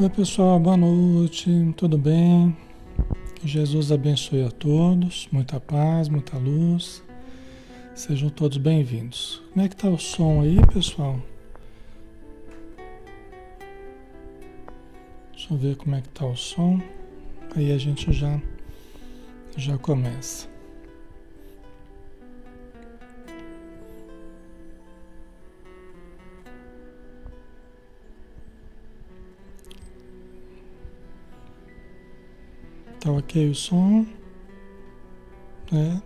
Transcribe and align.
Oi 0.00 0.08
pessoal, 0.08 0.60
boa 0.60 0.76
noite, 0.76 1.50
tudo 1.76 1.98
bem? 1.98 2.56
Jesus 3.42 3.90
abençoe 3.90 4.44
a 4.44 4.48
todos, 4.48 5.28
muita 5.32 5.58
paz, 5.58 6.08
muita 6.08 6.38
luz. 6.38 7.02
Sejam 7.96 8.30
todos 8.30 8.58
bem-vindos. 8.58 9.42
Como 9.52 9.66
é 9.66 9.68
que 9.68 9.74
tá 9.74 9.88
o 9.88 9.98
som 9.98 10.40
aí, 10.40 10.64
pessoal? 10.72 11.20
Deixa 15.32 15.52
eu 15.52 15.58
ver 15.58 15.74
como 15.74 15.96
é 15.96 16.00
que 16.00 16.08
tá 16.10 16.26
o 16.26 16.36
som. 16.36 16.80
Aí 17.56 17.72
a 17.72 17.78
gente 17.78 18.12
já 18.12 18.40
já 19.56 19.76
começa. 19.78 20.48
Tá 33.08 33.12
ok 33.12 33.48
o 33.48 33.54
som? 33.54 34.04
É? 35.72 35.96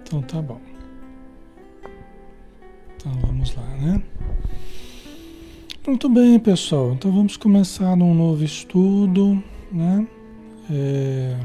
Então 0.00 0.22
tá 0.22 0.40
bom. 0.40 0.60
Então 2.94 3.12
vamos 3.22 3.56
lá, 3.56 3.66
né? 3.78 4.00
Muito 5.84 6.08
bem, 6.08 6.38
pessoal. 6.38 6.92
Então 6.92 7.10
vamos 7.10 7.36
começar 7.36 7.92
um 7.94 8.14
novo 8.14 8.44
estudo, 8.44 9.42
né? 9.72 10.06
É, 10.70 11.36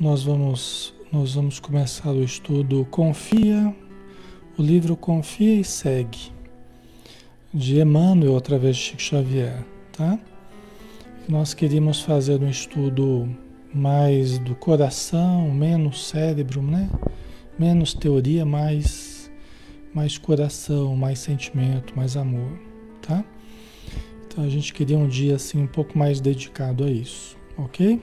nós 0.00 0.22
vamos 0.22 0.94
nós 1.12 1.34
vamos 1.34 1.60
começar 1.60 2.12
o 2.12 2.24
estudo 2.24 2.86
Confia, 2.90 3.76
o 4.56 4.62
livro 4.62 4.96
Confia 4.96 5.60
e 5.60 5.64
Segue, 5.64 6.32
de 7.52 7.78
Emmanuel 7.78 8.38
através 8.38 8.76
de 8.76 8.84
Chico 8.84 9.02
Xavier, 9.02 9.66
tá? 9.92 10.18
Nós 11.28 11.54
queríamos 11.54 12.00
fazer 12.00 12.42
um 12.42 12.48
estudo 12.48 13.28
mais 13.72 14.38
do 14.38 14.56
coração, 14.56 15.54
menos 15.54 16.08
cérebro, 16.08 16.60
né? 16.60 16.90
Menos 17.56 17.94
teoria, 17.94 18.44
mais, 18.44 19.30
mais 19.94 20.18
coração, 20.18 20.96
mais 20.96 21.20
sentimento, 21.20 21.96
mais 21.96 22.16
amor, 22.16 22.58
tá? 23.00 23.24
Então 24.26 24.42
a 24.42 24.48
gente 24.48 24.74
queria 24.74 24.98
um 24.98 25.06
dia 25.06 25.36
assim 25.36 25.62
um 25.62 25.66
pouco 25.66 25.96
mais 25.96 26.20
dedicado 26.20 26.82
a 26.82 26.90
isso, 26.90 27.36
ok? 27.56 28.02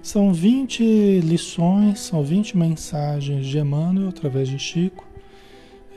São 0.00 0.32
20 0.32 1.18
lições, 1.18 1.98
são 1.98 2.22
20 2.22 2.56
mensagens 2.56 3.44
de 3.44 3.58
Emmanuel 3.58 4.08
através 4.08 4.48
de 4.48 4.58
Chico, 4.58 5.04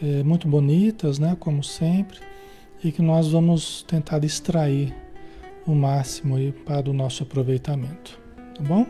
é, 0.01 0.23
muito 0.23 0.47
bonitas, 0.47 1.19
né? 1.19 1.37
Como 1.39 1.63
sempre, 1.63 2.17
e 2.83 2.91
que 2.91 3.03
nós 3.03 3.31
vamos 3.31 3.83
tentar 3.83 4.23
extrair 4.23 5.04
o 5.65 5.73
máximo 5.73 6.35
aí 6.35 6.51
para 6.51 6.89
o 6.89 6.93
nosso 6.93 7.23
aproveitamento, 7.23 8.19
tá 8.55 8.63
bom? 8.63 8.85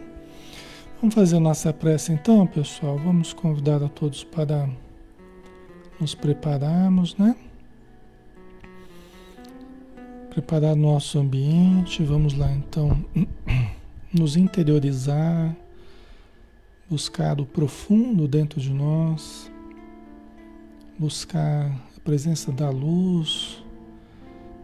Vamos 1.00 1.16
fazer 1.16 1.40
nossa 1.40 1.72
prece 1.72 2.12
então, 2.12 2.46
pessoal. 2.48 2.98
Vamos 2.98 3.34
convidar 3.34 3.84
a 3.84 3.88
todos 3.88 4.24
para 4.24 4.70
nos 6.00 6.16
prepararmos, 6.16 7.16
né? 7.16 7.36
Preparar 10.30 10.76
nosso 10.76 11.20
ambiente. 11.20 12.04
Vamos 12.04 12.34
lá 12.34 12.52
então 12.52 13.06
nos 14.12 14.36
interiorizar, 14.36 15.56
buscar 16.90 17.40
o 17.40 17.46
profundo 17.46 18.28
dentro 18.28 18.60
de 18.60 18.74
nós, 18.74 19.52
buscar 20.98 21.68
a 21.96 22.00
presença 22.04 22.52
da 22.52 22.70
luz, 22.70 23.64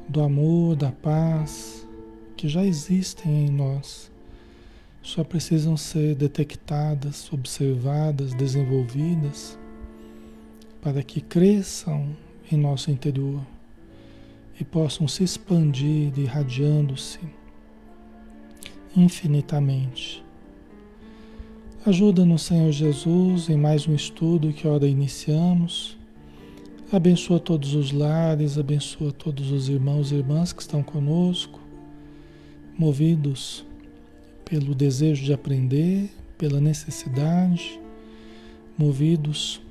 do 0.09 0.21
amor, 0.21 0.75
da 0.75 0.91
paz 0.91 1.80
que 2.41 2.47
já 2.47 2.65
existem 2.65 3.45
em 3.45 3.51
nós, 3.51 4.11
só 5.03 5.23
precisam 5.23 5.77
ser 5.77 6.15
detectadas, 6.15 7.31
observadas, 7.31 8.33
desenvolvidas, 8.33 9.59
para 10.81 11.03
que 11.03 11.21
cresçam 11.21 12.17
em 12.51 12.57
nosso 12.57 12.89
interior 12.89 13.45
e 14.59 14.63
possam 14.63 15.07
se 15.07 15.23
expandir, 15.23 16.17
irradiando-se 16.17 17.19
infinitamente. 18.97 20.25
Ajuda-nos, 21.85 22.41
Senhor 22.41 22.71
Jesus, 22.71 23.49
em 23.49 23.57
mais 23.57 23.87
um 23.87 23.93
estudo 23.93 24.51
que 24.51 24.67
ora 24.67 24.87
iniciamos. 24.87 25.95
Abençoa 26.91 27.39
todos 27.39 27.75
os 27.75 27.91
lares, 27.91 28.57
abençoa 28.57 29.11
todos 29.11 29.51
os 29.51 29.69
irmãos 29.69 30.11
e 30.11 30.15
irmãs 30.15 30.51
que 30.51 30.63
estão 30.63 30.81
conosco 30.81 31.60
movidos 32.81 33.63
pelo 34.43 34.73
desejo 34.73 35.23
de 35.23 35.31
aprender, 35.31 36.09
pela 36.35 36.59
necessidade, 36.59 37.79
movidos 38.75 39.61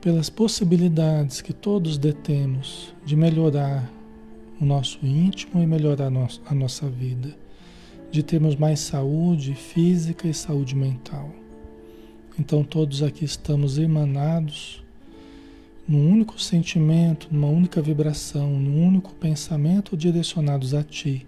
pelas 0.00 0.30
possibilidades 0.30 1.40
que 1.40 1.52
todos 1.52 1.98
detemos 1.98 2.94
de 3.04 3.16
melhorar 3.16 3.92
o 4.60 4.64
nosso 4.64 5.04
íntimo 5.04 5.60
e 5.60 5.66
melhorar 5.66 6.12
a 6.46 6.54
nossa 6.54 6.88
vida, 6.88 7.36
de 8.12 8.22
termos 8.22 8.54
mais 8.54 8.78
saúde 8.78 9.52
física 9.52 10.28
e 10.28 10.32
saúde 10.32 10.76
mental. 10.76 11.28
Então, 12.38 12.62
todos 12.62 13.02
aqui 13.02 13.24
estamos 13.24 13.78
emanados 13.78 14.80
num 15.90 16.08
único 16.08 16.40
sentimento, 16.40 17.26
numa 17.32 17.48
única 17.48 17.82
vibração, 17.82 18.48
num 18.48 18.86
único 18.86 19.12
pensamento 19.12 19.96
direcionados 19.96 20.72
a 20.72 20.84
Ti 20.84 21.26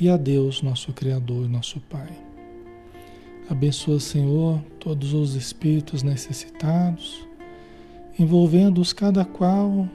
e 0.00 0.08
a 0.08 0.16
Deus, 0.16 0.62
nosso 0.62 0.94
Criador, 0.94 1.46
nosso 1.46 1.78
Pai. 1.78 2.08
Abençoa, 3.50 4.00
Senhor, 4.00 4.62
todos 4.80 5.12
os 5.12 5.34
espíritos 5.34 6.02
necessitados, 6.02 7.28
envolvendo-os 8.18 8.94
cada 8.94 9.26
qual 9.26 9.86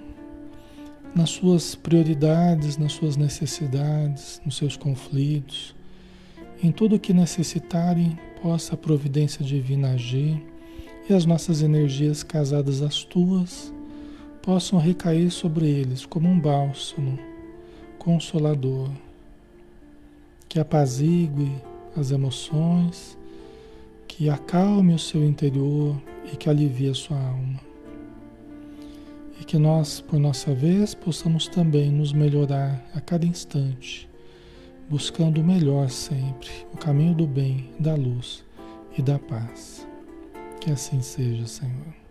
nas 1.15 1.31
suas 1.31 1.73
prioridades, 1.73 2.77
nas 2.77 2.93
suas 2.93 3.17
necessidades, 3.17 4.39
nos 4.45 4.57
seus 4.57 4.77
conflitos, 4.77 5.75
em 6.61 6.71
tudo 6.71 6.99
que 6.99 7.13
necessitarem, 7.13 8.15
possa 8.43 8.75
a 8.75 8.77
providência 8.77 9.43
divina 9.43 9.93
agir 9.93 10.39
e 11.09 11.15
as 11.15 11.25
nossas 11.25 11.63
energias 11.63 12.21
casadas 12.21 12.83
às 12.83 13.03
tuas 13.03 13.75
possam 14.47 14.79
recair 14.79 15.29
sobre 15.29 15.67
eles 15.67 16.05
como 16.05 16.29
um 16.29 16.39
bálsamo 16.39 17.19
consolador, 17.99 18.89
que 20.47 20.57
apazigue 20.57 21.51
as 21.97 22.11
emoções, 22.11 23.17
que 24.07 24.29
acalme 24.29 24.93
o 24.93 24.99
seu 24.99 25.21
interior 25.21 26.01
e 26.31 26.37
que 26.37 26.49
alivie 26.49 26.89
a 26.89 26.93
sua 26.93 27.17
alma. 27.17 27.59
E 29.41 29.43
que 29.43 29.57
nós, 29.57 29.99
por 29.99 30.17
nossa 30.17 30.55
vez, 30.55 30.95
possamos 30.95 31.49
também 31.49 31.91
nos 31.91 32.13
melhorar 32.13 32.89
a 32.95 33.01
cada 33.01 33.25
instante, 33.25 34.09
buscando 34.89 35.41
o 35.41 35.43
melhor 35.43 35.89
sempre, 35.89 36.47
o 36.73 36.77
caminho 36.77 37.13
do 37.13 37.27
bem, 37.27 37.69
da 37.77 37.95
luz 37.95 38.45
e 38.97 39.01
da 39.01 39.19
paz. 39.19 39.85
Que 40.61 40.71
assim 40.71 41.01
seja, 41.01 41.45
Senhor. 41.45 42.06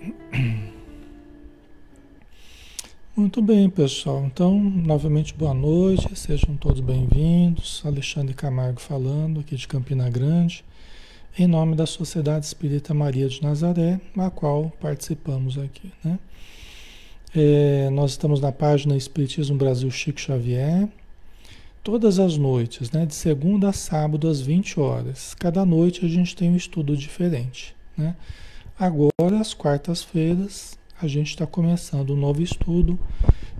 Muito 3.14 3.42
bem, 3.42 3.68
pessoal. 3.68 4.24
Então, 4.24 4.58
novamente, 4.58 5.34
boa 5.34 5.52
noite. 5.52 6.08
Sejam 6.18 6.56
todos 6.56 6.80
bem-vindos. 6.80 7.82
Alexandre 7.84 8.32
Camargo 8.34 8.80
falando, 8.80 9.40
aqui 9.40 9.56
de 9.56 9.68
Campina 9.68 10.08
Grande, 10.08 10.64
em 11.38 11.46
nome 11.46 11.76
da 11.76 11.84
Sociedade 11.84 12.46
Espírita 12.46 12.94
Maria 12.94 13.28
de 13.28 13.42
Nazaré, 13.42 14.00
a 14.16 14.30
qual 14.30 14.72
participamos 14.80 15.58
aqui. 15.58 15.92
Né? 16.02 16.18
É, 17.34 17.90
nós 17.90 18.12
estamos 18.12 18.40
na 18.40 18.52
página 18.52 18.96
Espiritismo 18.96 19.58
Brasil 19.58 19.90
Chico 19.90 20.18
Xavier, 20.18 20.88
todas 21.84 22.18
as 22.18 22.38
noites, 22.38 22.90
né? 22.90 23.04
de 23.04 23.14
segunda 23.14 23.68
a 23.68 23.72
sábado, 23.72 24.28
às 24.28 24.40
20 24.40 24.80
horas. 24.80 25.34
Cada 25.34 25.62
noite 25.66 26.06
a 26.06 26.08
gente 26.08 26.34
tem 26.34 26.48
um 26.48 26.56
estudo 26.56 26.96
diferente. 26.96 27.76
Né? 27.96 28.16
Agora, 28.80 29.38
às 29.38 29.52
quartas-feiras, 29.52 30.78
a 31.02 31.06
gente 31.06 31.28
está 31.28 31.46
começando 31.46 32.14
um 32.14 32.16
novo 32.16 32.40
estudo, 32.40 32.98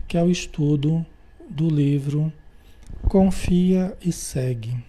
que 0.09 0.17
é 0.17 0.23
o 0.23 0.31
estudo 0.31 1.05
do 1.47 1.69
livro 1.69 2.33
Confia 3.07 3.95
e 4.01 4.13
Segue, 4.13 4.83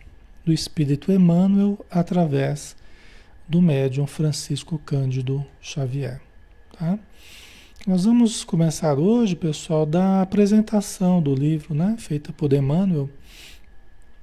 do 0.46 0.54
Espírito 0.54 1.12
Emmanuel, 1.12 1.86
através 1.92 2.78
do 3.46 3.62
médium 3.62 4.08
Francisco 4.08 4.80
Cândido 4.86 5.46
Xavier. 5.60 6.22
Tá? 6.80 6.98
Nós 7.86 8.06
vamos 8.06 8.46
começar 8.46 8.98
hoje, 8.98 9.36
pessoal, 9.36 9.86
da 9.86 10.22
apresentação 10.22 11.22
do 11.22 11.36
livro, 11.36 11.76
né? 11.76 11.98
Feita 12.00 12.32
por 12.32 12.54
Emmanuel. 12.54 13.10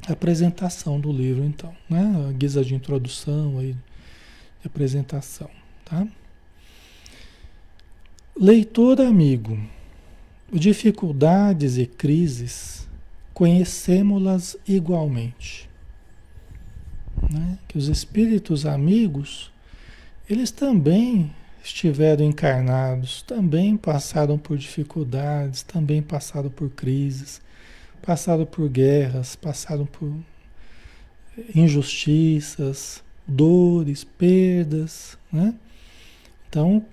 A 0.09 0.13
apresentação 0.13 0.99
do 0.99 1.13
livro, 1.13 1.45
então, 1.45 1.77
né? 1.87 2.29
A 2.31 2.33
guisa 2.33 2.65
de 2.65 2.75
introdução 2.75 3.59
aí, 3.59 3.75
de 4.63 4.67
apresentação. 4.69 5.58
Tá? 5.89 6.07
Leitor 8.37 9.01
amigo, 9.01 9.59
dificuldades 10.53 11.79
e 11.79 11.87
crises, 11.87 12.87
conhecemos-las 13.33 14.57
igualmente. 14.67 15.69
Né? 17.31 17.59
Que 17.67 17.79
os 17.79 17.89
espíritos 17.89 18.67
amigos, 18.67 19.51
eles 20.29 20.51
também 20.51 21.33
estiveram 21.65 22.25
encarnados, 22.25 23.23
também 23.23 23.77
passaram 23.77 24.39
por 24.39 24.59
dificuldades, 24.59 25.63
também 25.63 26.03
passaram 26.03 26.51
por 26.51 26.69
crises, 26.71 27.41
passaram 28.03 28.45
por 28.45 28.69
guerras, 28.69 29.37
passaram 29.37 29.87
por 29.87 30.15
injustiças, 31.55 33.03
dores, 33.27 34.05
perdas, 34.05 35.19
né? 35.33 35.55
Então, 36.49 36.85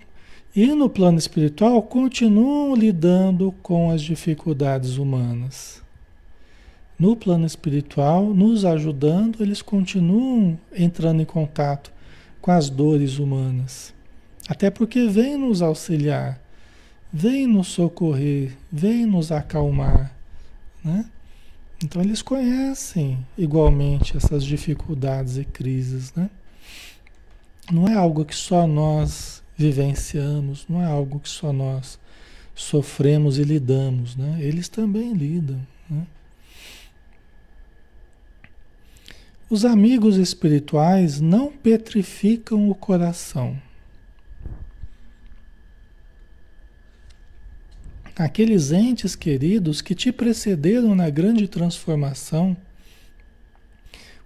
e 0.56 0.68
no 0.68 0.90
plano 0.90 1.18
espiritual 1.18 1.82
continuam 1.84 2.76
lidando 2.76 3.54
com 3.62 3.92
as 3.92 4.02
dificuldades 4.02 4.98
humanas. 4.98 5.82
No 6.98 7.16
plano 7.16 7.46
espiritual, 7.46 8.34
nos 8.34 8.64
ajudando, 8.64 9.44
eles 9.44 9.62
continuam 9.62 10.58
entrando 10.74 11.22
em 11.22 11.26
contato 11.26 11.92
com 12.40 12.52
as 12.52 12.70
dores 12.70 13.20
humanas. 13.20 13.94
Até 14.48 14.70
porque 14.70 15.08
vem 15.08 15.38
nos 15.38 15.62
auxiliar, 15.62 16.40
vem 17.12 17.48
nos 17.48 17.68
socorrer, 17.68 18.56
vem 18.72 19.06
nos 19.06 19.32
acalmar, 19.32 20.16
né? 20.84 21.06
Então 21.84 22.02
eles 22.02 22.22
conhecem 22.22 23.18
igualmente 23.38 24.16
essas 24.16 24.46
dificuldades 24.46 25.38
e 25.38 25.44
crises, 25.44 26.14
né? 26.14 26.30
Não 27.70 27.88
é 27.88 27.94
algo 27.96 28.24
que 28.24 28.36
só 28.36 28.66
nós 28.66 29.44
vivenciamos, 29.58 30.66
não 30.68 30.82
é 30.82 30.86
algo 30.86 31.20
que 31.20 31.30
só 31.30 31.54
nós 31.54 31.98
sofremos 32.54 33.38
e 33.38 33.44
lidamos, 33.44 34.16
né? 34.16 34.38
Eles 34.40 34.70
também 34.70 35.14
lidam, 35.14 35.60
né? 35.90 36.06
Os 39.50 39.64
amigos 39.64 40.18
espirituais 40.18 41.22
não 41.22 41.52
petrificam 41.52 42.70
o 42.70 42.74
coração. 42.74 43.62
Aqueles 48.16 48.72
entes 48.72 49.16
queridos 49.16 49.82
que 49.82 49.94
te 49.94 50.12
precederam 50.12 50.96
na 50.96 51.10
grande 51.10 51.48
transformação, 51.48 52.58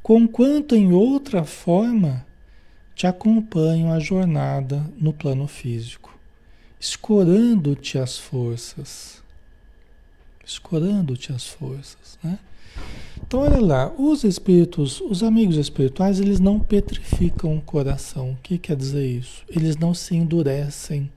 conquanto 0.01 0.75
em 0.75 0.93
outra 0.93 1.43
forma 1.43 2.25
te 2.99 3.07
acompanham 3.07 3.93
a 3.93 3.97
jornada 3.97 4.85
no 4.99 5.13
plano 5.13 5.47
físico, 5.47 6.13
escorando-te 6.77 7.97
as 7.97 8.17
forças. 8.17 9.23
Escorando-te 10.45 11.31
as 11.31 11.47
forças, 11.47 12.19
né? 12.21 12.37
Então, 13.15 13.39
olha 13.39 13.61
lá, 13.61 13.93
os 13.97 14.25
espíritos, 14.25 14.99
os 14.99 15.23
amigos 15.23 15.55
espirituais, 15.55 16.19
eles 16.19 16.41
não 16.41 16.59
petrificam 16.59 17.55
o 17.55 17.61
coração. 17.61 18.31
O 18.31 18.37
que 18.43 18.57
quer 18.57 18.75
dizer 18.75 19.07
isso? 19.07 19.45
Eles 19.47 19.77
não 19.77 19.93
se 19.93 20.17
endurecem 20.17 21.09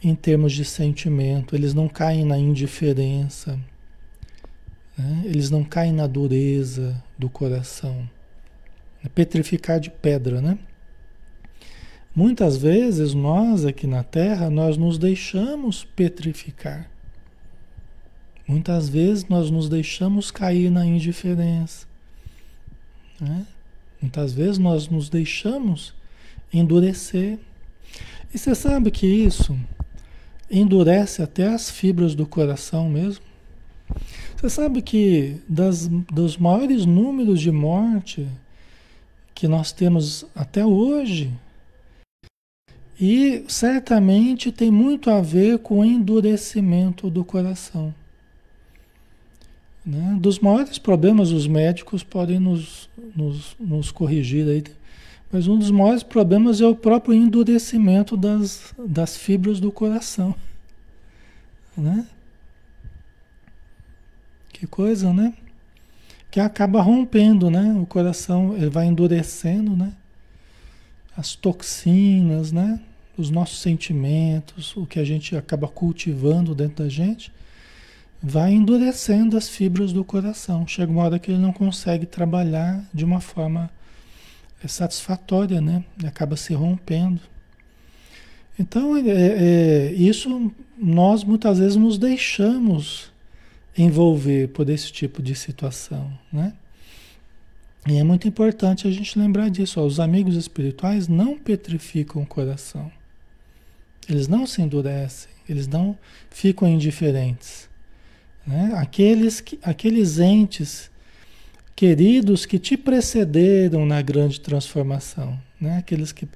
em 0.00 0.14
termos 0.14 0.52
de 0.52 0.64
sentimento, 0.64 1.56
eles 1.56 1.74
não 1.74 1.88
caem 1.88 2.24
na 2.24 2.38
indiferença, 2.38 3.58
né? 4.96 5.22
eles 5.24 5.50
não 5.50 5.64
caem 5.64 5.92
na 5.92 6.06
dureza 6.06 7.02
do 7.18 7.28
coração. 7.28 8.08
É 9.04 9.08
petrificar 9.08 9.78
de 9.78 9.90
pedra, 9.90 10.40
né? 10.40 10.58
Muitas 12.14 12.56
vezes 12.56 13.12
nós 13.12 13.64
aqui 13.64 13.86
na 13.86 14.04
Terra, 14.04 14.48
nós 14.48 14.76
nos 14.76 14.98
deixamos 14.98 15.84
petrificar. 15.84 16.88
Muitas 18.46 18.88
vezes 18.88 19.26
nós 19.26 19.50
nos 19.50 19.68
deixamos 19.68 20.30
cair 20.30 20.70
na 20.70 20.86
indiferença. 20.86 21.86
Né? 23.20 23.46
Muitas 24.00 24.32
vezes 24.32 24.58
nós 24.58 24.88
nos 24.88 25.08
deixamos 25.08 25.92
endurecer. 26.52 27.38
E 28.32 28.38
você 28.38 28.54
sabe 28.54 28.90
que 28.90 29.06
isso 29.06 29.58
endurece 30.50 31.22
até 31.22 31.48
as 31.48 31.68
fibras 31.68 32.14
do 32.14 32.26
coração 32.26 32.88
mesmo? 32.88 33.24
Você 34.36 34.50
sabe 34.50 34.82
que 34.82 35.40
das, 35.48 35.88
dos 35.88 36.36
maiores 36.36 36.84
números 36.84 37.40
de 37.40 37.50
morte 37.50 38.28
que 39.34 39.48
nós 39.48 39.72
temos 39.72 40.24
até 40.34 40.64
hoje. 40.64 41.32
E 43.00 43.44
certamente 43.48 44.52
tem 44.52 44.70
muito 44.70 45.10
a 45.10 45.20
ver 45.20 45.58
com 45.58 45.80
o 45.80 45.84
endurecimento 45.84 47.10
do 47.10 47.24
coração. 47.24 47.92
Né? 49.84 50.16
Dos 50.20 50.38
maiores 50.38 50.78
problemas, 50.78 51.30
os 51.30 51.46
médicos 51.46 52.02
podem 52.02 52.38
nos, 52.38 52.88
nos, 53.14 53.56
nos 53.58 53.90
corrigir 53.90 54.48
aí, 54.48 54.62
mas 55.30 55.48
um 55.48 55.58
dos 55.58 55.70
maiores 55.70 56.04
problemas 56.04 56.60
é 56.60 56.66
o 56.66 56.76
próprio 56.76 57.12
endurecimento 57.12 58.16
das, 58.16 58.72
das 58.78 59.16
fibras 59.16 59.58
do 59.58 59.72
coração. 59.72 60.34
Né? 61.76 62.06
Que 64.52 64.66
coisa, 64.66 65.12
né? 65.12 65.34
Que 66.34 66.40
acaba 66.40 66.82
rompendo, 66.82 67.48
né? 67.48 67.72
O 67.80 67.86
coração 67.86 68.56
ele 68.56 68.68
vai 68.68 68.86
endurecendo, 68.86 69.76
né? 69.76 69.92
As 71.16 71.36
toxinas, 71.36 72.50
né? 72.50 72.80
Os 73.16 73.30
nossos 73.30 73.60
sentimentos, 73.60 74.76
o 74.76 74.84
que 74.84 74.98
a 74.98 75.04
gente 75.04 75.36
acaba 75.36 75.68
cultivando 75.68 76.52
dentro 76.52 76.82
da 76.82 76.90
gente, 76.90 77.32
vai 78.20 78.52
endurecendo 78.52 79.36
as 79.36 79.48
fibras 79.48 79.92
do 79.92 80.04
coração. 80.04 80.66
Chega 80.66 80.90
uma 80.90 81.04
hora 81.04 81.20
que 81.20 81.30
ele 81.30 81.38
não 81.38 81.52
consegue 81.52 82.04
trabalhar 82.04 82.84
de 82.92 83.04
uma 83.04 83.20
forma 83.20 83.70
é, 84.60 84.66
satisfatória, 84.66 85.60
né? 85.60 85.84
Ele 85.96 86.08
acaba 86.08 86.34
se 86.34 86.52
rompendo. 86.52 87.20
Então, 88.58 88.96
é, 88.96 89.02
é, 89.06 89.92
isso 89.92 90.52
nós 90.76 91.22
muitas 91.22 91.60
vezes 91.60 91.76
nos 91.76 91.96
deixamos 91.96 93.13
envolver 93.76 94.48
por 94.48 94.68
esse 94.70 94.92
tipo 94.92 95.22
de 95.22 95.34
situação, 95.34 96.12
né? 96.32 96.52
E 97.86 97.98
é 97.98 98.02
muito 98.02 98.26
importante 98.26 98.88
a 98.88 98.90
gente 98.90 99.18
lembrar 99.18 99.50
disso. 99.50 99.78
Ó, 99.78 99.84
os 99.84 100.00
amigos 100.00 100.36
espirituais 100.36 101.06
não 101.06 101.38
petrificam 101.38 102.22
o 102.22 102.26
coração. 102.26 102.90
Eles 104.08 104.26
não 104.26 104.46
se 104.46 104.62
endurecem, 104.62 105.30
eles 105.48 105.66
não 105.66 105.96
ficam 106.30 106.66
indiferentes. 106.66 107.68
Né? 108.46 108.72
Aqueles, 108.76 109.40
que, 109.40 109.58
aqueles 109.62 110.18
entes 110.18 110.90
queridos 111.76 112.46
que 112.46 112.58
te 112.58 112.76
precederam 112.76 113.84
na 113.84 114.00
grande 114.00 114.40
transformação, 114.40 115.38
né? 115.60 115.78
aqueles 115.78 116.10
que, 116.10 116.26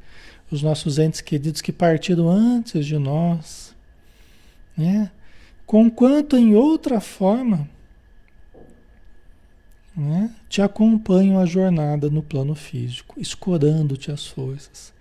os 0.51 0.63
nossos 0.63 0.99
entes 0.99 1.21
queridos 1.21 1.61
que 1.61 1.73
partiram 1.73 2.29
antes 2.29 2.87
de 2.87 2.99
nós, 2.99 3.75
né? 4.77 5.11
Conquanto 5.69 6.35
em 6.35 6.55
outra 6.55 6.99
forma 6.99 7.69
né, 9.95 10.35
te 10.49 10.63
acompanham 10.63 11.39
a 11.39 11.45
jornada 11.45 12.09
no 12.09 12.23
plano 12.23 12.55
físico, 12.55 13.21
escorando-te 13.21 14.11
as 14.11 14.27
forças. 14.27 14.95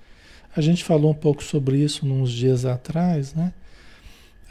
A 0.54 0.60
gente 0.60 0.84
falou 0.84 1.12
um 1.12 1.16
pouco 1.16 1.42
sobre 1.42 1.78
isso 1.78 2.06
uns 2.06 2.32
dias 2.32 2.66
atrás, 2.66 3.34
né? 3.34 3.54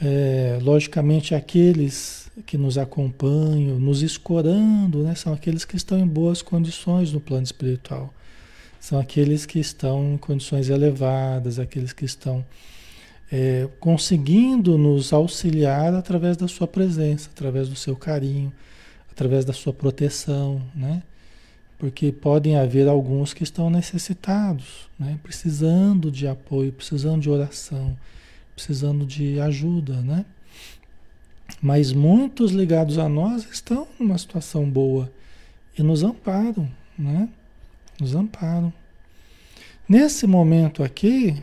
É, 0.01 0.59
logicamente, 0.63 1.35
aqueles 1.35 2.31
que 2.47 2.57
nos 2.57 2.79
acompanham, 2.79 3.79
nos 3.79 4.01
escorando, 4.03 5.03
né, 5.03 5.15
são 5.15 5.35
aqueles 5.35 5.67
que 5.67 5.77
estão 5.77 5.99
em 5.99 6.07
boas 6.07 6.41
condições 6.41 7.13
no 7.13 7.21
plano 7.21 7.45
espiritual. 7.45 8.13
São 8.81 8.99
aqueles 8.99 9.45
que 9.45 9.59
estão 9.59 10.15
em 10.15 10.17
condições 10.17 10.71
elevadas, 10.71 11.59
aqueles 11.59 11.93
que 11.93 12.07
estão 12.07 12.43
é, 13.31 13.69
conseguindo 13.81 14.79
nos 14.79 15.13
auxiliar 15.13 15.95
através 15.95 16.37
da 16.37 16.47
sua 16.47 16.67
presença, 16.67 17.29
através 17.33 17.69
do 17.69 17.77
seu 17.77 17.97
carinho, 17.97 18.53
através 19.11 19.45
da 19.45 19.53
sua 19.53 19.73
proteção, 19.73 20.63
né? 20.75 21.03
Porque 21.79 22.11
podem 22.11 22.57
haver 22.57 22.89
alguns 22.89 23.35
que 23.35 23.43
estão 23.43 23.69
necessitados, 23.69 24.89
né? 24.99 25.19
Precisando 25.23 26.11
de 26.11 26.27
apoio, 26.27 26.73
precisando 26.73 27.21
de 27.21 27.31
oração, 27.31 27.97
precisando 28.55 29.05
de 29.05 29.41
ajuda, 29.41 30.01
né? 30.01 30.25
Mas 31.61 31.93
muitos 31.93 32.53
ligados 32.53 32.99
a 32.99 33.09
nós 33.09 33.47
estão 33.51 33.87
numa 33.99 34.19
situação 34.19 34.69
boa 34.69 35.11
e 35.77 35.83
nos 35.83 36.03
amparam, 36.03 36.69
né? 36.99 37.29
Nos 38.01 38.15
amparam. 38.15 38.73
Nesse 39.89 40.27
momento 40.27 40.83
aqui, 40.83 41.43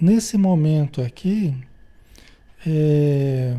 nesse 0.00 0.36
momento 0.36 1.00
aqui, 1.02 1.54
é, 2.66 3.56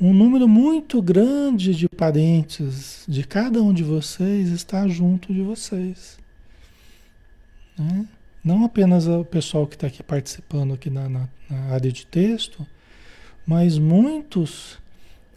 um 0.00 0.12
número 0.12 0.46
muito 0.46 1.02
grande 1.02 1.74
de 1.74 1.88
parentes 1.88 3.04
de 3.08 3.24
cada 3.24 3.62
um 3.62 3.72
de 3.72 3.82
vocês 3.82 4.50
está 4.50 4.86
junto 4.86 5.32
de 5.32 5.42
vocês. 5.42 6.18
Né? 7.76 8.06
Não 8.44 8.64
apenas 8.64 9.06
o 9.06 9.24
pessoal 9.24 9.66
que 9.66 9.74
está 9.74 9.88
aqui 9.88 10.02
participando 10.02 10.74
aqui 10.74 10.88
na, 10.88 11.08
na, 11.08 11.28
na 11.50 11.74
área 11.74 11.90
de 11.90 12.06
texto, 12.06 12.66
mas 13.46 13.78
muitos 13.78 14.78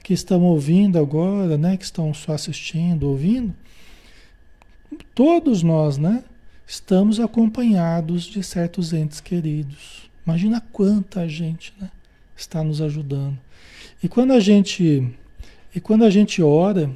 que 0.03 0.13
estão 0.13 0.41
ouvindo 0.43 0.99
agora, 0.99 1.57
né, 1.57 1.77
que 1.77 1.83
estão 1.83 2.13
só 2.13 2.33
assistindo, 2.33 3.07
ouvindo, 3.07 3.53
todos 5.13 5.63
nós, 5.63 5.97
né, 5.97 6.23
estamos 6.67 7.19
acompanhados 7.19 8.23
de 8.23 8.43
certos 8.43 8.93
entes 8.93 9.19
queridos. 9.21 10.10
Imagina 10.25 10.61
quanta 10.71 11.27
gente, 11.27 11.73
né, 11.79 11.89
está 12.35 12.63
nos 12.63 12.81
ajudando. 12.81 13.37
E 14.03 14.07
quando 14.07 14.33
a 14.33 14.39
gente 14.39 15.11
e 15.73 15.79
quando 15.79 16.03
a 16.03 16.09
gente 16.09 16.41
ora, 16.41 16.91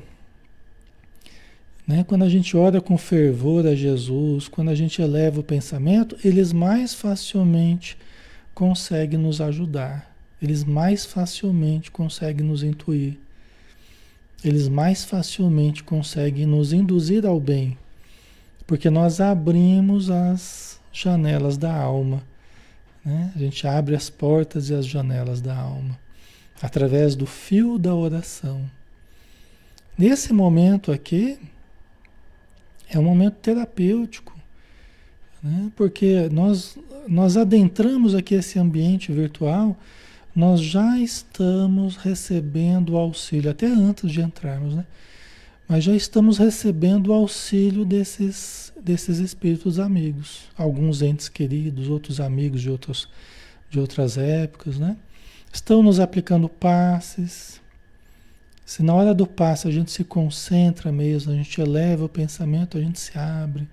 né, 1.88 2.04
quando 2.04 2.24
a 2.24 2.30
gente 2.30 2.58
ora 2.58 2.82
com 2.82 2.98
fervor 2.98 3.66
a 3.66 3.74
Jesus, 3.74 4.48
quando 4.48 4.70
a 4.70 4.76
gente 4.76 5.02
eleva 5.02 5.40
o 5.40 5.44
pensamento, 5.44 6.18
eles 6.24 6.52
mais 6.52 6.94
facilmente 6.94 7.98
conseguem 8.54 9.20
nos 9.20 9.40
ajudar. 9.40 10.14
Eles 10.42 10.64
mais 10.64 11.06
facilmente 11.06 11.90
conseguem 11.90 12.46
nos 12.46 12.64
intuir. 12.64 13.18
Eles 14.44 14.68
mais 14.68 15.06
facilmente 15.06 15.84
conseguem 15.84 16.46
nos 16.46 16.74
induzir 16.74 17.26
ao 17.26 17.40
bem. 17.40 17.78
Porque 18.68 18.90
nós 18.90 19.22
abrimos 19.22 20.10
as 20.10 20.80
janelas 20.92 21.58
da 21.58 21.74
alma. 21.74 22.24
Né? 23.06 23.32
A 23.36 23.40
gente 23.40 23.68
abre 23.68 23.96
as 23.96 24.10
portas 24.10 24.70
e 24.70 24.74
as 24.74 24.86
janelas 24.86 25.40
da 25.40 25.56
alma 25.56 26.04
através 26.62 27.16
do 27.16 27.26
fio 27.26 27.78
da 27.78 27.94
oração. 27.94 28.62
Nesse 29.98 30.34
momento 30.34 30.92
aqui, 30.92 31.38
é 32.90 33.00
um 33.00 33.04
momento 33.04 33.36
terapêutico, 33.36 34.36
né? 35.42 35.72
porque 35.76 36.30
nós, 36.30 36.78
nós 37.08 37.38
adentramos 37.38 38.14
aqui 38.16 38.36
esse 38.36 38.60
ambiente 38.60 39.12
virtual, 39.12 39.78
nós 40.36 40.60
já 40.60 40.98
estamos 41.00 41.96
recebendo 41.96 42.98
auxílio, 42.98 43.52
até 43.52 43.68
antes 43.68 44.12
de 44.12 44.22
entrarmos, 44.22 44.76
né? 44.76 44.86
Mas 45.68 45.84
já 45.84 45.96
estamos 45.96 46.38
recebendo 46.38 47.08
o 47.08 47.14
auxílio 47.14 47.84
desses, 47.84 48.72
desses 48.80 49.18
espíritos 49.18 49.80
amigos, 49.80 50.44
alguns 50.56 51.02
entes 51.02 51.28
queridos, 51.28 51.90
outros 51.90 52.20
amigos 52.20 52.62
de, 52.62 52.70
outros, 52.70 53.10
de 53.70 53.80
outras 53.80 54.18
épocas, 54.18 54.78
né? 54.78 54.96
Estão 55.52 55.82
nos 55.82 56.00
aplicando 56.00 56.48
passes. 56.48 57.60
Se 58.64 58.84
na 58.84 58.94
hora 58.94 59.14
do 59.14 59.26
passe 59.26 59.68
a 59.68 59.72
gente 59.72 59.92
se 59.92 60.04
concentra 60.04 60.92
mesmo, 60.92 61.32
a 61.32 61.36
gente 61.36 61.60
eleva 61.60 62.06
o 62.06 62.10
pensamento, 62.10 62.78
a 62.78 62.82
gente 62.82 63.00
se 63.00 63.18
abre, 63.18 63.68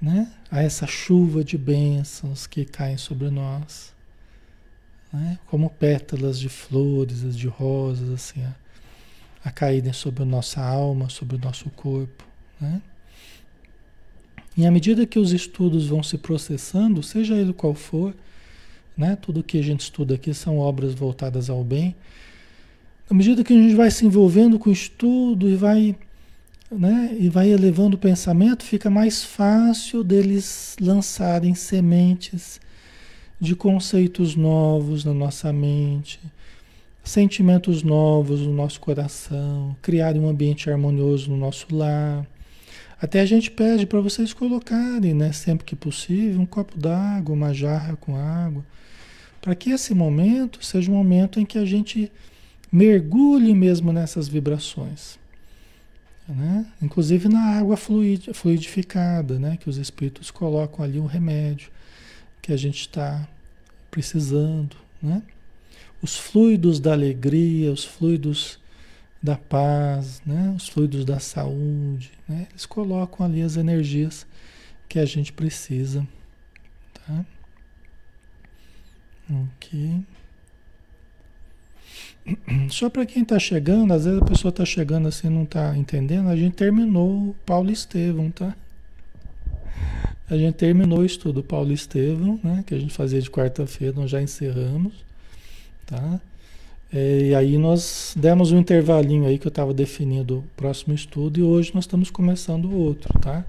né? 0.00 0.32
A 0.48 0.62
essa 0.62 0.86
chuva 0.86 1.42
de 1.42 1.58
bênçãos 1.58 2.46
que 2.46 2.64
caem 2.64 2.96
sobre 2.96 3.30
nós, 3.30 3.92
né? 5.12 5.40
Como 5.46 5.70
pétalas 5.70 6.38
de 6.38 6.48
flores, 6.48 7.36
de 7.36 7.48
rosas, 7.48 8.10
assim, 8.10 8.44
a, 8.44 8.54
a 9.44 9.50
caírem 9.50 9.92
sobre 9.92 10.22
a 10.22 10.26
nossa 10.26 10.60
alma, 10.60 11.08
sobre 11.08 11.36
o 11.36 11.38
nosso 11.38 11.70
corpo, 11.70 12.24
né? 12.60 12.80
E 14.56 14.66
à 14.66 14.70
medida 14.70 15.06
que 15.06 15.18
os 15.18 15.32
estudos 15.32 15.88
vão 15.88 16.02
se 16.02 16.18
processando, 16.18 17.02
seja 17.02 17.34
ele 17.34 17.52
qual 17.52 17.74
for, 17.74 18.14
né? 18.96 19.16
Tudo 19.16 19.42
que 19.42 19.58
a 19.58 19.62
gente 19.62 19.80
estuda 19.80 20.16
aqui 20.16 20.34
são 20.34 20.58
obras 20.58 20.92
voltadas 20.92 21.48
ao 21.48 21.64
bem. 21.64 21.94
À 23.08 23.14
medida 23.14 23.42
que 23.42 23.52
a 23.52 23.56
gente 23.56 23.74
vai 23.74 23.90
se 23.90 24.04
envolvendo 24.06 24.58
com 24.58 24.70
o 24.70 24.72
estudo 24.72 25.48
e 25.48 25.56
vai, 25.56 25.96
né, 26.70 27.16
e 27.18 27.28
vai 27.28 27.48
elevando 27.48 27.96
o 27.96 27.98
pensamento, 27.98 28.62
fica 28.62 28.88
mais 28.88 29.24
fácil 29.24 30.04
deles 30.04 30.76
lançarem 30.80 31.54
sementes 31.54 32.60
de 33.40 33.56
conceitos 33.56 34.36
novos 34.36 35.04
na 35.04 35.14
nossa 35.14 35.52
mente, 35.52 36.20
sentimentos 37.10 37.82
novos 37.82 38.40
no 38.40 38.52
nosso 38.52 38.80
coração, 38.80 39.76
criar 39.82 40.14
um 40.14 40.28
ambiente 40.28 40.70
harmonioso 40.70 41.28
no 41.28 41.36
nosso 41.36 41.66
lar. 41.74 42.24
Até 43.02 43.20
a 43.20 43.26
gente 43.26 43.50
pede 43.50 43.84
para 43.84 44.00
vocês 44.00 44.32
colocarem, 44.32 45.12
né, 45.12 45.32
sempre 45.32 45.64
que 45.64 45.74
possível, 45.74 46.40
um 46.40 46.46
copo 46.46 46.78
d'água, 46.78 47.34
uma 47.34 47.52
jarra 47.52 47.96
com 47.96 48.16
água, 48.16 48.64
para 49.40 49.56
que 49.56 49.70
esse 49.70 49.92
momento 49.92 50.64
seja 50.64 50.88
um 50.88 50.94
momento 50.94 51.40
em 51.40 51.44
que 51.44 51.58
a 51.58 51.64
gente 51.64 52.12
mergulhe 52.70 53.54
mesmo 53.54 53.92
nessas 53.92 54.28
vibrações. 54.28 55.18
Né? 56.28 56.64
Inclusive 56.80 57.28
na 57.28 57.58
água 57.58 57.76
fluid, 57.76 58.32
fluidificada, 58.32 59.36
né? 59.36 59.56
que 59.56 59.68
os 59.68 59.78
espíritos 59.78 60.30
colocam 60.30 60.84
ali 60.84 61.00
um 61.00 61.06
remédio 61.06 61.72
que 62.40 62.52
a 62.52 62.56
gente 62.56 62.82
está 62.82 63.26
precisando. 63.90 64.76
Né? 65.02 65.20
Os 66.02 66.16
fluidos 66.16 66.80
da 66.80 66.92
alegria, 66.92 67.72
os 67.72 67.84
fluidos 67.84 68.58
da 69.22 69.36
paz, 69.36 70.22
né? 70.24 70.54
os 70.56 70.68
fluidos 70.68 71.04
da 71.04 71.18
saúde, 71.18 72.10
né? 72.28 72.46
eles 72.50 72.64
colocam 72.64 73.26
ali 73.26 73.42
as 73.42 73.56
energias 73.56 74.26
que 74.88 74.98
a 74.98 75.04
gente 75.04 75.32
precisa. 75.32 76.06
Tá? 76.94 77.24
Ok. 79.30 80.02
Só 82.70 82.88
para 82.88 83.06
quem 83.06 83.22
está 83.22 83.38
chegando, 83.38 83.92
às 83.92 84.04
vezes 84.04 84.20
a 84.20 84.24
pessoa 84.24 84.50
está 84.50 84.64
chegando 84.64 85.08
assim 85.08 85.28
não 85.28 85.44
está 85.44 85.76
entendendo, 85.76 86.28
a 86.28 86.36
gente 86.36 86.54
terminou 86.54 87.34
Paulo 87.44 87.70
Estevão, 87.70 88.30
tá? 88.30 88.54
A 90.28 90.36
gente 90.36 90.54
terminou 90.54 91.00
o 91.00 91.04
estudo 91.04 91.42
Paulo 91.42 91.72
Estevão, 91.72 92.38
né? 92.42 92.62
Que 92.66 92.74
a 92.74 92.78
gente 92.78 92.94
fazia 92.94 93.20
de 93.20 93.30
quarta-feira, 93.30 93.94
nós 93.96 94.10
já 94.10 94.22
encerramos, 94.22 95.04
tá? 95.90 96.20
É, 96.92 97.20
e 97.20 97.34
aí 97.34 97.58
nós 97.58 98.14
demos 98.16 98.50
um 98.50 98.58
intervalinho 98.58 99.26
aí 99.26 99.38
que 99.38 99.46
eu 99.46 99.50
estava 99.50 99.74
definindo 99.74 100.38
o 100.38 100.44
próximo 100.56 100.94
estudo 100.94 101.38
e 101.38 101.42
hoje 101.42 101.72
nós 101.74 101.84
estamos 101.84 102.10
começando 102.10 102.64
o 102.64 102.76
outro, 102.76 103.12
tá? 103.20 103.44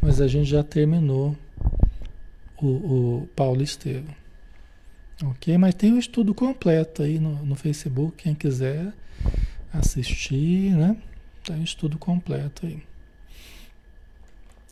Mas 0.00 0.20
a 0.20 0.28
gente 0.28 0.48
já 0.48 0.62
terminou 0.62 1.36
o, 2.60 2.66
o 2.66 3.28
Paulo 3.34 3.62
Estevão. 3.62 4.14
Ok? 5.24 5.56
Mas 5.58 5.74
tem 5.74 5.92
o 5.92 5.98
estudo 5.98 6.34
completo 6.34 7.02
aí 7.02 7.18
no, 7.18 7.44
no 7.44 7.56
Facebook, 7.56 8.22
quem 8.22 8.34
quiser 8.34 8.92
assistir, 9.72 10.72
né? 10.76 10.96
Tem 11.42 11.60
o 11.60 11.64
estudo 11.64 11.98
completo 11.98 12.66
aí. 12.66 12.82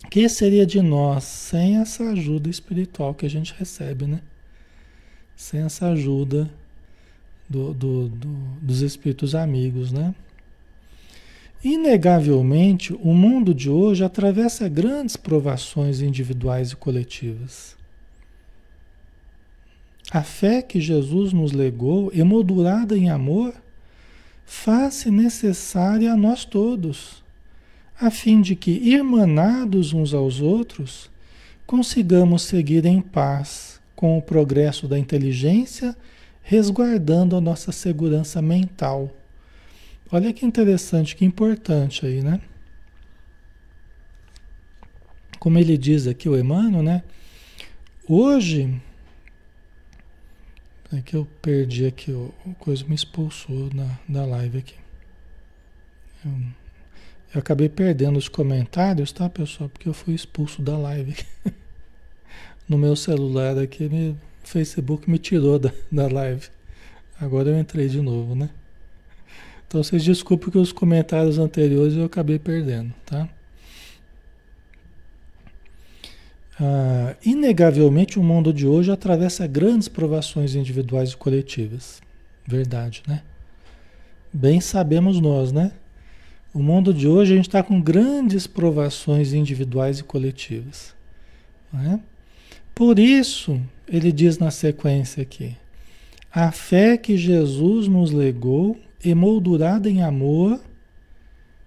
O 0.05 0.09
que 0.09 0.29
seria 0.29 0.67
de 0.67 0.83
nós 0.83 1.25
sem 1.25 1.79
essa 1.79 2.11
ajuda 2.11 2.49
espiritual 2.49 3.15
que 3.15 3.27
a 3.27 3.31
gente 3.31 3.55
recebe, 3.59 4.07
né? 4.07 4.21
Sem 5.35 5.63
essa 5.63 5.89
ajuda 5.89 6.49
do, 7.49 7.73
do, 7.75 8.09
do, 8.09 8.29
dos 8.61 8.81
espíritos 8.81 9.35
amigos, 9.35 9.93
né? 9.93 10.15
Inegavelmente, 11.63 12.93
o 12.93 13.15
mundo 13.15 13.55
de 13.55 13.71
hoje 13.71 14.05
atravessa 14.05 14.69
grandes 14.69 15.17
provações 15.17 16.03
individuais 16.03 16.73
e 16.73 16.77
coletivas. 16.77 17.75
A 20.11 20.23
fé 20.23 20.61
que 20.61 20.79
Jesus 20.81 21.33
nos 21.33 21.53
legou, 21.53 22.11
emoldurada 22.13 22.97
em 22.97 23.09
amor, 23.09 23.55
faz-se 24.45 25.11
necessária 25.11 26.13
a 26.13 26.17
nós 26.17 26.45
todos, 26.45 27.25
a 27.99 28.11
fim 28.11 28.43
de 28.43 28.55
que, 28.55 28.71
irmanados 28.71 29.95
uns 29.95 30.13
aos 30.13 30.41
outros, 30.41 31.11
consigamos 31.67 32.43
seguir 32.43 32.85
em 32.85 33.01
paz 33.01 33.81
com 33.97 34.19
o 34.19 34.23
progresso 34.23 34.87
da 34.87 34.99
inteligência, 34.99 35.97
resguardando 36.45 37.35
a 37.37 37.41
nossa 37.41 37.73
segurança 37.73 38.41
mental. 38.41 39.11
Olha 40.13 40.33
que 40.33 40.45
interessante, 40.45 41.17
que 41.17 41.25
importante 41.25 42.05
aí, 42.07 42.23
né? 42.23 42.41
Como 45.41 45.59
ele 45.59 45.77
diz 45.77 46.07
aqui, 46.07 46.29
o 46.29 46.39
Emmanuel, 46.39 46.83
né? 46.83 47.03
Hoje, 48.07 48.81
é 50.93 51.01
que 51.01 51.17
eu 51.17 51.27
perdi 51.41 51.87
aqui, 51.87 52.13
o, 52.13 52.33
o 52.45 52.55
coisa 52.55 52.85
me 52.85 52.95
expulsou 52.95 53.71
na, 53.75 53.99
da 54.07 54.27
live 54.27 54.59
aqui. 54.59 54.77
Eu, 56.25 56.33
eu, 57.35 57.41
acabei 57.41 57.71
perdendo 57.71 58.19
os 58.19 58.29
comentários, 58.29 59.11
tá, 59.11 59.29
pessoal? 59.31 59.71
Porque 59.71 59.89
eu 59.89 59.95
fui 59.95 60.15
expulso 60.15 60.61
da 60.61 60.77
live. 60.77 61.17
no 62.69 62.77
meu 62.77 62.95
celular 62.95 63.59
aqui, 63.59 63.89
o 64.45 64.49
Facebook 64.49 65.11
me 65.11 65.19
tirou 65.19 65.59
da, 65.59 65.73
da 65.91 66.07
live. 66.09 66.49
Agora 67.21 67.51
eu 67.51 67.59
entrei 67.59 67.89
de 67.89 68.01
novo, 68.01 68.35
né? 68.35 68.51
Então 69.67 69.83
vocês 69.83 70.05
desculpem 70.05 70.51
que 70.51 70.59
os 70.59 70.73
comentários 70.73 71.39
anteriores 71.39 71.95
eu 71.95 72.05
acabei 72.05 72.39
perdendo, 72.39 72.93
tá? 73.05 73.29
Ah, 76.61 77.17
inegavelmente, 77.25 78.19
o 78.19 78.23
mundo 78.23 78.53
de 78.53 78.67
hoje 78.67 78.93
atravessa 78.93 79.47
grandes 79.47 79.89
provações 79.89 80.55
individuais 80.55 81.11
e 81.11 81.17
coletivas. 81.17 82.01
Verdade, 82.47 83.03
né? 83.09 83.23
Bem 84.33 84.61
sabemos 84.61 85.21
nós, 85.21 85.53
né? 85.53 85.73
O 86.53 86.63
mundo 86.63 86.95
de 86.95 87.09
hoje 87.09 87.33
a 87.33 87.37
gente 87.37 87.49
está 87.49 87.63
com 87.63 87.81
grandes 87.81 88.47
provações 88.47 89.33
individuais 89.33 89.99
e 89.99 90.05
coletivas. 90.05 90.95
Né? 91.73 91.99
Por 92.75 92.99
isso, 92.99 93.61
ele 93.87 94.11
diz 94.11 94.39
na 94.39 94.51
sequência 94.51 95.23
aqui: 95.23 95.57
a 96.33 96.51
fé 96.51 96.97
que 96.97 97.17
Jesus 97.17 97.87
nos 97.87 98.11
legou, 98.11 98.77
emoldurada 99.05 99.89
em 99.89 100.03
amor, 100.03 100.61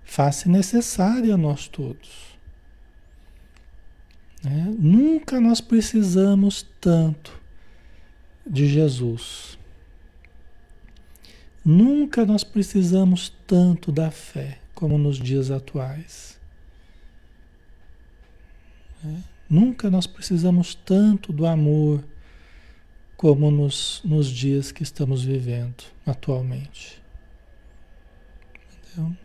faz-se 0.04 0.50
necessária 0.50 1.36
a 1.36 1.38
nós 1.38 1.68
todos. 1.68 2.38
Né? 4.44 4.76
Nunca 4.78 5.40
nós 5.40 5.62
precisamos 5.62 6.66
tanto 6.82 7.40
de 8.46 8.68
Jesus. 8.68 9.58
Nunca 11.64 12.26
nós 12.26 12.44
precisamos 12.44 13.34
tanto 13.46 13.92
da 13.92 14.10
fé 14.12 14.60
como 14.74 14.98
nos 14.98 15.18
dias 15.18 15.52
atuais. 15.52 16.40
Né? 19.04 19.24
Nunca 19.50 19.90
nós 19.90 20.06
precisamos 20.06 20.76
tanto 20.76 21.32
do 21.32 21.46
amor 21.46 22.04
como 23.16 23.50
nos, 23.50 24.02
nos 24.04 24.28
dias 24.28 24.72
que 24.72 24.84
estamos 24.84 25.24
vivendo 25.24 25.84
atualmente. 26.06 27.02
Entendeu? 28.94 29.16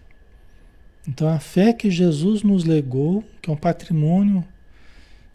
Então 1.06 1.28
a 1.28 1.38
fé 1.38 1.72
que 1.72 1.90
Jesus 1.90 2.42
nos 2.42 2.64
legou, 2.64 3.24
que 3.40 3.50
é 3.50 3.52
um 3.52 3.56
patrimônio 3.56 4.44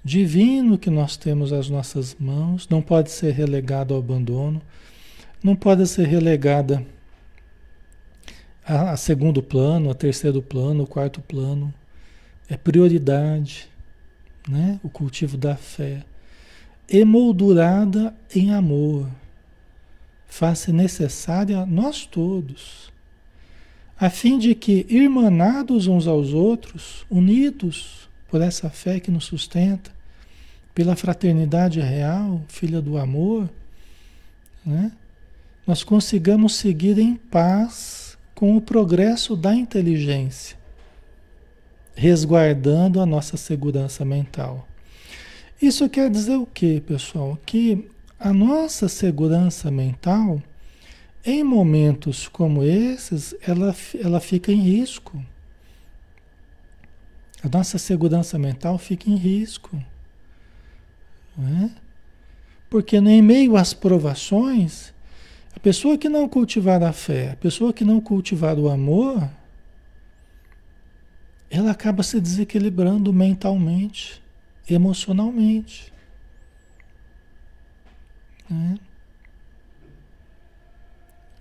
divino 0.04 0.78
que 0.78 0.90
nós 0.90 1.18
temos 1.18 1.52
às 1.52 1.70
nossas 1.70 2.16
mãos, 2.18 2.68
não 2.70 2.82
pode 2.82 3.12
ser 3.12 3.34
relegado 3.34 3.94
ao 3.94 4.00
abandono, 4.00 4.62
não 5.44 5.56
pode 5.56 5.86
ser 5.86 6.08
relegada 6.08 6.86
a, 8.66 8.92
a 8.92 8.98
segundo 8.98 9.44
plano, 9.44 9.90
a 9.90 9.94
terceiro 9.94 10.42
plano, 10.42 10.88
quarto 10.88 11.22
plano. 11.22 11.74
É 12.50 12.56
prioridade, 12.56 13.68
né? 14.48 14.80
O 14.84 14.90
cultivo 14.90 15.38
da 15.38 15.56
fé, 15.56 16.04
emoldurada 16.90 18.16
em 18.34 18.52
amor, 18.52 19.08
faz-se 20.28 20.72
necessária 20.72 21.60
a 21.60 21.66
nós 21.66 22.06
todos, 22.06 22.92
a 24.00 24.10
fim 24.10 24.38
de 24.38 24.54
que, 24.54 24.86
irmanados 24.90 25.88
uns 25.88 26.06
aos 26.06 26.34
outros, 26.34 27.06
unidos 27.10 28.08
por 28.30 28.42
essa 28.42 28.70
fé 28.70 29.00
que 29.00 29.10
nos 29.10 29.26
sustenta, 29.26 29.92
pela 30.76 30.96
fraternidade 30.96 31.80
real, 31.80 32.42
filha 32.48 32.80
do 32.80 32.98
amor, 32.98 33.50
né? 34.64 34.92
nós 35.66 35.84
consigamos 35.84 36.56
seguir 36.56 37.00
em 37.00 37.16
paz 37.16 38.18
com 38.36 38.56
o 38.56 38.62
progresso 38.62 39.36
da 39.36 39.56
inteligência, 39.56 40.57
resguardando 41.98 43.02
a 43.02 43.06
nossa 43.06 43.36
segurança 43.36 44.06
mental. 44.06 44.68
Isso 45.60 45.90
quer 45.90 46.12
dizer 46.12 46.36
o 46.36 46.46
quê, 46.46 46.82
pessoal? 46.86 47.38
Que 47.44 47.90
a 48.20 48.32
nossa 48.32 48.88
segurança 48.88 49.72
mental, 49.72 50.42
em 51.26 51.44
momentos 51.44 52.28
como 52.28 52.64
esses, 52.64 53.34
ela, 53.42 53.76
ela 54.00 54.20
fica 54.20 54.52
em 54.52 54.62
risco. 54.62 55.20
A 57.44 57.50
nossa 57.50 57.80
segurança 57.80 58.38
mental 58.38 58.78
fica 58.78 59.10
em 59.10 59.16
risco. 59.16 59.76
Né? 61.36 61.72
Porque 62.70 62.98
em 62.98 63.22
meio 63.24 63.58
às 63.58 63.74
provações, 63.74 64.94
a 65.56 65.60
pessoa 65.60 65.98
que 65.98 66.10
não 66.10 66.30
cultivar 66.30 66.84
a 66.84 66.94
fé, 66.94 67.32
a 67.32 67.36
pessoa 67.36 67.74
que 67.74 67.84
não 67.84 68.00
cultivar 68.00 68.60
o 68.60 68.70
amor, 68.70 69.28
ela 71.50 71.72
acaba 71.72 72.04
se 72.04 72.20
desequilibrando 72.20 73.12
mentalmente, 73.14 74.22
emocionalmente. 74.70 75.94
Né? 78.50 78.78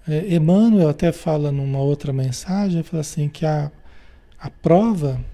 É, 0.08 0.34
Emmanuel 0.34 0.88
até 0.88 1.10
fala 1.12 1.50
numa 1.50 1.80
outra 1.80 2.12
mensagem, 2.12 2.82
fala 2.82 3.00
assim 3.00 3.28
que 3.28 3.44
a, 3.44 3.70
a 4.38 4.50
prova 4.50 5.24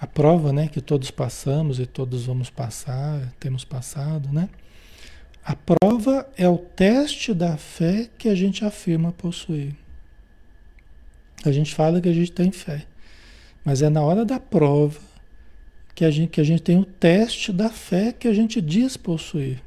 a 0.00 0.06
prova 0.06 0.52
né, 0.52 0.68
que 0.68 0.80
todos 0.80 1.10
passamos 1.10 1.80
e 1.80 1.86
todos 1.86 2.26
vamos 2.26 2.50
passar, 2.50 3.32
temos 3.40 3.64
passado, 3.64 4.28
né? 4.32 4.48
A 5.44 5.56
prova 5.56 6.28
é 6.36 6.48
o 6.48 6.58
teste 6.58 7.34
da 7.34 7.56
fé 7.56 8.08
que 8.16 8.28
a 8.28 8.34
gente 8.34 8.64
afirma 8.64 9.12
possuir. 9.12 9.74
A 11.44 11.50
gente 11.50 11.74
fala 11.74 12.00
que 12.00 12.08
a 12.08 12.12
gente 12.12 12.30
tem 12.30 12.52
fé, 12.52 12.86
mas 13.68 13.82
é 13.82 13.90
na 13.90 14.00
hora 14.00 14.24
da 14.24 14.40
prova 14.40 14.98
que 15.94 16.02
a 16.02 16.10
gente, 16.10 16.30
que 16.30 16.40
a 16.40 16.44
gente 16.44 16.62
tem 16.62 16.78
o 16.78 16.86
teste 16.86 17.52
da 17.52 17.68
fé 17.68 18.14
que 18.14 18.26
a 18.26 18.32
gente 18.32 18.62
diz 18.62 18.96
possuir. 18.96 19.62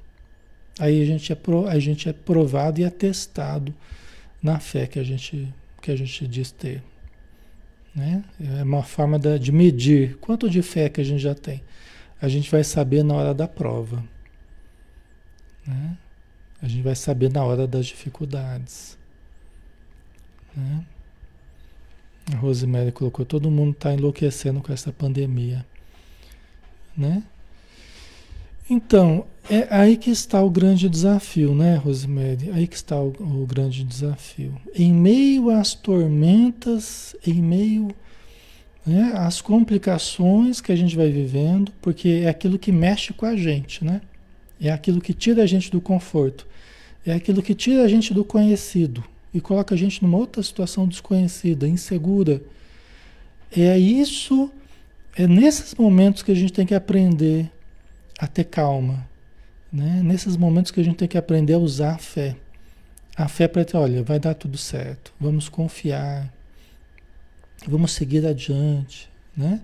Aí 0.79 1.03
a 1.03 1.05
gente 1.05 1.31
é, 1.31 1.35
pro, 1.35 1.67
a 1.67 1.77
gente 1.77 2.09
é 2.09 2.13
provado 2.13 2.81
e 2.81 2.83
atestado 2.83 3.71
na 4.41 4.59
fé 4.59 4.87
que 4.87 4.97
a 4.97 5.03
gente, 5.03 5.53
que 5.79 5.91
a 5.91 5.95
gente 5.95 6.27
diz 6.27 6.49
ter. 6.49 6.81
Né? 7.93 8.23
É 8.57 8.63
uma 8.63 8.81
forma 8.81 9.19
de 9.19 9.51
medir 9.51 10.17
quanto 10.17 10.49
de 10.49 10.63
fé 10.63 10.89
que 10.89 10.99
a 10.99 11.03
gente 11.03 11.21
já 11.21 11.35
tem. 11.35 11.61
A 12.19 12.27
gente 12.27 12.49
vai 12.49 12.63
saber 12.63 13.03
na 13.03 13.13
hora 13.13 13.35
da 13.35 13.47
prova. 13.47 14.03
Né? 15.67 15.95
A 16.59 16.67
gente 16.67 16.81
vai 16.81 16.95
saber 16.95 17.31
na 17.31 17.43
hora 17.43 17.67
das 17.67 17.85
dificuldades. 17.85 18.97
Né? 20.57 20.85
A 22.33 22.37
Rosemary 22.37 22.91
colocou, 22.91 23.25
todo 23.25 23.51
mundo 23.51 23.71
está 23.71 23.93
enlouquecendo 23.93 24.61
com 24.61 24.71
essa 24.71 24.91
pandemia. 24.91 25.65
Né? 26.95 27.23
Então, 28.69 29.25
é 29.49 29.67
aí 29.69 29.97
que 29.97 30.09
está 30.09 30.41
o 30.41 30.49
grande 30.49 30.87
desafio, 30.87 31.53
né, 31.53 31.75
Rosemary? 31.75 32.51
Aí 32.51 32.67
que 32.67 32.75
está 32.75 32.95
o, 33.01 33.09
o, 33.09 33.45
grande 33.45 33.83
desafio. 33.83 34.55
Em 34.73 34.93
meio 34.93 35.49
às 35.49 35.73
tormentas, 35.73 37.15
em 37.25 37.41
meio 37.41 37.89
né, 38.85 39.11
às 39.15 39.41
complicações 39.41 40.61
que 40.61 40.71
a 40.71 40.75
gente 40.75 40.95
vai 40.95 41.09
vivendo, 41.09 41.71
porque 41.81 42.21
é 42.23 42.29
aquilo 42.29 42.57
que 42.57 42.71
mexe 42.71 43.11
com 43.13 43.25
a 43.25 43.35
gente, 43.35 43.83
né? 43.83 44.01
É 44.59 44.71
aquilo 44.71 45.01
que 45.01 45.13
tira 45.13 45.43
a 45.43 45.45
gente 45.45 45.69
do 45.69 45.81
conforto. 45.81 46.47
É 47.05 47.11
aquilo 47.13 47.41
que 47.41 47.55
tira 47.55 47.83
a 47.83 47.87
gente 47.87 48.13
do 48.13 48.23
conhecido 48.23 49.03
e 49.33 49.39
coloca 49.39 49.73
a 49.75 49.77
gente 49.77 50.01
numa 50.03 50.17
outra 50.17 50.43
situação 50.43 50.87
desconhecida, 50.87 51.67
insegura. 51.67 52.41
É 53.55 53.77
isso, 53.77 54.51
é 55.15 55.27
nesses 55.27 55.75
momentos 55.75 56.23
que 56.23 56.31
a 56.31 56.35
gente 56.35 56.53
tem 56.53 56.65
que 56.65 56.73
aprender 56.73 57.49
a 58.17 58.27
ter 58.27 58.45
calma. 58.45 59.07
Né? 59.71 60.01
Nesses 60.03 60.35
momentos 60.35 60.71
que 60.71 60.79
a 60.79 60.83
gente 60.83 60.97
tem 60.97 61.07
que 61.07 61.17
aprender 61.17 61.53
a 61.53 61.59
usar 61.59 61.95
a 61.95 61.97
fé. 61.97 62.35
A 63.15 63.27
fé 63.27 63.47
para 63.47 63.63
ter, 63.65 63.77
olha, 63.77 64.03
vai 64.03 64.19
dar 64.19 64.33
tudo 64.33 64.57
certo. 64.57 65.13
Vamos 65.19 65.47
confiar. 65.47 66.31
Vamos 67.67 67.91
seguir 67.93 68.25
adiante. 68.25 69.09
Né? 69.35 69.61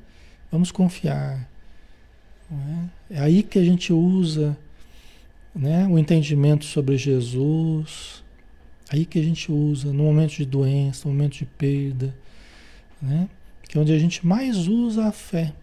Vamos 0.52 0.72
confiar. 0.72 1.48
É? 3.10 3.16
é 3.16 3.20
aí 3.20 3.44
que 3.44 3.60
a 3.60 3.64
gente 3.64 3.92
usa 3.92 4.58
né, 5.54 5.88
o 5.88 5.98
entendimento 5.98 6.66
sobre 6.66 6.98
Jesus. 6.98 8.24
Aí 8.90 9.06
que 9.06 9.20
a 9.20 9.24
gente 9.24 9.52
usa 9.52 9.92
no 9.92 10.04
momento 10.04 10.36
de 10.36 10.46
doença, 10.46 11.08
no 11.08 11.14
momento 11.14 11.38
de 11.38 11.46
perda. 11.46 12.16
Né? 13.02 13.28
Que 13.68 13.78
é 13.78 13.82
onde 13.82 13.94
a 13.94 14.00
gente 14.00 14.26
mais 14.26 14.68
usa 14.68 15.06
a 15.06 15.12
fé. 15.12 15.54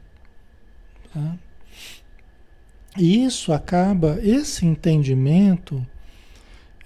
Tá? 1.12 1.36
E 2.96 3.24
isso 3.24 3.52
acaba, 3.52 4.20
esse 4.22 4.64
entendimento 4.64 5.84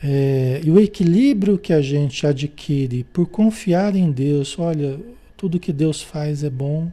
é, 0.02 0.60
e 0.64 0.70
o 0.70 0.78
equilíbrio 0.78 1.58
que 1.58 1.72
a 1.72 1.82
gente 1.82 2.26
adquire 2.26 3.04
por 3.04 3.26
confiar 3.26 3.96
em 3.96 4.10
Deus, 4.10 4.58
olha, 4.58 4.98
tudo 5.36 5.58
que 5.58 5.72
Deus 5.72 6.00
faz 6.00 6.44
é 6.44 6.50
bom, 6.50 6.90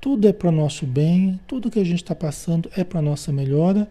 tudo 0.00 0.28
é 0.28 0.32
para 0.32 0.48
o 0.48 0.52
nosso 0.52 0.86
bem, 0.86 1.38
tudo 1.46 1.70
que 1.70 1.80
a 1.80 1.84
gente 1.84 2.02
está 2.02 2.14
passando 2.14 2.70
é 2.76 2.84
para 2.84 3.00
a 3.00 3.02
nossa 3.02 3.32
melhora. 3.32 3.88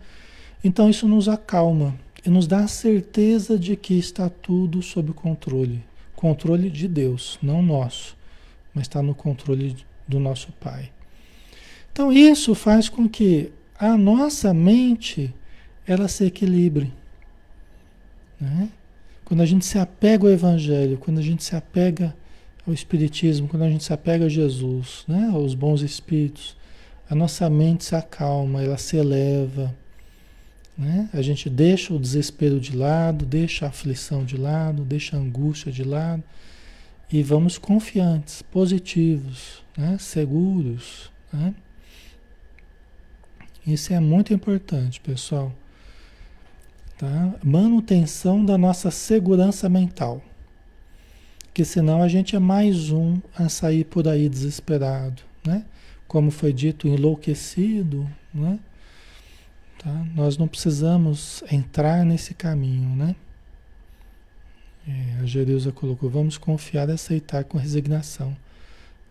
Então 0.64 0.90
isso 0.90 1.08
nos 1.08 1.28
acalma 1.28 1.94
nos 2.30 2.48
dá 2.48 2.60
a 2.60 2.68
certeza 2.68 3.58
de 3.58 3.76
que 3.76 3.98
está 3.98 4.30
tudo 4.30 4.82
sob 4.82 5.14
controle. 5.14 5.84
Controle 6.16 6.70
de 6.70 6.88
Deus, 6.88 7.38
não 7.42 7.62
nosso, 7.62 8.18
mas 8.74 8.86
está 8.86 9.02
no 9.02 9.14
controle 9.14 9.76
do 10.08 10.20
nosso 10.20 10.52
Pai. 10.54 10.92
Então 11.92 12.12
isso 12.12 12.54
faz 12.56 12.90
com 12.90 13.08
que 13.08 13.52
a 13.80 13.98
nossa 13.98 14.54
mente 14.54 15.34
ela 15.86 16.08
se 16.08 16.26
equilibre. 16.26 16.92
Né? 18.40 18.70
Quando 19.24 19.42
a 19.42 19.46
gente 19.46 19.66
se 19.66 19.78
apega 19.78 20.26
ao 20.26 20.32
Evangelho, 20.32 20.98
quando 20.98 21.20
a 21.20 21.24
gente 21.24 21.44
se 21.44 21.56
apega 21.56 22.16
ao 22.66 22.74
Espiritismo, 22.74 23.48
quando 23.48 23.64
a 23.64 23.70
gente 23.70 23.84
se 23.84 23.94
apega 23.94 24.26
a 24.26 24.30
Jesus, 24.30 25.06
né? 25.08 25.30
aos 25.34 25.54
bons 25.54 25.82
espíritos, 25.82 26.58
a 27.10 27.16
nossa 27.16 27.50
mente 27.50 27.86
se 27.86 27.96
acalma, 27.96 28.62
ela 28.62 28.78
se 28.78 28.98
eleva. 28.98 29.74
Né? 30.78 31.10
A 31.12 31.22
gente 31.22 31.50
deixa 31.50 31.94
o 31.94 32.00
desespero 32.00 32.60
de 32.60 32.76
lado, 32.76 33.26
deixa 33.26 33.66
a 33.66 33.70
aflição 33.70 34.24
de 34.24 34.38
lado, 34.38 34.84
deixa 34.86 35.18
a 35.18 35.20
angústia 35.20 35.72
de 35.72 35.84
lado 35.84 36.24
e 37.12 37.24
vamos 37.24 37.58
confiantes, 37.58 38.42
positivos, 38.42 39.64
né? 39.76 39.98
seguros. 40.00 41.12
Né? 41.34 41.56
Isso 43.66 43.92
é 43.92 44.00
muito 44.00 44.34
importante, 44.34 45.00
pessoal. 45.00 45.52
Tá? 46.98 47.36
Manutenção 47.44 48.46
da 48.46 48.58
nossa 48.58 48.92
segurança 48.92 49.68
mental. 49.68 50.22
Porque 51.58 51.66
senão 51.66 52.04
a 52.04 52.08
gente 52.08 52.36
é 52.36 52.40
mais 52.40 52.92
um 52.92 53.20
a 53.36 53.50
sair 53.50 53.84
por 53.84 54.08
aí 54.08 54.30
desesperado, 54.30 55.24
né? 55.44 55.66
Como 56.08 56.30
foi 56.30 56.54
dito, 56.54 56.88
enlouquecido, 56.88 58.08
né? 58.32 58.60
Tá? 59.78 59.92
Nós 60.16 60.38
não 60.38 60.48
precisamos 60.48 61.44
entrar 61.52 62.04
nesse 62.04 62.34
caminho, 62.34 62.96
né? 62.96 63.16
É, 64.88 65.20
a 65.22 65.26
Jerusa 65.26 65.72
colocou, 65.72 66.10
vamos 66.10 66.38
confiar 66.38 66.90
e 66.90 66.94
aceitar 66.94 67.44
com 67.44 67.58
resignação 67.58 68.36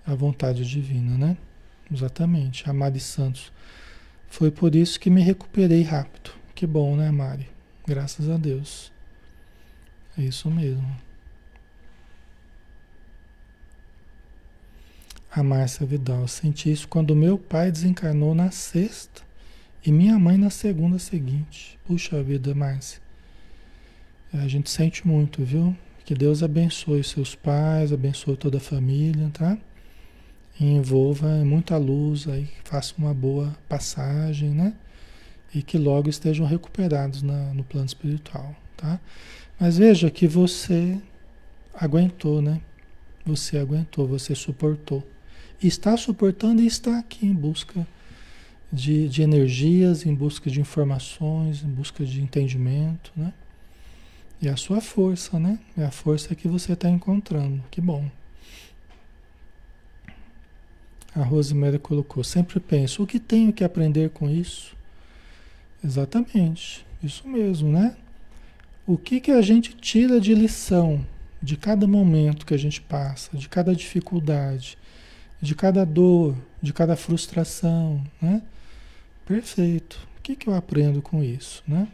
a 0.06 0.14
vontade 0.14 0.64
divina, 0.64 1.18
né? 1.18 1.36
Exatamente, 1.92 2.68
a 2.68 2.72
Mari 2.72 3.00
Santos. 3.00 3.52
Foi 4.28 4.50
por 4.50 4.74
isso 4.74 4.98
que 4.98 5.10
me 5.10 5.20
recuperei 5.20 5.82
rápido. 5.82 6.30
Que 6.54 6.66
bom, 6.66 6.96
né, 6.96 7.10
Mari? 7.10 7.48
Graças 7.86 8.28
a 8.30 8.36
Deus. 8.36 8.92
É 10.16 10.22
isso 10.22 10.50
mesmo. 10.50 10.96
A 15.30 15.42
Márcia 15.42 15.86
Vidal. 15.86 16.26
Senti 16.26 16.72
isso 16.72 16.88
quando 16.88 17.14
meu 17.14 17.36
pai 17.36 17.70
desencarnou 17.70 18.34
na 18.34 18.50
sexta 18.50 19.25
e 19.86 19.92
minha 19.92 20.18
mãe 20.18 20.36
na 20.36 20.50
segunda 20.50 20.98
seguinte. 20.98 21.78
Puxa 21.86 22.20
vida, 22.20 22.52
Márcia. 22.52 23.00
A 24.32 24.48
gente 24.48 24.68
sente 24.68 25.06
muito, 25.06 25.44
viu? 25.44 25.76
Que 26.04 26.12
Deus 26.12 26.42
abençoe 26.42 27.04
seus 27.04 27.36
pais, 27.36 27.92
abençoe 27.92 28.36
toda 28.36 28.56
a 28.56 28.60
família, 28.60 29.30
tá? 29.32 29.56
E 30.58 30.64
envolva 30.64 31.28
muita 31.44 31.76
luz 31.76 32.26
aí, 32.26 32.48
faça 32.64 32.94
uma 32.98 33.14
boa 33.14 33.56
passagem, 33.68 34.50
né? 34.50 34.74
E 35.54 35.62
que 35.62 35.78
logo 35.78 36.10
estejam 36.10 36.44
recuperados 36.44 37.22
na, 37.22 37.54
no 37.54 37.62
plano 37.62 37.86
espiritual, 37.86 38.56
tá? 38.76 38.98
Mas 39.58 39.78
veja 39.78 40.10
que 40.10 40.26
você 40.26 41.00
aguentou, 41.72 42.42
né? 42.42 42.60
Você 43.24 43.56
aguentou, 43.56 44.08
você 44.08 44.34
suportou. 44.34 45.06
Está 45.62 45.96
suportando 45.96 46.60
e 46.60 46.66
está 46.66 46.98
aqui 46.98 47.24
em 47.24 47.32
busca 47.32 47.86
de, 48.72 49.08
de 49.08 49.22
energias, 49.22 50.04
em 50.04 50.14
busca 50.14 50.50
de 50.50 50.60
informações, 50.60 51.62
em 51.62 51.68
busca 51.68 52.04
de 52.04 52.20
entendimento, 52.20 53.12
né? 53.16 53.32
E 54.40 54.48
a 54.48 54.56
sua 54.56 54.80
força, 54.80 55.38
né? 55.38 55.58
É 55.76 55.84
a 55.84 55.90
força 55.90 56.34
que 56.34 56.46
você 56.46 56.72
está 56.72 56.88
encontrando. 56.88 57.62
Que 57.70 57.80
bom. 57.80 58.10
A 61.14 61.22
Rosemary 61.22 61.78
colocou, 61.78 62.22
sempre 62.22 62.60
penso, 62.60 63.02
o 63.02 63.06
que 63.06 63.18
tenho 63.18 63.50
que 63.50 63.64
aprender 63.64 64.10
com 64.10 64.28
isso? 64.28 64.76
Exatamente, 65.82 66.84
isso 67.02 67.26
mesmo, 67.26 67.72
né? 67.72 67.96
O 68.86 68.98
que, 68.98 69.20
que 69.20 69.30
a 69.30 69.40
gente 69.40 69.74
tira 69.74 70.20
de 70.20 70.34
lição 70.34 71.04
de 71.40 71.56
cada 71.56 71.86
momento 71.86 72.44
que 72.44 72.52
a 72.52 72.58
gente 72.58 72.82
passa, 72.82 73.36
de 73.36 73.48
cada 73.48 73.74
dificuldade, 73.74 74.76
de 75.40 75.54
cada 75.54 75.86
dor, 75.86 76.36
de 76.60 76.72
cada 76.72 76.96
frustração, 76.96 78.04
né? 78.20 78.42
Perfeito. 79.26 79.98
O 80.18 80.22
que, 80.22 80.36
que 80.36 80.48
eu 80.48 80.54
aprendo 80.54 81.02
com 81.02 81.22
isso, 81.22 81.62
né? 81.66 81.88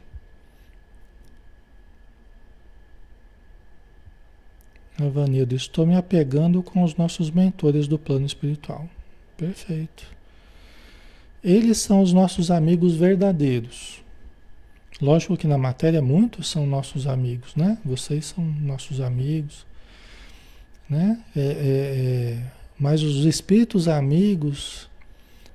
Avanildo, 5.00 5.54
estou 5.54 5.86
me 5.86 5.96
apegando 5.96 6.62
com 6.62 6.82
os 6.82 6.94
nossos 6.94 7.30
mentores 7.30 7.88
do 7.88 7.98
plano 7.98 8.26
espiritual. 8.26 8.88
Perfeito. 9.36 10.06
Eles 11.42 11.78
são 11.78 12.02
os 12.02 12.12
nossos 12.12 12.50
amigos 12.50 12.94
verdadeiros. 12.94 14.02
Lógico 15.00 15.36
que 15.36 15.46
na 15.46 15.58
matéria 15.58 16.00
muitos 16.00 16.48
são 16.48 16.66
nossos 16.66 17.06
amigos, 17.06 17.56
né? 17.56 17.78
Vocês 17.84 18.26
são 18.26 18.44
nossos 18.44 19.00
amigos, 19.00 19.66
né? 20.88 21.20
É, 21.34 21.40
é, 21.40 21.46
é, 21.48 22.52
mas 22.78 23.02
os 23.02 23.24
espíritos 23.24 23.88
amigos 23.88 24.88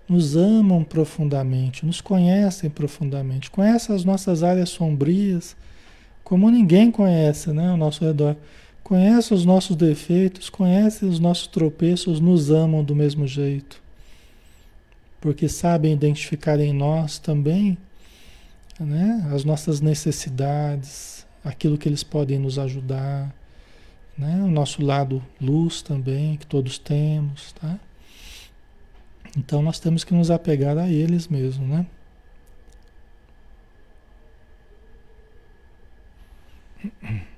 nos 0.08 0.38
amam 0.38 0.84
profundamente, 0.84 1.86
nos 1.86 2.00
conhecem 2.00 2.70
profundamente, 2.70 3.52
conhecem 3.52 3.96
as 3.96 4.06
nossas 4.06 4.42
áreas 4.42 4.70
sombrias, 4.70 5.56
como 6.24 6.50
ninguém 6.50 6.92
conhece, 6.92 7.52
né? 7.52 7.70
Ao 7.70 7.78
nosso 7.78 8.04
redor. 8.04 8.36
Conhece 8.84 9.34
os 9.34 9.44
nossos 9.44 9.76
defeitos, 9.76 10.50
conhece 10.50 11.04
os 11.06 11.20
nossos 11.20 11.48
tropeços, 11.48 12.22
nos 12.22 12.50
amam 12.50 12.84
do 12.84 12.96
mesmo 12.96 13.28
jeito. 13.28 13.82
Porque 15.20 15.50
sabem 15.50 15.92
identificar 15.92 16.60
em 16.60 16.72
nós 16.72 17.20
também 17.20 17.78
né, 18.80 19.28
as 19.34 19.44
nossas 19.44 19.82
necessidades, 19.82 21.26
aquilo 21.44 21.78
que 21.78 21.90
eles 21.90 22.04
podem 22.04 22.40
nos 22.40 22.58
ajudar, 22.58 23.34
né, 24.18 24.42
o 24.44 24.48
nosso 24.48 24.82
lado 24.82 25.22
luz 25.40 25.82
também, 25.82 26.38
que 26.38 26.46
todos 26.46 26.78
temos. 26.78 27.52
Tá? 27.54 27.78
Então 29.38 29.62
nós 29.62 29.80
temos 29.80 30.04
que 30.04 30.16
nos 30.16 30.32
apegar 30.32 30.76
a 30.80 30.90
eles 30.90 31.28
mesmo, 31.28 31.66
né? 31.68 31.86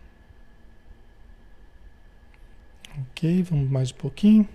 Ok, 3.12 3.44
vamos 3.44 3.70
mais 3.70 3.92
um 3.92 3.96
pouquinho. 3.96 4.48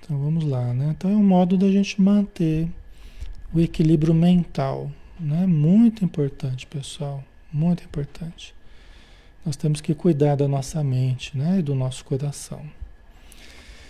Então 0.00 0.18
vamos 0.18 0.44
lá, 0.44 0.72
né? 0.72 0.94
Então 0.96 1.10
é 1.10 1.14
um 1.14 1.22
modo 1.22 1.58
da 1.58 1.70
gente 1.70 2.00
manter 2.00 2.68
o 3.52 3.60
equilíbrio 3.60 4.14
mental, 4.14 4.90
né? 5.20 5.46
Muito 5.46 6.04
importante, 6.04 6.66
pessoal, 6.66 7.22
muito 7.52 7.84
importante. 7.84 8.54
Nós 9.44 9.56
temos 9.56 9.80
que 9.80 9.94
cuidar 9.94 10.36
da 10.36 10.48
nossa 10.48 10.82
mente, 10.82 11.36
né? 11.36 11.58
E 11.58 11.62
do 11.62 11.74
nosso 11.74 12.04
coração. 12.04 12.62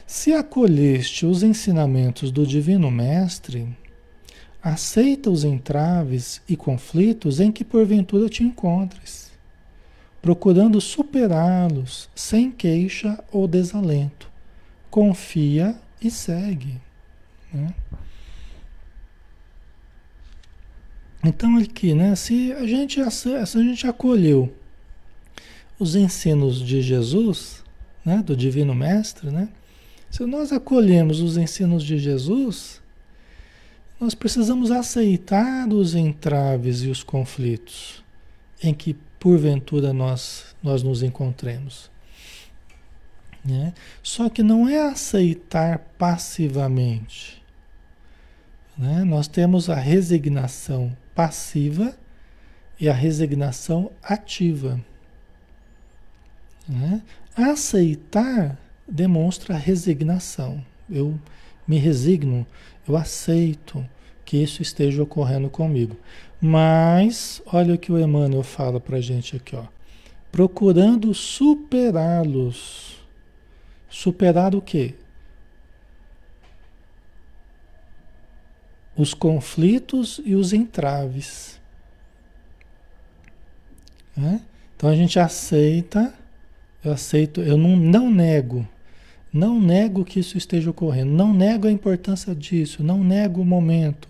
Se 0.09 0.33
acolheste 0.33 1.27
os 1.27 1.43
ensinamentos 1.43 2.33
do 2.33 2.47
Divino 2.47 2.91
Mestre, 2.91 3.69
aceita 4.61 5.31
os 5.31 5.45
entraves 5.45 6.41
e 6.49 6.57
conflitos 6.57 7.39
em 7.39 7.53
que 7.53 7.63
porventura 7.63 8.27
te 8.29 8.43
encontres 8.43 9.29
procurando 10.23 10.81
superá-los 10.81 12.09
sem 12.15 12.51
queixa 12.51 13.23
ou 13.31 13.47
desalento. 13.47 14.31
Confia 14.91 15.79
e 16.01 16.11
segue. 16.11 16.81
Né? 17.53 17.75
Então 21.23 21.57
aqui, 21.59 21.95
né? 21.95 22.15
Se 22.17 22.51
a 22.53 22.67
gente 22.67 22.99
se 23.11 23.35
a 23.35 23.45
gente 23.45 23.87
acolheu 23.87 24.55
os 25.79 25.95
ensinos 25.95 26.61
de 26.61 26.81
Jesus, 26.81 27.63
né? 28.03 28.23
Do 28.23 28.35
Divino 28.35 28.75
Mestre, 28.75 29.31
né? 29.31 29.49
Se 30.11 30.25
nós 30.25 30.53
acolhemos 30.53 31.21
os 31.21 31.37
ensinos 31.37 31.85
de 31.85 31.99
Jesus, 31.99 32.81
nós 34.01 34.15
precisamos 34.15 34.71
aceitar 34.71 35.69
os 35.69 35.95
entraves 35.95 36.83
e 36.83 36.89
os 36.89 37.03
conflitos 37.03 38.03
em 38.63 38.73
que 38.73 38.95
porventura 39.19 39.93
nós, 39.93 40.57
nós 40.63 40.83
nos 40.83 41.03
encontremos. 41.03 41.91
Né? 43.45 43.73
Só 44.03 44.29
que 44.29 44.43
não 44.43 44.69
é 44.69 44.89
aceitar 44.89 45.79
passivamente. 45.99 47.43
Né? 48.77 49.05
Nós 49.05 49.27
temos 49.27 49.69
a 49.69 49.75
resignação 49.75 50.97
passiva 51.15 51.97
e 52.79 52.89
a 52.89 52.93
resignação 52.93 53.91
ativa. 54.03 54.81
Né? 56.69 57.03
Aceitar 57.35 58.59
demonstra 58.89 59.57
resignação. 59.57 60.65
Eu 60.91 61.19
me 61.67 61.79
resigno, 61.79 62.47
eu 62.87 62.97
aceito 62.97 63.85
que 64.25 64.37
isso 64.37 64.63
esteja 64.63 65.03
ocorrendo 65.03 65.51
comigo. 65.51 65.97
Mas, 66.41 67.43
olha 67.47 67.75
o 67.75 67.79
que 67.79 67.91
o 67.91 67.99
Emmanuel 67.99 68.43
fala 68.43 68.79
para 68.79 69.01
gente 69.01 69.37
aqui, 69.37 69.57
ó. 69.57 69.65
Procurando 70.31 71.13
superá-los. 71.15 72.97
Superar 73.89 74.55
o 74.55 74.61
quê? 74.63 74.95
Os 78.97 79.15
conflitos 79.15 80.21
e 80.25 80.35
os 80.35 80.53
entraves. 80.53 81.59
Então 84.77 84.91
a 84.91 84.95
gente 84.95 85.19
aceita, 85.19 86.13
eu 86.85 86.93
aceito, 86.93 87.41
eu 87.41 87.57
não, 87.57 87.77
não 87.77 88.11
nego, 88.11 88.67
não 89.33 89.61
nego 89.61 90.05
que 90.05 90.21
isso 90.21 90.39
esteja 90.39 90.71
ocorrendo, 90.71 91.11
não 91.13 91.33
nego 91.33 91.67
a 91.67 91.73
importância 91.73 92.35
disso, 92.35 92.83
não 92.83 93.05
nego 93.05 93.41
o 93.41 93.45
momento 93.45 94.09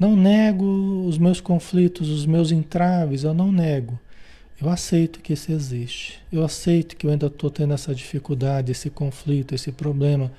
não 0.00 0.16
nego 0.16 1.04
os 1.06 1.18
meus 1.18 1.42
conflitos, 1.42 2.08
os 2.08 2.24
meus 2.24 2.50
entraves, 2.50 3.22
eu 3.22 3.34
não 3.34 3.52
nego. 3.52 4.00
Eu 4.58 4.70
aceito 4.70 5.20
que 5.20 5.34
isso 5.34 5.52
existe. 5.52 6.18
Eu 6.32 6.42
aceito 6.42 6.96
que 6.96 7.06
eu 7.06 7.10
ainda 7.10 7.26
estou 7.26 7.50
tendo 7.50 7.74
essa 7.74 7.94
dificuldade, 7.94 8.72
esse 8.72 8.88
conflito, 8.88 9.54
esse 9.54 9.70
problema. 9.70 10.32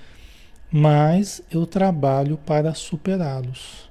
Mas 0.71 1.43
eu 1.51 1.67
trabalho 1.67 2.39
para 2.39 2.73
superá-los. 2.73 3.87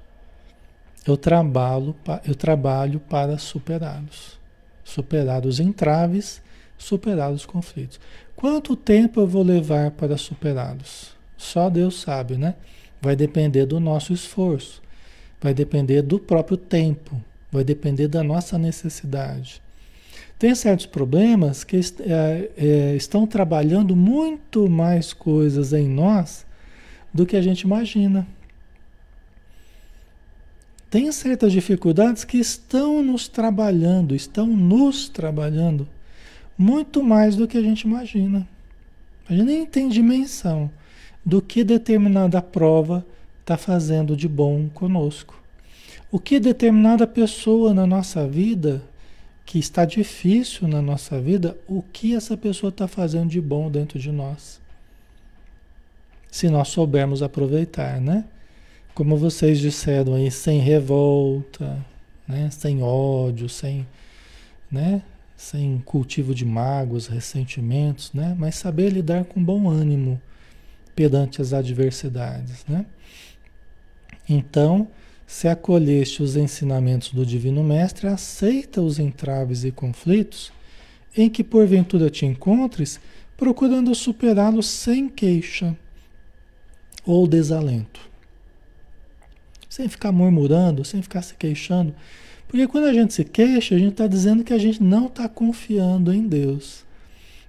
eu 1.06 1.16
trabalho, 1.16 1.94
eu 2.26 2.34
trabalho 2.34 2.98
para 2.98 3.38
superá-los. 3.38 4.40
Superar 4.82 5.46
os 5.46 5.60
entraves, 5.60 6.42
superar 6.76 7.30
os 7.30 7.46
conflitos. 7.46 8.00
Quanto 8.40 8.74
tempo 8.74 9.20
eu 9.20 9.26
vou 9.26 9.42
levar 9.42 9.90
para 9.90 10.16
superá-los? 10.16 11.14
Só 11.36 11.68
Deus 11.68 12.00
sabe, 12.00 12.38
né? 12.38 12.54
Vai 12.98 13.14
depender 13.14 13.66
do 13.66 13.78
nosso 13.78 14.14
esforço, 14.14 14.80
vai 15.38 15.52
depender 15.52 16.00
do 16.00 16.18
próprio 16.18 16.56
tempo, 16.56 17.22
vai 17.52 17.62
depender 17.62 18.08
da 18.08 18.22
nossa 18.22 18.56
necessidade. 18.56 19.60
Tem 20.38 20.54
certos 20.54 20.86
problemas 20.86 21.64
que 21.64 21.78
é, 22.00 22.50
é, 22.56 22.96
estão 22.96 23.26
trabalhando 23.26 23.94
muito 23.94 24.70
mais 24.70 25.12
coisas 25.12 25.74
em 25.74 25.86
nós 25.86 26.46
do 27.12 27.26
que 27.26 27.36
a 27.36 27.42
gente 27.42 27.60
imagina. 27.60 28.26
Tem 30.88 31.12
certas 31.12 31.52
dificuldades 31.52 32.24
que 32.24 32.38
estão 32.38 33.02
nos 33.02 33.28
trabalhando, 33.28 34.14
estão 34.14 34.46
nos 34.46 35.10
trabalhando 35.10 35.86
muito 36.60 37.02
mais 37.02 37.36
do 37.36 37.48
que 37.48 37.56
a 37.56 37.62
gente 37.62 37.82
imagina. 37.84 38.46
A 39.26 39.32
gente 39.32 39.46
nem 39.46 39.64
tem 39.64 39.88
dimensão 39.88 40.70
do 41.24 41.40
que 41.40 41.64
determinada 41.64 42.42
prova 42.42 43.02
está 43.40 43.56
fazendo 43.56 44.14
de 44.14 44.28
bom 44.28 44.68
conosco. 44.68 45.42
O 46.12 46.18
que 46.18 46.38
determinada 46.38 47.06
pessoa 47.06 47.72
na 47.72 47.86
nossa 47.86 48.28
vida, 48.28 48.82
que 49.46 49.58
está 49.58 49.86
difícil 49.86 50.68
na 50.68 50.82
nossa 50.82 51.18
vida, 51.18 51.56
o 51.66 51.82
que 51.82 52.14
essa 52.14 52.36
pessoa 52.36 52.68
está 52.68 52.86
fazendo 52.86 53.30
de 53.30 53.40
bom 53.40 53.70
dentro 53.70 53.98
de 53.98 54.12
nós. 54.12 54.60
Se 56.30 56.50
nós 56.50 56.68
soubermos 56.68 57.22
aproveitar, 57.22 57.98
né? 58.02 58.26
como 58.94 59.16
vocês 59.16 59.58
disseram 59.58 60.14
aí, 60.14 60.30
sem 60.30 60.60
revolta, 60.60 61.78
né? 62.28 62.50
sem 62.50 62.82
ódio, 62.82 63.48
sem, 63.48 63.86
né? 64.70 65.00
Sem 65.40 65.78
cultivo 65.78 66.34
de 66.34 66.44
mágoas, 66.44 67.06
ressentimentos, 67.06 68.12
né? 68.12 68.36
mas 68.38 68.56
saber 68.56 68.90
lidar 68.90 69.24
com 69.24 69.42
bom 69.42 69.70
ânimo 69.70 70.20
perante 70.94 71.40
as 71.40 71.54
adversidades. 71.54 72.62
Né? 72.68 72.84
Então, 74.28 74.86
se 75.26 75.48
acolheste 75.48 76.22
os 76.22 76.36
ensinamentos 76.36 77.14
do 77.14 77.24
Divino 77.24 77.64
Mestre, 77.64 78.06
aceita 78.06 78.82
os 78.82 78.98
entraves 78.98 79.64
e 79.64 79.72
conflitos 79.72 80.52
em 81.16 81.30
que 81.30 81.42
porventura 81.42 82.10
te 82.10 82.26
encontres, 82.26 83.00
procurando 83.34 83.94
superá-los 83.94 84.66
sem 84.66 85.08
queixa 85.08 85.74
ou 87.06 87.26
desalento 87.26 88.10
sem 89.70 89.88
ficar 89.88 90.10
murmurando, 90.10 90.84
sem 90.84 91.00
ficar 91.00 91.22
se 91.22 91.34
queixando. 91.34 91.94
Porque 92.50 92.66
quando 92.66 92.86
a 92.86 92.92
gente 92.92 93.14
se 93.14 93.24
queixa, 93.24 93.76
a 93.76 93.78
gente 93.78 93.92
está 93.92 94.08
dizendo 94.08 94.42
que 94.42 94.52
a 94.52 94.58
gente 94.58 94.82
não 94.82 95.06
está 95.06 95.28
confiando 95.28 96.12
em 96.12 96.26
Deus. 96.26 96.84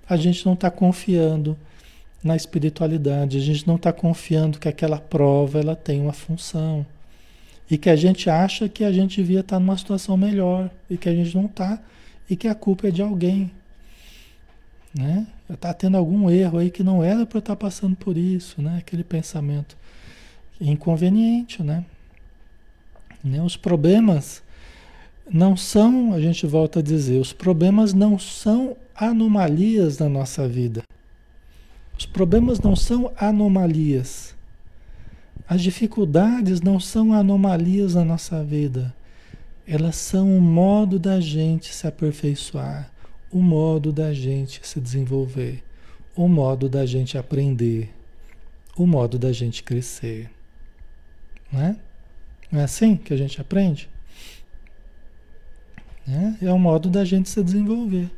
A 0.08 0.16
gente 0.16 0.46
não 0.46 0.54
está 0.54 0.70
confiando 0.70 1.58
na 2.24 2.36
espiritualidade, 2.36 3.36
a 3.36 3.42
gente 3.42 3.68
não 3.68 3.78
está 3.78 3.92
confiando 3.92 4.60
que 4.60 4.68
aquela 4.68 5.00
prova 5.00 5.60
ela 5.60 5.76
tem 5.76 6.00
uma 6.00 6.14
função. 6.14 6.86
E 7.68 7.80
que 7.80 7.90
a 7.90 7.96
gente 7.96 8.30
acha 8.30 8.70
que 8.70 8.84
a 8.84 8.92
gente 8.92 9.16
devia 9.16 9.40
estar 9.40 9.56
tá 9.56 9.60
numa 9.60 9.76
situação 9.76 10.16
melhor 10.16 10.70
e 10.88 10.96
que 10.98 11.10
a 11.10 11.16
gente 11.16 11.36
não 11.36 11.46
está 11.46 11.82
e 12.30 12.36
que 12.36 12.48
a 12.48 12.54
culpa 12.54 12.90
é 12.90 12.92
de 12.92 13.02
alguém. 13.02 13.50
Né? 14.94 15.26
Está 15.50 15.74
tendo 15.74 15.98
algum 15.98 16.30
erro 16.30 16.60
aí 16.60 16.70
que 16.70 16.84
não 16.84 17.04
era 17.04 17.26
para 17.26 17.40
estar 17.40 17.56
tá 17.56 17.60
passando 17.60 17.96
por 17.96 18.16
isso, 18.16 18.62
né? 18.62 18.78
Aquele 18.78 19.04
pensamento 19.04 19.76
inconveniente, 20.60 21.64
né? 21.64 21.84
Né? 23.24 23.42
Os 23.42 23.58
problemas 23.58 24.44
não 25.34 25.56
são, 25.56 26.14
a 26.14 26.20
gente 26.20 26.46
volta 26.46 26.80
a 26.80 26.84
dizer, 26.84 27.20
os 27.20 27.32
problemas 27.32 27.94
não 27.94 28.20
são 28.20 28.76
anomalias 28.94 29.98
na 29.98 30.10
nossa 30.10 30.46
vida. 30.46 30.84
Os 31.98 32.06
problemas 32.06 32.60
não 32.60 32.76
são 32.76 33.14
anomalias. 33.16 34.36
As 35.48 35.62
dificuldades 35.62 36.60
não 36.60 36.80
são 36.80 37.14
anomalias 37.14 37.96
na 37.96 38.04
nossa 38.04 38.44
vida. 38.44 38.94
Elas 39.66 39.96
são 39.96 40.38
o 40.38 40.42
modo 40.42 41.00
da 41.00 41.22
gente 41.22 41.74
se 41.74 41.88
aperfeiçoar, 41.88 42.92
o 43.32 43.42
modo 43.42 43.94
da 43.94 44.14
gente 44.14 44.60
se 44.68 44.82
desenvolver, 44.82 45.64
o 46.14 46.28
modo 46.28 46.68
da 46.68 46.86
gente 46.86 47.18
aprender, 47.18 47.90
o 48.76 48.86
modo 48.86 49.18
da 49.18 49.32
gente 49.32 49.64
crescer. 49.64 50.30
Né? 51.50 51.78
Não 52.52 52.60
é 52.60 52.64
assim 52.64 52.98
que 52.98 53.14
a 53.14 53.18
gente 53.18 53.40
aprende? 53.40 53.88
É, 56.08 56.46
é 56.46 56.54
o 56.54 56.60
modo 56.60 56.90
da 56.90 57.06
gente 57.06 57.30
se 57.30 57.44
desenvolver. 57.44 58.10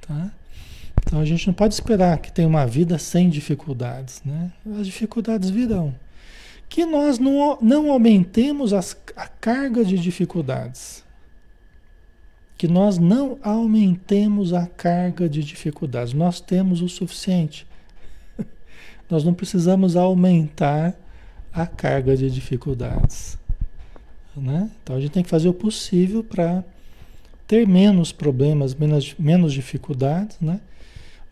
Tá? 0.00 0.32
Então 1.02 1.20
a 1.20 1.24
gente 1.24 1.46
não 1.46 1.54
pode 1.54 1.74
esperar 1.74 2.18
que 2.18 2.30
tenha 2.30 2.48
uma 2.48 2.66
vida 2.66 2.98
sem 2.98 3.28
dificuldades. 3.28 4.22
Né? 4.24 4.52
As 4.78 4.86
dificuldades 4.86 5.50
virão. 5.50 5.94
Que 6.68 6.86
nós 6.86 7.18
não, 7.18 7.58
não 7.60 7.90
aumentemos 7.90 8.72
as, 8.72 8.96
a 9.16 9.26
carga 9.26 9.84
de 9.84 9.98
dificuldades. 9.98 11.04
Que 12.56 12.68
nós 12.68 12.98
não 12.98 13.38
aumentemos 13.42 14.52
a 14.52 14.66
carga 14.66 15.28
de 15.28 15.42
dificuldades. 15.42 16.12
Nós 16.12 16.40
temos 16.40 16.82
o 16.82 16.88
suficiente. 16.88 17.66
Nós 19.10 19.24
não 19.24 19.32
precisamos 19.32 19.96
aumentar 19.96 20.94
a 21.52 21.66
carga 21.66 22.16
de 22.16 22.30
dificuldades. 22.30 23.38
Né? 24.36 24.70
Então 24.82 24.94
a 24.94 25.00
gente 25.00 25.10
tem 25.10 25.22
que 25.22 25.30
fazer 25.30 25.48
o 25.48 25.54
possível 25.54 26.22
para 26.22 26.62
ter 27.50 27.66
menos 27.66 28.12
problemas, 28.12 28.76
menos, 28.76 29.12
menos 29.18 29.52
dificuldades, 29.52 30.38
né? 30.40 30.60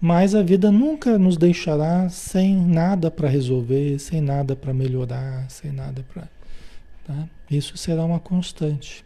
mas 0.00 0.35
a 0.35 0.42
vida 0.42 0.68
nunca 0.68 1.16
nos 1.16 1.37
deixará 1.37 2.09
sem 2.09 2.57
nada 2.57 3.09
para 3.09 3.28
resolver, 3.28 4.00
sem 4.00 4.20
nada 4.20 4.57
para 4.57 4.74
melhorar, 4.74 5.48
sem 5.48 5.70
nada 5.70 6.04
para. 6.12 6.28
Tá? 7.04 7.28
Isso 7.48 7.76
será 7.76 8.04
uma 8.04 8.18
constante. 8.18 9.04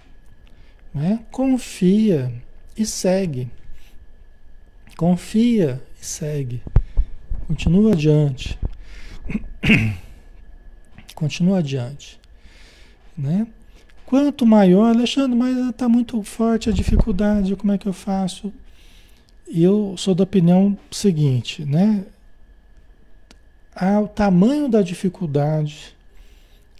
Né? 0.95 1.21
Confia 1.31 2.33
e 2.75 2.87
segue. 2.87 3.51
Confia 4.97 5.83
e 6.01 6.07
segue. 6.07 6.63
Continua 7.47 7.93
adiante. 7.93 8.59
Continua 11.15 11.59
adiante. 11.59 12.19
Né? 13.15 13.47
Quanto 14.13 14.45
maior, 14.45 14.95
Alexandre, 14.95 15.35
mas 15.35 15.57
está 15.71 15.89
muito 15.89 16.23
forte 16.23 16.69
a 16.69 16.73
dificuldade, 16.73 17.57
como 17.57 17.73
é 17.73 17.79
que 17.79 17.89
eu 17.89 17.95
faço? 17.95 18.53
Eu 19.49 19.95
sou 19.97 20.15
da 20.15 20.25
opinião 20.25 20.77
seguinte, 20.91 21.65
né? 21.65 22.05
o 24.03 24.07
tamanho 24.07 24.69
da 24.69 24.83
dificuldade 24.83 25.97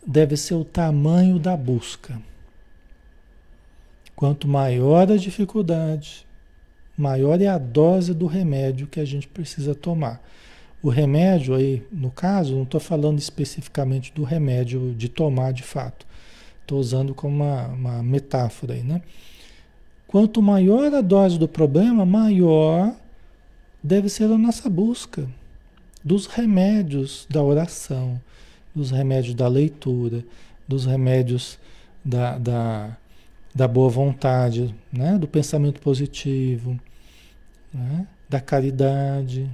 deve 0.07 0.37
ser 0.37 0.57
o 0.57 0.63
tamanho 0.63 1.39
da 1.39 1.57
busca. 1.57 2.21
Quanto 4.15 4.47
maior 4.47 5.11
a 5.11 5.17
dificuldade, 5.17 6.27
maior 6.99 7.41
é 7.41 7.47
a 7.47 7.57
dose 7.57 8.13
do 8.13 8.27
remédio 8.27 8.87
que 8.87 9.01
a 9.01 9.07
gente 9.07 9.27
precisa 9.27 9.75
tomar. 9.75 10.23
O 10.83 10.91
remédio 10.91 11.55
aí, 11.55 11.83
no 11.91 12.11
caso, 12.11 12.55
não 12.55 12.65
estou 12.65 12.79
falando 12.79 13.19
especificamente 13.19 14.13
do 14.13 14.23
remédio 14.23 14.95
de 14.95 15.09
tomar 15.09 15.55
de 15.55 15.63
fato. 15.63 16.12
Estou 16.73 16.81
usando 16.81 17.15
como 17.15 17.37
uma, 17.45 17.67
uma 17.67 18.03
metáfora 18.03 18.73
aí, 18.73 18.83
né? 18.83 19.03
Quanto 20.07 20.41
maior 20.41 20.95
a 20.95 21.03
dose 21.03 21.39
do 21.39 21.47
problema, 21.47 22.07
maior 22.07 22.95
deve 23.83 24.09
ser 24.09 24.25
a 24.25 24.39
nossa 24.39 24.71
busca 24.71 25.29
dos 26.03 26.25
remédios 26.25 27.27
da 27.29 27.43
oração, 27.43 28.19
dos 28.75 28.91
remédios 28.91 29.35
da 29.35 29.47
leitura, 29.49 30.25
dos 30.67 30.87
remédios 30.87 31.59
da, 32.03 32.39
da, 32.39 32.97
da 33.55 33.69
boa 33.69 33.91
vontade, 33.91 34.75
né? 34.91 35.19
do 35.19 35.29
pensamento 35.29 35.79
positivo, 35.79 36.81
né? 37.71 38.07
da 38.31 38.41
caridade, 38.41 39.47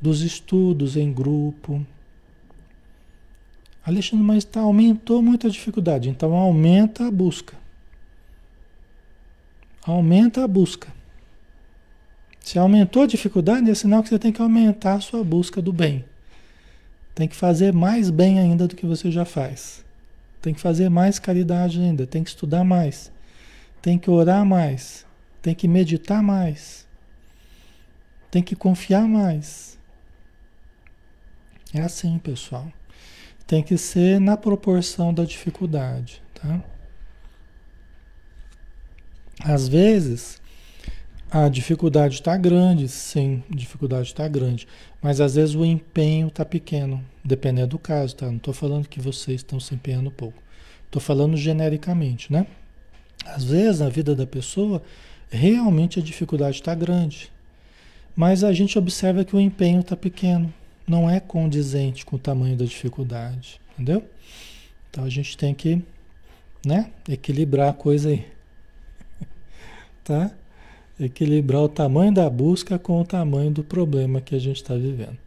dos 0.00 0.20
estudos 0.20 0.96
em 0.96 1.12
grupo. 1.12 1.84
Alexandre, 3.84 4.24
mas 4.24 4.44
tá, 4.44 4.60
aumentou 4.60 5.22
muito 5.22 5.46
a 5.46 5.50
dificuldade, 5.50 6.08
então 6.08 6.32
aumenta 6.32 7.06
a 7.06 7.10
busca. 7.10 7.54
Aumenta 9.82 10.42
a 10.42 10.48
busca. 10.48 10.88
Se 12.40 12.58
aumentou 12.58 13.02
a 13.02 13.06
dificuldade, 13.06 13.70
é 13.70 13.74
sinal 13.74 14.02
que 14.02 14.08
você 14.08 14.18
tem 14.18 14.32
que 14.32 14.40
aumentar 14.40 14.94
a 14.94 15.00
sua 15.00 15.22
busca 15.22 15.60
do 15.60 15.72
bem. 15.72 16.04
Tem 17.14 17.28
que 17.28 17.36
fazer 17.36 17.72
mais 17.72 18.10
bem 18.10 18.38
ainda 18.38 18.66
do 18.66 18.74
que 18.74 18.86
você 18.86 19.10
já 19.10 19.24
faz. 19.24 19.84
Tem 20.40 20.52
que 20.54 20.60
fazer 20.60 20.88
mais 20.88 21.18
caridade 21.18 21.80
ainda, 21.80 22.06
tem 22.06 22.22
que 22.22 22.30
estudar 22.30 22.64
mais. 22.64 23.12
Tem 23.80 23.98
que 23.98 24.10
orar 24.10 24.44
mais, 24.44 25.06
tem 25.42 25.54
que 25.54 25.68
meditar 25.68 26.22
mais. 26.22 26.86
Tem 28.30 28.42
que 28.42 28.56
confiar 28.56 29.06
mais 29.06 29.74
é 31.74 31.80
assim, 31.82 32.18
pessoal. 32.18 32.72
Tem 33.46 33.62
que 33.62 33.76
ser 33.76 34.20
na 34.20 34.36
proporção 34.36 35.12
da 35.12 35.24
dificuldade, 35.24 36.22
tá? 36.34 36.62
Às 39.42 39.68
vezes, 39.68 40.40
a 41.30 41.48
dificuldade 41.48 42.14
está 42.14 42.36
grande, 42.36 42.88
sim, 42.88 43.42
a 43.50 43.56
dificuldade 43.56 44.06
está 44.06 44.28
grande, 44.28 44.68
mas 45.02 45.20
às 45.20 45.34
vezes 45.34 45.54
o 45.54 45.64
empenho 45.64 46.28
está 46.28 46.44
pequeno, 46.44 47.04
dependendo 47.24 47.68
do 47.68 47.78
caso, 47.78 48.14
tá? 48.14 48.26
Não 48.26 48.36
estou 48.36 48.54
falando 48.54 48.88
que 48.88 49.00
vocês 49.00 49.40
estão 49.40 49.58
se 49.58 49.74
empenhando 49.74 50.10
pouco, 50.10 50.40
estou 50.86 51.02
falando 51.02 51.36
genericamente, 51.36 52.32
né? 52.32 52.46
Às 53.26 53.44
vezes, 53.44 53.80
na 53.80 53.88
vida 53.88 54.14
da 54.14 54.26
pessoa, 54.26 54.80
realmente 55.28 55.98
a 55.98 56.02
dificuldade 56.02 56.58
está 56.58 56.74
grande, 56.74 57.32
mas 58.14 58.44
a 58.44 58.52
gente 58.52 58.78
observa 58.78 59.24
que 59.24 59.34
o 59.34 59.40
empenho 59.40 59.80
está 59.80 59.96
pequeno, 59.96 60.54
não 60.86 61.08
é 61.08 61.20
condizente 61.20 62.04
com 62.04 62.16
o 62.16 62.18
tamanho 62.18 62.56
da 62.56 62.64
dificuldade, 62.64 63.60
entendeu? 63.72 64.04
Então 64.90 65.04
a 65.04 65.08
gente 65.08 65.36
tem 65.36 65.54
que, 65.54 65.82
né, 66.64 66.90
equilibrar 67.08 67.70
a 67.70 67.72
coisa 67.72 68.10
aí, 68.10 68.26
tá? 70.04 70.30
Equilibrar 70.98 71.62
o 71.62 71.68
tamanho 71.68 72.12
da 72.12 72.28
busca 72.30 72.78
com 72.78 73.00
o 73.00 73.04
tamanho 73.04 73.50
do 73.50 73.64
problema 73.64 74.20
que 74.20 74.34
a 74.34 74.38
gente 74.38 74.56
está 74.56 74.74
vivendo. 74.74 75.18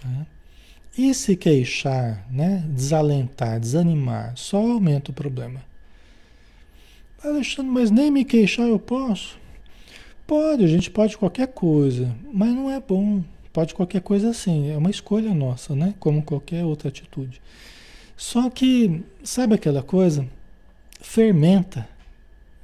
Tá? 0.00 0.26
E 0.96 1.12
se 1.14 1.36
queixar, 1.36 2.26
né, 2.30 2.64
desalentar, 2.68 3.60
desanimar, 3.60 4.32
só 4.36 4.56
aumenta 4.56 5.10
o 5.10 5.14
problema. 5.14 5.62
Alexandre, 7.22 7.70
mas 7.70 7.90
nem 7.90 8.10
me 8.10 8.24
queixar 8.24 8.66
eu 8.66 8.78
posso. 8.78 9.38
Pode, 10.28 10.62
a 10.62 10.68
gente 10.68 10.90
pode 10.90 11.16
qualquer 11.16 11.48
coisa, 11.48 12.14
mas 12.30 12.50
não 12.50 12.70
é 12.70 12.78
bom. 12.78 13.24
Pode 13.50 13.72
qualquer 13.72 14.02
coisa 14.02 14.28
assim, 14.28 14.70
é 14.70 14.76
uma 14.76 14.90
escolha 14.90 15.32
nossa, 15.32 15.74
né? 15.74 15.94
Como 15.98 16.22
qualquer 16.22 16.66
outra 16.66 16.90
atitude. 16.90 17.40
Só 18.14 18.50
que, 18.50 19.02
sabe 19.24 19.54
aquela 19.54 19.82
coisa? 19.82 20.28
Fermenta, 21.00 21.88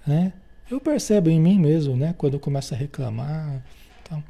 né? 0.07 0.35
Eu 0.70 0.79
percebo 0.79 1.31
em 1.31 1.40
mim 1.40 1.59
mesmo, 1.59 1.96
né? 1.96 2.14
Quando 2.18 2.35
eu 2.35 2.40
começo 2.40 2.74
a 2.74 2.77
reclamar. 2.77 3.62
Então, 4.03 4.22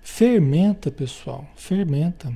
fermenta, 0.00 0.88
pessoal, 0.88 1.44
fermenta. 1.56 2.32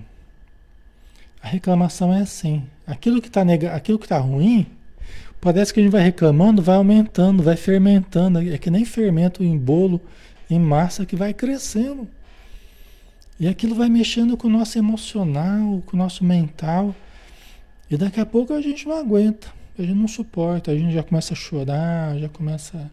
A 1.40 1.46
reclamação 1.46 2.12
é 2.12 2.22
assim. 2.22 2.64
Aquilo 2.84 3.22
que 3.22 3.28
está 3.28 3.44
nega... 3.44 3.76
aquilo 3.76 3.96
que 3.96 4.08
tá 4.08 4.18
ruim, 4.18 4.66
Parece 5.40 5.72
que 5.72 5.80
a 5.80 5.82
gente 5.82 5.92
vai 5.92 6.02
reclamando, 6.02 6.60
vai 6.60 6.76
aumentando, 6.76 7.42
vai 7.42 7.56
fermentando. 7.56 8.38
É 8.38 8.58
que 8.58 8.70
nem 8.70 8.84
fermento 8.84 9.42
em 9.42 9.56
bolo, 9.56 10.00
em 10.50 10.58
massa, 10.58 11.06
que 11.06 11.16
vai 11.16 11.32
crescendo. 11.32 12.06
E 13.38 13.48
aquilo 13.48 13.74
vai 13.74 13.88
mexendo 13.88 14.36
com 14.36 14.48
o 14.48 14.50
nosso 14.50 14.76
emocional, 14.76 15.82
com 15.86 15.96
o 15.96 15.98
nosso 15.98 16.22
mental. 16.22 16.94
E 17.90 17.96
daqui 17.96 18.20
a 18.20 18.26
pouco 18.26 18.52
a 18.52 18.60
gente 18.60 18.86
não 18.86 18.96
aguenta, 18.96 19.48
a 19.78 19.82
gente 19.82 19.94
não 19.94 20.06
suporta, 20.06 20.70
a 20.70 20.76
gente 20.76 20.92
já 20.92 21.02
começa 21.02 21.32
a 21.32 21.36
chorar, 21.36 22.18
já 22.18 22.28
começa 22.28 22.90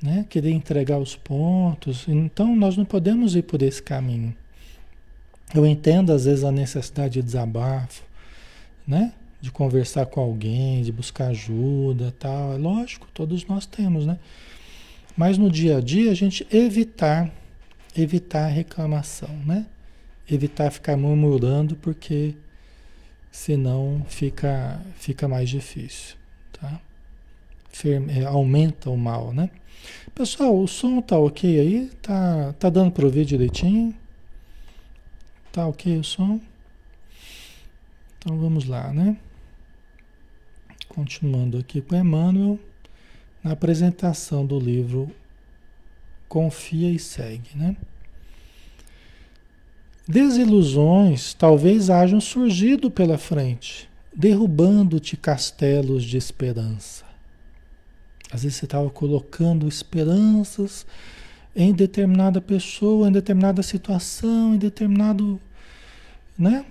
né, 0.00 0.24
querer 0.28 0.52
entregar 0.52 0.98
os 0.98 1.16
pontos. 1.16 2.06
Então 2.06 2.54
nós 2.54 2.76
não 2.76 2.84
podemos 2.84 3.34
ir 3.34 3.42
por 3.42 3.60
esse 3.60 3.82
caminho. 3.82 4.34
Eu 5.52 5.66
entendo 5.66 6.12
às 6.12 6.26
vezes 6.26 6.44
a 6.44 6.52
necessidade 6.52 7.14
de 7.14 7.22
desabafo, 7.22 8.04
né? 8.86 9.12
De 9.40 9.50
conversar 9.50 10.06
com 10.06 10.20
alguém, 10.20 10.82
de 10.82 10.92
buscar 10.92 11.28
ajuda, 11.28 12.14
tal. 12.18 12.54
É 12.54 12.58
lógico, 12.58 13.08
todos 13.14 13.44
nós 13.46 13.66
temos, 13.66 14.06
né? 14.06 14.18
Mas 15.16 15.38
no 15.38 15.50
dia 15.50 15.78
a 15.78 15.80
dia 15.80 16.10
a 16.10 16.14
gente 16.14 16.46
evitar, 16.52 17.30
evitar 17.96 18.46
reclamação, 18.46 19.34
né? 19.46 19.66
Evitar 20.30 20.70
ficar 20.70 20.96
murmurando 20.96 21.74
porque 21.76 22.34
senão 23.30 24.04
fica 24.08 24.80
fica 24.96 25.26
mais 25.26 25.48
difícil, 25.48 26.16
tá? 26.52 26.80
É, 28.08 28.24
aumenta 28.24 28.90
o 28.90 28.96
mal, 28.96 29.32
né? 29.32 29.50
Pessoal, 30.14 30.58
o 30.58 30.68
som 30.68 31.00
tá 31.00 31.18
ok 31.18 31.58
aí? 31.58 31.90
Tá, 32.02 32.52
tá 32.58 32.68
dando 32.68 32.92
para 32.92 33.04
ouvir 33.06 33.24
direitinho? 33.24 33.94
Tá 35.50 35.66
ok 35.66 35.98
o 35.98 36.04
som? 36.04 36.40
Então 38.18 38.38
vamos 38.38 38.66
lá, 38.66 38.92
né? 38.92 39.16
Continuando 40.92 41.56
aqui 41.56 41.80
com 41.80 41.94
Emmanuel, 41.94 42.58
na 43.44 43.52
apresentação 43.52 44.44
do 44.44 44.58
livro 44.58 45.08
Confia 46.28 46.90
e 46.90 46.98
Segue, 46.98 47.50
né? 47.54 47.76
Desilusões 50.06 51.32
talvez 51.32 51.90
hajam 51.90 52.20
surgido 52.20 52.90
pela 52.90 53.16
frente, 53.16 53.88
derrubando-te 54.12 55.16
castelos 55.16 56.02
de 56.02 56.16
esperança. 56.16 57.04
Às 58.32 58.42
vezes 58.42 58.58
você 58.58 58.64
estava 58.64 58.90
colocando 58.90 59.68
esperanças 59.68 60.84
em 61.54 61.72
determinada 61.72 62.40
pessoa, 62.40 63.08
em 63.08 63.12
determinada 63.12 63.62
situação, 63.62 64.56
em 64.56 64.58
determinado, 64.58 65.40
né? 66.36 66.66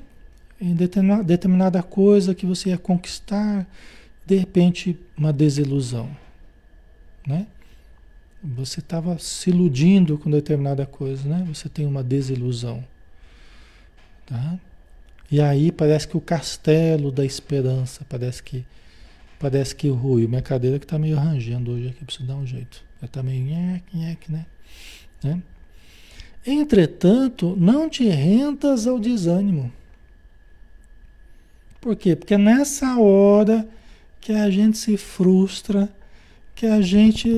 Em 0.59 0.75
determinada 0.75 1.81
coisa 1.81 2.35
que 2.35 2.45
você 2.45 2.69
ia 2.69 2.77
conquistar, 2.77 3.65
de 4.29 4.35
repente 4.35 4.95
uma 5.17 5.33
desilusão, 5.33 6.15
né? 7.25 7.47
Você 8.43 8.79
estava 8.79 9.17
se 9.17 9.49
iludindo 9.49 10.19
com 10.19 10.29
determinada 10.29 10.85
coisa, 10.85 11.27
né? 11.27 11.43
Você 11.47 11.67
tem 11.67 11.87
uma 11.87 12.03
desilusão, 12.03 12.85
tá? 14.27 14.59
E 15.31 15.41
aí 15.41 15.71
parece 15.71 16.07
que 16.07 16.15
o 16.15 16.21
castelo 16.21 17.11
da 17.11 17.25
esperança, 17.25 18.05
parece 18.07 18.43
que 18.43 18.63
parece 19.39 19.75
que 19.75 19.89
ruiu. 19.89 20.29
Minha 20.29 20.43
cadeira 20.43 20.77
que 20.77 20.85
está 20.85 20.99
meio 20.99 21.17
rangendo 21.17 21.71
hoje 21.71 21.87
aqui, 21.87 22.05
preciso 22.05 22.27
dar 22.27 22.35
um 22.35 22.45
jeito. 22.45 22.83
Ela 23.01 23.07
está 23.07 23.23
meio 23.23 23.43
nhec, 23.43 24.31
né? 24.31 24.45
né? 25.23 25.41
Entretanto, 26.45 27.55
não 27.57 27.89
te 27.89 28.07
rentas 28.07 28.85
ao 28.85 28.99
desânimo. 28.99 29.71
Por 31.81 31.95
quê? 31.95 32.15
Porque 32.15 32.37
nessa 32.37 32.99
hora 32.99 33.67
que 34.21 34.33
a 34.33 34.49
gente 34.49 34.77
se 34.77 34.97
frustra, 34.97 35.89
que 36.55 36.65
a 36.65 36.81
gente 36.81 37.29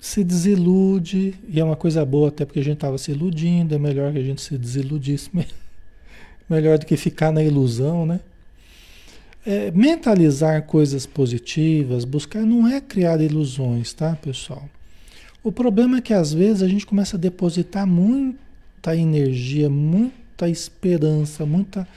se 0.00 0.22
desilude, 0.22 1.34
e 1.48 1.58
é 1.58 1.64
uma 1.64 1.74
coisa 1.76 2.04
boa 2.04 2.28
até 2.28 2.44
porque 2.44 2.60
a 2.60 2.64
gente 2.64 2.74
estava 2.74 2.98
se 2.98 3.10
iludindo, 3.10 3.74
é 3.74 3.78
melhor 3.78 4.12
que 4.12 4.18
a 4.18 4.22
gente 4.22 4.42
se 4.42 4.58
desiludisse, 4.58 5.30
melhor 6.48 6.78
do 6.78 6.84
que 6.84 6.96
ficar 6.96 7.32
na 7.32 7.42
ilusão, 7.42 8.04
né? 8.04 8.20
É, 9.44 9.70
mentalizar 9.72 10.62
coisas 10.64 11.04
positivas, 11.04 12.04
buscar, 12.04 12.42
não 12.42 12.68
é 12.68 12.80
criar 12.80 13.20
ilusões, 13.20 13.92
tá, 13.92 14.14
pessoal? 14.14 14.68
O 15.42 15.50
problema 15.50 15.98
é 15.98 16.00
que 16.00 16.14
às 16.14 16.32
vezes 16.32 16.62
a 16.62 16.68
gente 16.68 16.86
começa 16.86 17.16
a 17.16 17.18
depositar 17.18 17.86
muita 17.86 18.94
energia, 18.94 19.68
muita 19.68 20.48
esperança, 20.48 21.44
muita. 21.44 21.88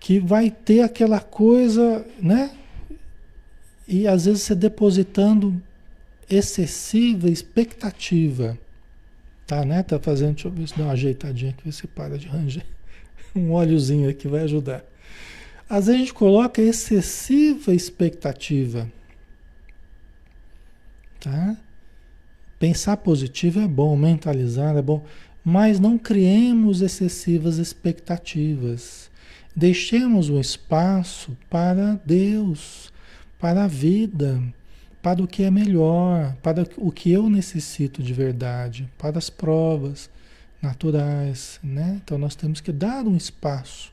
que 0.00 0.18
vai 0.18 0.50
ter 0.50 0.80
aquela 0.80 1.20
coisa, 1.20 2.04
né? 2.20 2.50
E 3.90 4.06
às 4.06 4.24
vezes 4.24 4.42
você 4.42 4.54
depositando 4.54 5.60
excessiva 6.30 7.28
expectativa. 7.28 8.56
Tá, 9.44 9.64
né? 9.64 9.82
Tá 9.82 9.98
fazendo, 9.98 10.34
deixa 10.34 10.46
eu 10.46 10.52
ver 10.52 10.68
se 10.68 10.78
dá 10.78 10.84
uma 10.84 10.92
ajeitadinha 10.92 11.50
aqui, 11.50 11.72
você 11.72 11.88
para 11.88 12.16
de 12.16 12.28
ranger. 12.28 12.64
Um 13.34 13.52
óleozinho 13.52 14.10
aqui 14.10 14.26
vai 14.26 14.42
ajudar. 14.42 14.84
Às 15.68 15.86
vezes 15.86 15.94
a 15.94 15.98
gente 15.98 16.14
coloca 16.14 16.60
excessiva 16.60 17.72
expectativa. 17.72 18.90
Tá? 21.20 21.56
Pensar 22.58 22.96
positivo 22.96 23.60
é 23.60 23.68
bom, 23.68 23.96
mentalizar 23.96 24.76
é 24.76 24.82
bom, 24.82 25.04
mas 25.44 25.78
não 25.78 25.96
criemos 25.96 26.80
excessivas 26.80 27.58
expectativas. 27.58 29.10
Deixemos 29.54 30.28
um 30.28 30.40
espaço 30.40 31.36
para 31.48 32.00
Deus 32.04 32.92
para 33.40 33.64
a 33.64 33.66
vida, 33.66 34.40
para 35.02 35.22
o 35.22 35.26
que 35.26 35.42
é 35.42 35.50
melhor, 35.50 36.36
para 36.42 36.66
o 36.76 36.92
que 36.92 37.10
eu 37.10 37.30
necessito 37.30 38.02
de 38.02 38.12
verdade, 38.12 38.88
para 38.98 39.18
as 39.18 39.30
provas 39.30 40.10
naturais, 40.60 41.58
né? 41.62 42.00
Então 42.04 42.18
nós 42.18 42.34
temos 42.34 42.60
que 42.60 42.70
dar 42.70 43.06
um 43.06 43.16
espaço, 43.16 43.90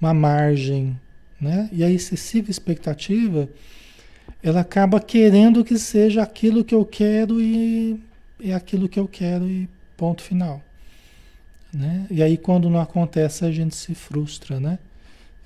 uma 0.00 0.12
margem, 0.12 0.98
né? 1.40 1.68
E 1.72 1.84
a 1.84 1.90
excessiva 1.90 2.50
expectativa, 2.50 3.48
ela 4.42 4.60
acaba 4.60 5.00
querendo 5.00 5.64
que 5.64 5.78
seja 5.78 6.22
aquilo 6.22 6.64
que 6.64 6.74
eu 6.74 6.84
quero 6.84 7.40
e 7.40 8.00
é 8.40 8.52
aquilo 8.52 8.88
que 8.88 8.98
eu 8.98 9.06
quero 9.06 9.48
e 9.48 9.68
ponto 9.96 10.20
final, 10.20 10.60
né? 11.72 12.08
E 12.10 12.24
aí 12.24 12.36
quando 12.36 12.68
não 12.68 12.80
acontece 12.80 13.44
a 13.44 13.52
gente 13.52 13.76
se 13.76 13.94
frustra, 13.94 14.58
né? 14.58 14.80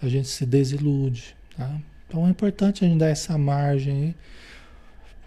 A 0.00 0.08
gente 0.08 0.28
se 0.28 0.46
desilude, 0.46 1.36
tá? 1.54 1.78
Então 2.08 2.26
é 2.26 2.30
importante 2.30 2.84
a 2.84 2.88
gente 2.88 2.98
dar 2.98 3.08
essa 3.08 3.36
margem. 3.36 4.14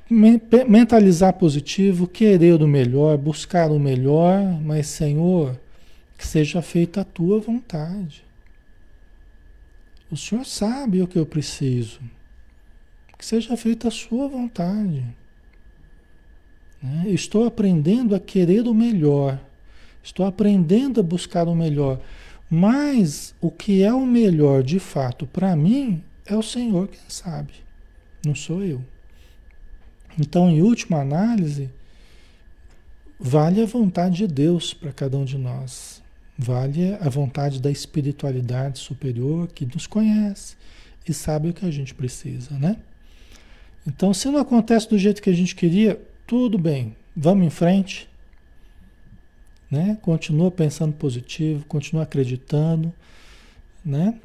Mentalizar 0.10 1.34
positivo, 1.34 2.08
querer 2.08 2.62
o 2.62 2.68
melhor, 2.68 3.18
buscar 3.18 3.72
o 3.72 3.80
melhor, 3.80 4.42
mas 4.62 4.88
Senhor, 4.88 5.58
que 6.18 6.28
seja 6.28 6.62
feita 6.62 7.02
a 7.02 7.06
tua 7.06 7.40
vontade. 7.40 8.26
O 10.12 10.18
Senhor 10.18 10.46
sabe 10.46 11.02
o 11.02 11.08
que 11.08 11.18
eu 11.18 11.26
preciso. 11.26 12.02
que 13.18 13.26
seja 13.26 13.56
feita 13.56 13.88
a 13.88 13.92
sua 13.92 14.28
vontade. 14.28 15.06
Né? 16.82 17.04
Estou 17.06 17.46
aprendendo 17.46 18.16
a 18.16 18.20
querer 18.20 18.68
o 18.68 18.74
melhor, 18.74 19.40
estou 20.02 20.26
aprendendo 20.26 21.00
a 21.00 21.04
buscar 21.04 21.48
o 21.48 21.56
melhor, 21.56 22.02
mas 22.50 23.36
o 23.40 23.52
que 23.52 23.84
é 23.84 23.94
o 23.94 24.06
melhor 24.06 24.64
de 24.64 24.80
fato 24.80 25.28
para 25.28 25.56
mim 25.56 26.04
é 26.26 26.36
o 26.36 26.44
Senhor 26.44 26.88
quem 26.88 27.00
sabe, 27.08 27.54
não 28.26 28.36
sou 28.36 28.64
eu. 28.64 28.82
Então, 30.20 30.50
em 30.50 30.62
última 30.62 31.00
análise, 31.00 31.70
vale 33.20 33.62
a 33.62 33.66
vontade 33.66 34.18
de 34.18 34.28
Deus 34.28 34.74
para 34.74 34.92
cada 34.92 35.18
um 35.18 35.26
de 35.26 35.38
nós. 35.38 36.02
Vale 36.38 36.96
a 36.96 37.08
vontade 37.08 37.62
da 37.62 37.70
espiritualidade 37.70 38.80
superior 38.80 39.48
que 39.48 39.66
nos 39.66 39.86
conhece 39.86 40.56
e 41.08 41.14
sabe 41.14 41.50
o 41.50 41.54
que 41.54 41.66
a 41.66 41.72
gente 41.72 41.94
precisa, 41.94 42.58
né? 42.58 42.78
Então, 43.86 44.14
se 44.14 44.28
não 44.30 44.40
acontece 44.40 44.90
do 44.90 44.98
jeito 44.98 45.22
que 45.22 45.30
a 45.30 45.36
gente 45.36 45.56
queria, 45.56 46.02
tudo 46.28 46.58
bem, 46.58 46.96
vamos 47.16 47.46
em 47.46 47.50
frente, 47.50 48.10
né? 49.70 49.98
Continua 50.02 50.52
pensando 50.52 50.94
positivo, 50.94 51.66
continua 51.66 52.04
acreditando, 52.04 52.94
né? 53.84 54.20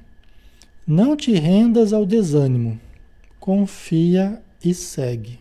Não 0.86 1.16
te 1.16 1.32
rendas 1.32 1.92
ao 1.92 2.06
desânimo, 2.06 2.80
confia 3.40 4.40
e 4.64 4.72
segue. 4.72 5.40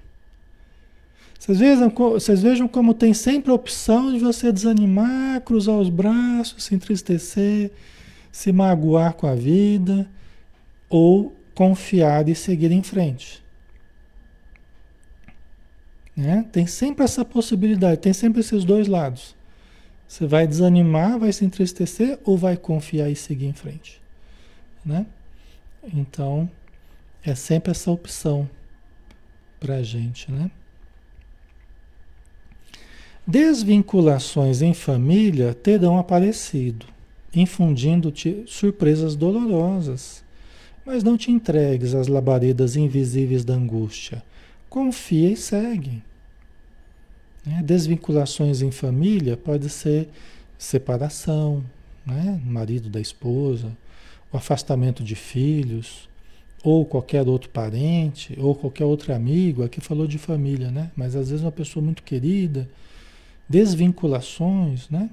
Vocês 1.38 1.60
vejam, 1.60 1.90
vocês 1.90 2.42
vejam 2.42 2.68
como 2.68 2.94
tem 2.96 3.14
sempre 3.14 3.52
a 3.52 3.54
opção 3.54 4.12
de 4.12 4.18
você 4.18 4.52
desanimar, 4.52 5.42
cruzar 5.42 5.76
os 5.76 5.90
braços, 5.90 6.64
se 6.64 6.74
entristecer, 6.74 7.72
se 8.32 8.52
magoar 8.52 9.14
com 9.14 9.28
a 9.28 9.36
vida, 9.36 10.10
ou 10.90 11.36
confiar 11.54 12.28
e 12.28 12.34
seguir 12.34 12.72
em 12.72 12.82
frente. 12.82 13.44
Né? 16.16 16.46
Tem 16.52 16.66
sempre 16.66 17.04
essa 17.04 17.24
possibilidade, 17.24 18.02
tem 18.02 18.14
sempre 18.14 18.40
esses 18.40 18.64
dois 18.64 18.88
lados. 18.88 19.36
Você 20.08 20.26
vai 20.26 20.48
desanimar, 20.48 21.20
vai 21.20 21.32
se 21.32 21.46
entristecer 21.46 22.18
ou 22.24 22.38
vai 22.38 22.58
confiar 22.58 23.10
e 23.10 23.16
seguir 23.16 23.46
em 23.46 23.54
frente. 23.54 24.02
Né? 24.84 25.06
Então, 25.94 26.50
é 27.24 27.36
sempre 27.36 27.72
essa 27.72 27.92
opção 27.92 28.50
para 29.60 29.78
a 29.78 29.84
gente, 29.84 30.32
né? 30.32 30.52
Desvinculações 33.28 34.62
em 34.62 34.76
família 34.76 35.56
terão 35.56 35.98
aparecido, 35.98 36.86
infundindo-te 37.34 38.44
surpresas 38.46 39.16
dolorosas. 39.16 40.24
Mas 40.86 41.04
não 41.04 41.18
te 41.18 41.32
entregues 41.32 41.96
às 41.96 42.08
labaredas 42.08 42.76
invisíveis 42.76 43.44
da 43.44 43.56
angústia. 43.56 44.22
Confia 44.70 45.32
e 45.32 45.36
segue. 45.36 46.04
Né? 47.44 47.64
Desvinculações 47.64 48.62
em 48.62 48.70
família 48.70 49.36
pode 49.36 49.70
ser 49.70 50.08
separação, 50.56 51.66
né? 52.06 52.40
marido 52.46 52.90
da 52.90 53.02
esposa, 53.02 53.76
afastamento 54.36 55.04
de 55.04 55.16
filhos, 55.16 56.10
ou 56.64 56.86
qualquer 56.86 57.28
outro 57.28 57.50
parente, 57.50 58.36
ou 58.40 58.56
qualquer 58.56 58.86
outro 58.86 59.14
amigo. 59.14 59.64
Aqui 59.64 59.80
falou 59.80 60.08
de 60.08 60.18
família, 60.18 60.72
né? 60.72 60.92
Mas 60.96 61.16
às 61.16 61.30
vezes 61.30 61.44
uma 61.44 61.52
pessoa 61.52 61.84
muito 61.84 62.04
querida 62.04 62.68
desvinculações, 63.48 64.90
né? 64.90 65.10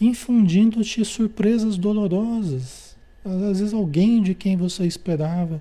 Infundindo-te 0.00 1.04
surpresas 1.04 1.76
dolorosas. 1.76 2.96
Às 3.24 3.60
vezes 3.60 3.72
alguém 3.72 4.22
de 4.22 4.34
quem 4.34 4.56
você 4.56 4.84
esperava 4.84 5.60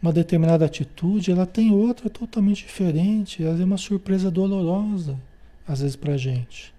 uma 0.00 0.12
determinada 0.12 0.64
atitude, 0.64 1.30
ela 1.30 1.46
tem 1.46 1.72
outra 1.72 2.08
totalmente 2.08 2.64
diferente. 2.64 3.42
Às 3.42 3.50
vezes 3.50 3.64
uma 3.64 3.76
surpresa 3.76 4.30
dolorosa, 4.30 5.18
às 5.66 5.80
vezes 5.80 5.96
para 5.96 6.16
gente. 6.16 6.72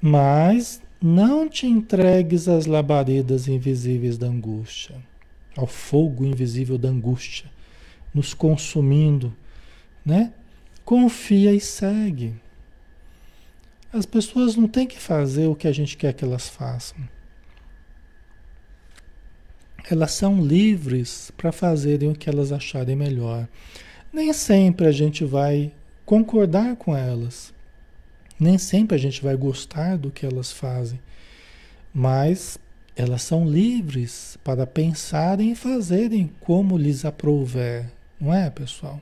Mas 0.00 0.80
não 1.00 1.48
te 1.48 1.66
entregues 1.66 2.48
às 2.48 2.66
labaredas 2.66 3.46
invisíveis 3.46 4.18
da 4.18 4.26
angústia, 4.26 4.96
ao 5.56 5.66
fogo 5.66 6.24
invisível 6.24 6.76
da 6.76 6.88
angústia, 6.88 7.50
nos 8.12 8.34
consumindo, 8.34 9.34
né? 10.04 10.32
Confia 10.84 11.52
e 11.52 11.60
segue. 11.60 12.34
As 13.92 14.06
pessoas 14.06 14.56
não 14.56 14.66
têm 14.66 14.86
que 14.86 14.98
fazer 14.98 15.46
o 15.46 15.54
que 15.54 15.68
a 15.68 15.72
gente 15.72 15.96
quer 15.96 16.12
que 16.12 16.24
elas 16.24 16.48
façam. 16.48 16.98
Elas 19.90 20.12
são 20.12 20.44
livres 20.44 21.30
para 21.36 21.52
fazerem 21.52 22.10
o 22.10 22.14
que 22.14 22.28
elas 22.28 22.52
acharem 22.52 22.96
melhor. 22.96 23.48
Nem 24.12 24.32
sempre 24.32 24.86
a 24.86 24.92
gente 24.92 25.24
vai 25.24 25.72
concordar 26.04 26.76
com 26.76 26.94
elas. 26.94 27.54
Nem 28.38 28.58
sempre 28.58 28.94
a 28.96 28.98
gente 28.98 29.22
vai 29.22 29.36
gostar 29.36 29.96
do 29.96 30.10
que 30.10 30.24
elas 30.24 30.52
fazem. 30.52 31.00
Mas 31.92 32.58
elas 32.94 33.22
são 33.22 33.48
livres 33.48 34.38
para 34.42 34.66
pensarem 34.66 35.52
e 35.52 35.56
fazerem 35.56 36.30
como 36.40 36.76
lhes 36.76 37.04
aprouver. 37.04 37.90
Não 38.20 38.34
é, 38.34 38.50
pessoal? 38.50 39.00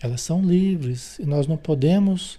Elas 0.00 0.20
são 0.20 0.42
livres 0.42 1.18
e 1.18 1.24
nós 1.24 1.46
não 1.46 1.56
podemos 1.56 2.38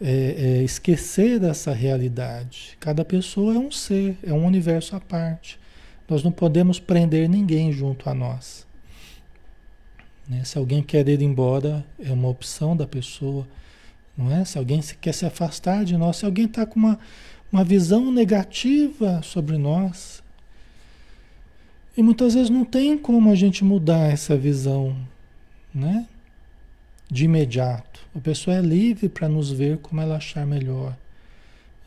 é, 0.00 0.10
é, 0.10 0.62
esquecer 0.62 1.38
dessa 1.40 1.72
realidade. 1.72 2.76
Cada 2.80 3.04
pessoa 3.04 3.54
é 3.54 3.58
um 3.58 3.70
ser, 3.70 4.16
é 4.22 4.32
um 4.32 4.44
universo 4.44 4.96
à 4.96 5.00
parte. 5.00 5.58
Nós 6.08 6.22
não 6.22 6.32
podemos 6.32 6.80
prender 6.80 7.28
ninguém 7.28 7.72
junto 7.72 8.08
a 8.08 8.14
nós. 8.14 8.66
Né? 10.28 10.44
Se 10.44 10.58
alguém 10.58 10.82
quer 10.82 11.08
ir 11.08 11.22
embora, 11.22 11.84
é 11.98 12.12
uma 12.12 12.28
opção 12.28 12.76
da 12.76 12.86
pessoa. 12.86 13.46
Não 14.18 14.34
é? 14.34 14.44
Se 14.44 14.58
alguém 14.58 14.80
quer 15.00 15.14
se 15.14 15.24
afastar 15.24 15.84
de 15.84 15.96
nós, 15.96 16.16
se 16.16 16.24
alguém 16.24 16.46
está 16.46 16.66
com 16.66 16.80
uma, 16.80 16.98
uma 17.52 17.62
visão 17.62 18.10
negativa 18.10 19.22
sobre 19.22 19.56
nós. 19.56 20.20
E 21.96 22.02
muitas 22.02 22.34
vezes 22.34 22.50
não 22.50 22.64
tem 22.64 22.98
como 22.98 23.30
a 23.30 23.36
gente 23.36 23.62
mudar 23.62 24.10
essa 24.12 24.36
visão, 24.36 24.96
né? 25.72 26.06
De 27.08 27.26
imediato. 27.26 28.00
A 28.14 28.18
pessoa 28.18 28.56
é 28.56 28.60
livre 28.60 29.08
para 29.08 29.28
nos 29.28 29.52
ver 29.52 29.78
como 29.78 30.00
ela 30.00 30.16
achar 30.16 30.44
melhor. 30.44 30.96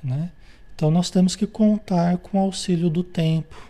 Né? 0.02 0.32
Então 0.76 0.90
nós 0.90 1.10
temos 1.10 1.36
que 1.36 1.46
contar 1.46 2.18
com 2.18 2.38
o 2.38 2.42
auxílio 2.42 2.90
do 2.90 3.04
tempo. 3.04 3.70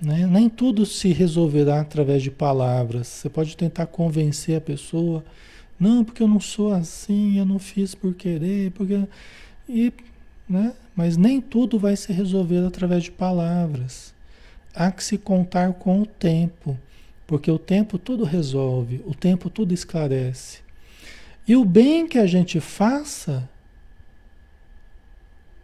Né? 0.00 0.26
Nem 0.26 0.48
tudo 0.48 0.86
se 0.86 1.12
resolverá 1.12 1.80
através 1.80 2.22
de 2.22 2.30
palavras. 2.30 3.08
Você 3.08 3.28
pode 3.28 3.56
tentar 3.56 3.86
convencer 3.86 4.58
a 4.58 4.60
pessoa, 4.60 5.24
não, 5.78 6.02
porque 6.02 6.22
eu 6.22 6.28
não 6.28 6.40
sou 6.40 6.72
assim, 6.72 7.38
eu 7.38 7.44
não 7.44 7.58
fiz 7.58 7.94
por 7.94 8.14
querer, 8.14 8.72
porque. 8.72 9.06
E, 9.68 9.92
né? 10.48 10.74
Mas 10.96 11.16
nem 11.16 11.40
tudo 11.40 11.78
vai 11.78 11.94
se 11.96 12.12
resolver 12.12 12.66
através 12.66 13.04
de 13.04 13.10
palavras. 13.12 14.12
Há 14.74 14.90
que 14.90 15.04
se 15.04 15.16
contar 15.16 15.72
com 15.74 16.02
o 16.02 16.06
tempo. 16.06 16.76
Porque 17.26 17.50
o 17.50 17.58
tempo 17.58 17.98
tudo 17.98 18.24
resolve, 18.24 19.02
o 19.06 19.14
tempo 19.14 19.50
tudo 19.50 19.74
esclarece. 19.74 20.60
E 21.46 21.54
o 21.54 21.64
bem 21.64 22.08
que 22.08 22.18
a 22.18 22.26
gente 22.26 22.58
faça 22.58 23.48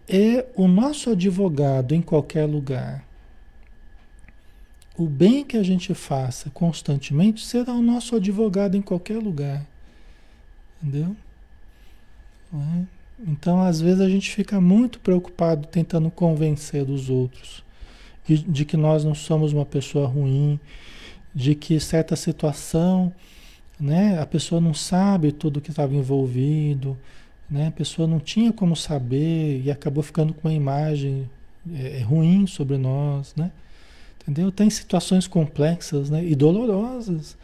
é 0.06 0.46
o 0.54 0.68
nosso 0.68 1.10
advogado 1.10 1.94
em 1.94 2.02
qualquer 2.02 2.44
lugar. 2.44 3.04
O 4.96 5.06
bem 5.06 5.44
que 5.44 5.56
a 5.56 5.62
gente 5.62 5.92
faça 5.94 6.50
constantemente 6.50 7.44
será 7.44 7.72
o 7.72 7.82
nosso 7.82 8.14
advogado 8.14 8.76
em 8.76 8.82
qualquer 8.82 9.18
lugar. 9.18 9.66
Entendeu? 10.84 11.16
É? 12.52 12.82
Então, 13.26 13.62
às 13.62 13.80
vezes, 13.80 14.00
a 14.00 14.08
gente 14.08 14.30
fica 14.30 14.60
muito 14.60 15.00
preocupado 15.00 15.66
tentando 15.68 16.10
convencer 16.10 16.88
os 16.90 17.08
outros 17.08 17.64
de, 18.26 18.38
de 18.38 18.64
que 18.64 18.76
nós 18.76 19.04
não 19.04 19.14
somos 19.14 19.52
uma 19.52 19.64
pessoa 19.64 20.06
ruim, 20.06 20.58
de 21.34 21.54
que 21.54 21.78
certa 21.78 22.16
situação, 22.16 23.12
né, 23.78 24.20
a 24.20 24.26
pessoa 24.26 24.60
não 24.60 24.74
sabe 24.74 25.32
tudo 25.32 25.60
que 25.60 25.70
estava 25.70 25.94
envolvido, 25.94 26.96
né, 27.50 27.68
a 27.68 27.70
pessoa 27.72 28.08
não 28.08 28.18
tinha 28.18 28.52
como 28.52 28.74
saber 28.74 29.62
e 29.62 29.70
acabou 29.70 30.02
ficando 30.02 30.32
com 30.32 30.48
uma 30.48 30.54
imagem 30.54 31.28
é, 31.72 31.98
é, 31.98 32.02
ruim 32.02 32.46
sobre 32.46 32.76
nós, 32.76 33.34
né? 33.36 33.50
Entendeu? 34.22 34.50
Tem 34.50 34.70
situações 34.70 35.26
complexas, 35.26 36.08
né, 36.08 36.24
e 36.24 36.34
dolorosas. 36.34 37.36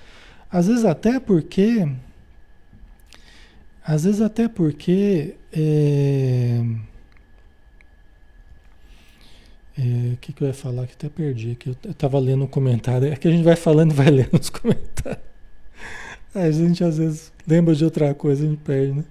Às 0.51 0.67
vezes 0.67 0.85
até 0.85 1.21
porque 1.21 1.87
às 3.91 4.05
vezes 4.05 4.21
até 4.21 4.47
porque 4.47 5.35
é, 5.53 6.65
é, 9.77 10.13
o 10.13 10.17
que, 10.19 10.33
que 10.33 10.43
eu 10.45 10.47
ia 10.47 10.55
falar 10.55 10.87
que 10.87 10.93
até 10.93 11.09
perdi, 11.09 11.57
que 11.57 11.71
eu 11.71 11.77
estava 11.91 12.17
lendo 12.21 12.45
um 12.45 12.47
comentário. 12.47 13.13
É 13.13 13.17
que 13.17 13.27
a 13.27 13.33
gente 13.33 13.43
vai 13.43 13.57
falando 13.57 13.91
vai 13.93 14.09
lendo 14.09 14.39
os 14.41 14.49
comentários. 14.49 15.25
A 16.33 16.49
gente 16.53 16.85
às 16.85 16.99
vezes 16.99 17.33
lembra 17.45 17.75
de 17.75 17.85
outra 17.85 18.15
coisa 18.15 18.45
e 18.45 18.47
a 18.47 18.51
gente 18.51 18.61
perde, 18.61 18.93
né? 18.93 19.05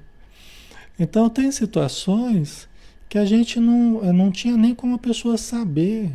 Então 0.98 1.30
tem 1.30 1.52
situações 1.52 2.70
que 3.10 3.18
a 3.18 3.26
gente 3.26 3.60
não, 3.60 4.14
não 4.14 4.32
tinha 4.32 4.56
nem 4.56 4.74
como 4.74 4.96
a 4.96 5.00
pessoa 5.00 5.38
saber, 5.38 6.10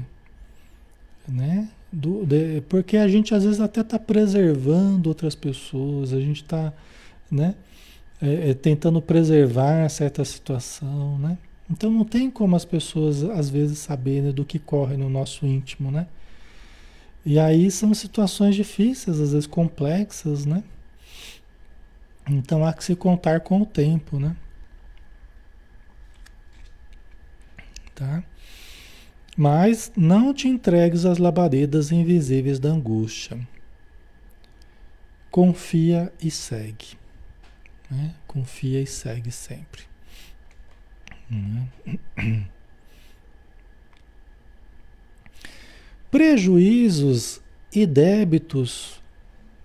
né? 1.29 1.69
Do, 1.93 2.25
de, 2.25 2.63
porque 2.63 2.97
a 2.97 3.09
gente 3.09 3.35
às 3.35 3.45
vezes 3.45 3.61
até 3.61 3.83
está 3.83 3.99
preservando 3.99 5.11
outras 5.11 5.35
pessoas, 5.35 6.15
a 6.15 6.21
gente 6.21 6.43
está 6.43 6.73
né, 7.31 7.55
é, 8.21 8.51
é, 8.51 8.55
tentando 8.55 9.03
preservar 9.03 9.89
certa 9.89 10.25
situação, 10.25 11.19
né? 11.19 11.39
Então 11.71 11.91
não 11.91 12.05
tem 12.05 12.31
como 12.31 12.55
as 12.55 12.65
pessoas 12.65 13.23
às 13.23 13.49
vezes 13.49 13.79
saberem 13.79 14.33
do 14.33 14.45
que 14.45 14.59
corre 14.59 14.97
no 14.97 15.09
nosso 15.09 15.47
íntimo, 15.47 15.91
né? 15.91 16.07
E 17.25 17.39
aí 17.39 17.71
são 17.71 17.95
situações 17.95 18.55
difíceis, 18.55 19.19
às 19.19 19.33
vezes 19.33 19.47
complexas, 19.47 20.45
né? 20.45 20.63
Então 22.29 22.65
há 22.65 22.73
que 22.73 22.85
se 22.85 22.95
contar 22.95 23.41
com 23.41 23.63
o 23.63 23.67
tempo, 23.67 24.19
né? 24.19 24.37
Tá? 27.95 28.23
Mas 29.37 29.91
não 29.97 30.33
te 30.33 30.49
entregues 30.49 31.05
às 31.05 31.19
labaredas 31.19 31.91
invisíveis 31.91 32.59
da 32.59 32.69
angústia. 32.69 33.39
Confia 35.31 36.13
e 36.23 36.31
segue. 36.31 37.04
Né? 37.91 38.15
Confia 38.27 38.81
e 38.81 38.87
segue 38.87 39.31
sempre. 39.31 39.83
Né? 41.31 41.69
Prejuízos 46.11 47.41
e 47.75 47.87
débitos 47.87 49.03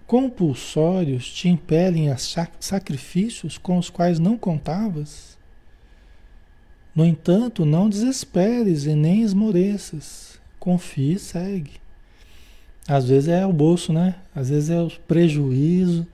compulsórios 0.08 1.32
te 1.32 1.48
impelem 1.48 2.10
a 2.10 2.18
sacrifícios 2.18 3.60
com 3.60 3.78
os 3.78 3.92
quais 3.92 4.18
não 4.18 4.36
contavas? 4.36 5.38
No 6.96 7.06
entanto, 7.06 7.64
não 7.64 7.88
desesperes 7.88 8.86
e 8.86 8.96
nem 8.96 9.22
esmoreças. 9.22 10.40
Confie 10.60 11.14
e 11.14 11.20
segue. 11.20 11.74
Às 12.88 13.08
vezes 13.08 13.30
é 13.30 13.46
o 13.46 13.54
bolso, 13.54 13.94
né? 13.94 14.16
Às 14.34 14.50
vezes 14.50 14.72
é 14.72 14.82
o 14.82 14.90
prejuízo. 15.08 16.08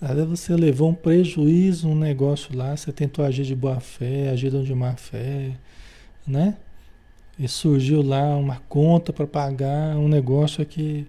Vezes 0.00 0.26
você 0.26 0.54
levou 0.54 0.90
um 0.90 0.94
prejuízo, 0.94 1.88
um 1.88 1.94
negócio 1.94 2.54
lá, 2.56 2.76
você 2.76 2.92
tentou 2.92 3.24
agir 3.24 3.44
de 3.44 3.54
boa 3.54 3.80
fé, 3.80 4.28
agir 4.28 4.50
de 4.50 4.74
má 4.74 4.94
fé, 4.94 5.52
né? 6.26 6.56
E 7.38 7.48
surgiu 7.48 8.02
lá 8.02 8.36
uma 8.36 8.60
conta 8.68 9.12
para 9.12 9.26
pagar, 9.26 9.96
um 9.96 10.08
negócio 10.08 10.64
que 10.66 11.06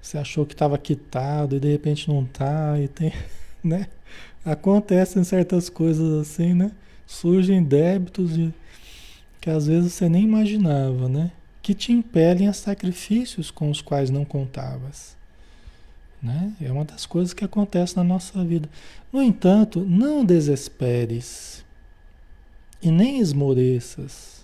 você 0.00 0.18
achou 0.18 0.46
que 0.46 0.54
estava 0.54 0.78
quitado 0.78 1.56
e 1.56 1.60
de 1.60 1.70
repente 1.70 2.08
não 2.08 2.22
está, 2.22 2.78
e 2.80 2.88
tem, 2.88 3.12
né? 3.62 3.86
Acontecem 4.44 5.22
certas 5.24 5.68
coisas 5.68 6.20
assim, 6.20 6.54
né? 6.54 6.72
Surgem 7.06 7.62
débitos 7.62 8.34
de, 8.34 8.52
que 9.40 9.50
às 9.50 9.66
vezes 9.66 9.92
você 9.92 10.08
nem 10.08 10.24
imaginava, 10.24 11.08
né? 11.08 11.30
Que 11.62 11.74
te 11.74 11.92
impelem 11.92 12.48
a 12.48 12.52
sacrifícios 12.52 13.50
com 13.50 13.70
os 13.70 13.80
quais 13.80 14.10
não 14.10 14.24
contavas. 14.24 15.17
Né? 16.22 16.52
É 16.60 16.70
uma 16.72 16.84
das 16.84 17.06
coisas 17.06 17.32
que 17.32 17.44
acontece 17.44 17.96
na 17.96 18.04
nossa 18.04 18.44
vida. 18.44 18.68
No 19.12 19.22
entanto, 19.22 19.80
não 19.80 20.24
desesperes 20.24 21.64
e 22.82 22.90
nem 22.90 23.20
esmoreças 23.20 24.38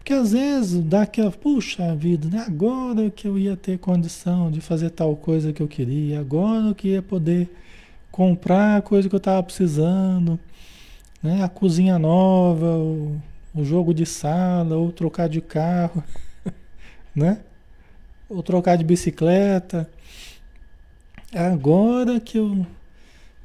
porque 0.00 0.14
às 0.14 0.32
vezes 0.32 0.82
dá 0.82 1.02
aquela, 1.02 1.30
puxa 1.30 1.94
vida, 1.94 2.26
né? 2.28 2.42
agora 2.44 3.10
que 3.10 3.28
eu 3.28 3.38
ia 3.38 3.54
ter 3.54 3.78
condição 3.78 4.50
de 4.50 4.60
fazer 4.60 4.90
tal 4.90 5.14
coisa 5.14 5.52
que 5.52 5.62
eu 5.62 5.68
queria, 5.68 6.18
agora 6.18 6.74
que 6.74 6.88
ia 6.88 7.02
poder 7.02 7.48
comprar 8.10 8.78
a 8.78 8.82
coisa 8.82 9.08
que 9.08 9.14
eu 9.14 9.18
estava 9.18 9.42
precisando, 9.42 10.40
né? 11.22 11.44
a 11.44 11.48
cozinha 11.48 11.98
nova, 11.98 12.78
o, 12.78 13.20
o 13.54 13.62
jogo 13.62 13.92
de 13.92 14.06
sala, 14.06 14.74
ou 14.74 14.90
trocar 14.90 15.28
de 15.28 15.42
carro, 15.42 16.02
né? 17.14 17.38
ou 18.28 18.42
trocar 18.42 18.76
de 18.76 18.84
bicicleta. 18.84 19.88
Agora 21.32 22.18
que 22.20 22.38
eu, 22.38 22.66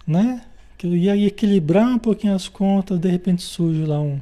né? 0.06 0.42
que 0.78 0.88
eu 0.88 0.96
ia 0.96 1.16
equilibrar 1.16 1.88
um 1.88 2.00
pouquinho 2.00 2.36
as 2.36 2.48
contas, 2.48 3.00
de 3.00 3.10
repente 3.10 3.42
surge 3.42 3.86
lá 3.86 4.00
um 4.02 4.20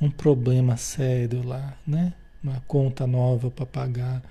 um 0.00 0.10
problema 0.10 0.76
sério 0.76 1.46
lá, 1.46 1.76
né? 1.86 2.12
Uma 2.42 2.62
conta 2.66 3.06
nova 3.06 3.50
para 3.50 3.66
pagar, 3.66 4.22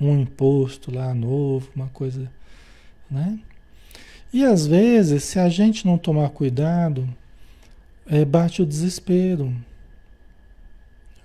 um 0.00 0.18
imposto 0.18 0.94
lá 0.94 1.12
novo, 1.12 1.70
uma 1.76 1.88
coisa, 1.88 2.30
né? 3.10 3.38
E 4.32 4.44
às 4.44 4.66
vezes, 4.66 5.24
se 5.24 5.38
a 5.38 5.48
gente 5.48 5.86
não 5.86 5.98
tomar 5.98 6.30
cuidado, 6.30 7.08
é, 8.06 8.24
bate 8.24 8.62
o 8.62 8.66
desespero, 8.66 9.54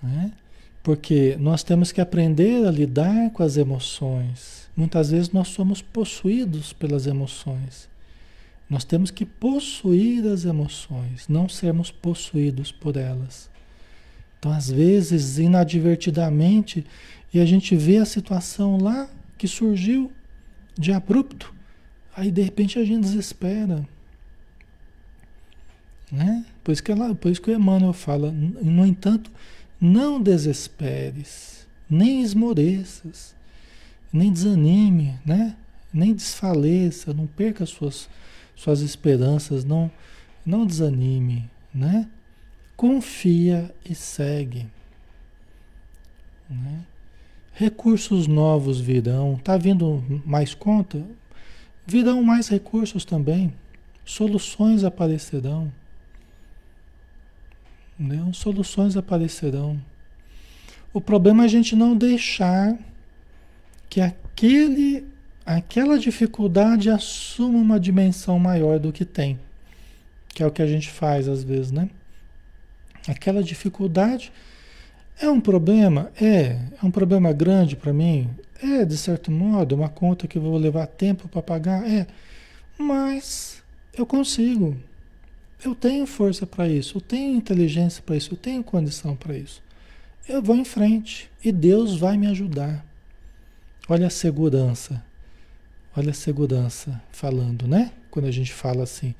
né? 0.02 0.32
Porque 0.82 1.36
nós 1.40 1.62
temos 1.62 1.90
que 1.90 2.00
aprender 2.00 2.66
a 2.66 2.70
lidar 2.70 3.30
com 3.30 3.42
as 3.42 3.56
emoções. 3.56 4.63
Muitas 4.76 5.10
vezes 5.10 5.30
nós 5.30 5.48
somos 5.48 5.80
possuídos 5.80 6.72
pelas 6.72 7.06
emoções. 7.06 7.88
Nós 8.68 8.84
temos 8.84 9.10
que 9.10 9.24
possuir 9.24 10.26
as 10.26 10.44
emoções, 10.44 11.28
não 11.28 11.48
sermos 11.48 11.90
possuídos 11.90 12.72
por 12.72 12.96
elas. 12.96 13.50
Então, 14.38 14.50
às 14.52 14.70
vezes, 14.70 15.38
inadvertidamente, 15.38 16.84
e 17.32 17.40
a 17.40 17.46
gente 17.46 17.76
vê 17.76 17.98
a 17.98 18.04
situação 18.04 18.78
lá 18.78 19.08
que 19.38 19.46
surgiu 19.46 20.12
de 20.76 20.92
abrupto, 20.92 21.54
aí 22.16 22.30
de 22.30 22.42
repente 22.42 22.78
a 22.78 22.84
gente 22.84 23.02
desespera. 23.02 23.86
Né? 26.10 26.44
Por, 26.62 26.72
isso 26.72 26.82
que 26.82 26.92
ela, 26.92 27.14
por 27.14 27.30
isso 27.30 27.40
que 27.40 27.50
o 27.50 27.54
Emmanuel 27.54 27.92
fala, 27.92 28.30
no 28.30 28.86
entanto, 28.86 29.30
não 29.80 30.20
desesperes, 30.20 31.66
nem 31.88 32.22
esmoreças, 32.22 33.34
nem 34.14 34.32
desanime, 34.32 35.18
né? 35.26 35.56
nem 35.92 36.14
desfaleça, 36.14 37.12
não 37.12 37.26
perca 37.26 37.66
suas, 37.66 38.08
suas 38.54 38.80
esperanças, 38.80 39.64
não, 39.64 39.90
não 40.46 40.64
desanime, 40.64 41.50
né? 41.74 42.08
confia 42.76 43.74
e 43.84 43.92
segue. 43.92 44.68
Né? 46.48 46.84
Recursos 47.52 48.28
novos 48.28 48.80
virão. 48.80 49.34
Está 49.34 49.56
vindo 49.56 50.04
mais 50.24 50.54
conta? 50.54 51.04
Virão 51.84 52.22
mais 52.22 52.48
recursos 52.48 53.04
também. 53.04 53.52
Soluções 54.04 54.84
aparecerão. 54.84 55.72
Né? 57.98 58.30
Soluções 58.32 58.96
aparecerão. 58.96 59.80
O 60.92 61.00
problema 61.00 61.42
é 61.42 61.46
a 61.46 61.48
gente 61.48 61.74
não 61.74 61.96
deixar 61.96 62.78
que 63.88 64.00
aquele, 64.00 65.06
aquela 65.44 65.98
dificuldade 65.98 66.90
assuma 66.90 67.58
uma 67.58 67.80
dimensão 67.80 68.38
maior 68.38 68.78
do 68.78 68.92
que 68.92 69.04
tem. 69.04 69.38
Que 70.28 70.42
é 70.42 70.46
o 70.46 70.50
que 70.50 70.62
a 70.62 70.66
gente 70.66 70.90
faz 70.90 71.28
às 71.28 71.44
vezes, 71.44 71.70
né? 71.70 71.88
Aquela 73.06 73.42
dificuldade 73.42 74.32
é 75.20 75.28
um 75.28 75.40
problema? 75.40 76.10
É. 76.20 76.58
É 76.82 76.84
um 76.84 76.90
problema 76.90 77.32
grande 77.32 77.76
para 77.76 77.92
mim? 77.92 78.28
É, 78.62 78.84
de 78.84 78.96
certo 78.96 79.30
modo, 79.30 79.74
uma 79.74 79.88
conta 79.88 80.26
que 80.26 80.38
eu 80.38 80.42
vou 80.42 80.56
levar 80.56 80.86
tempo 80.86 81.28
para 81.28 81.42
pagar? 81.42 81.88
É. 81.88 82.06
Mas 82.78 83.62
eu 83.96 84.04
consigo. 84.04 84.76
Eu 85.64 85.74
tenho 85.74 86.06
força 86.06 86.46
para 86.46 86.68
isso, 86.68 86.98
eu 86.98 87.00
tenho 87.00 87.36
inteligência 87.36 88.02
para 88.04 88.16
isso, 88.16 88.34
eu 88.34 88.36
tenho 88.36 88.62
condição 88.62 89.16
para 89.16 89.36
isso. 89.36 89.62
Eu 90.28 90.42
vou 90.42 90.56
em 90.56 90.64
frente 90.64 91.30
e 91.42 91.52
Deus 91.52 91.96
vai 91.96 92.16
me 92.16 92.26
ajudar. 92.26 92.84
Olha 93.88 94.06
a 94.06 94.10
segurança. 94.10 95.02
Olha 95.96 96.10
a 96.10 96.14
segurança 96.14 97.00
falando, 97.12 97.68
né? 97.68 97.92
Quando 98.10 98.26
a 98.26 98.30
gente 98.30 98.52
fala 98.52 98.82
assim, 98.82 99.14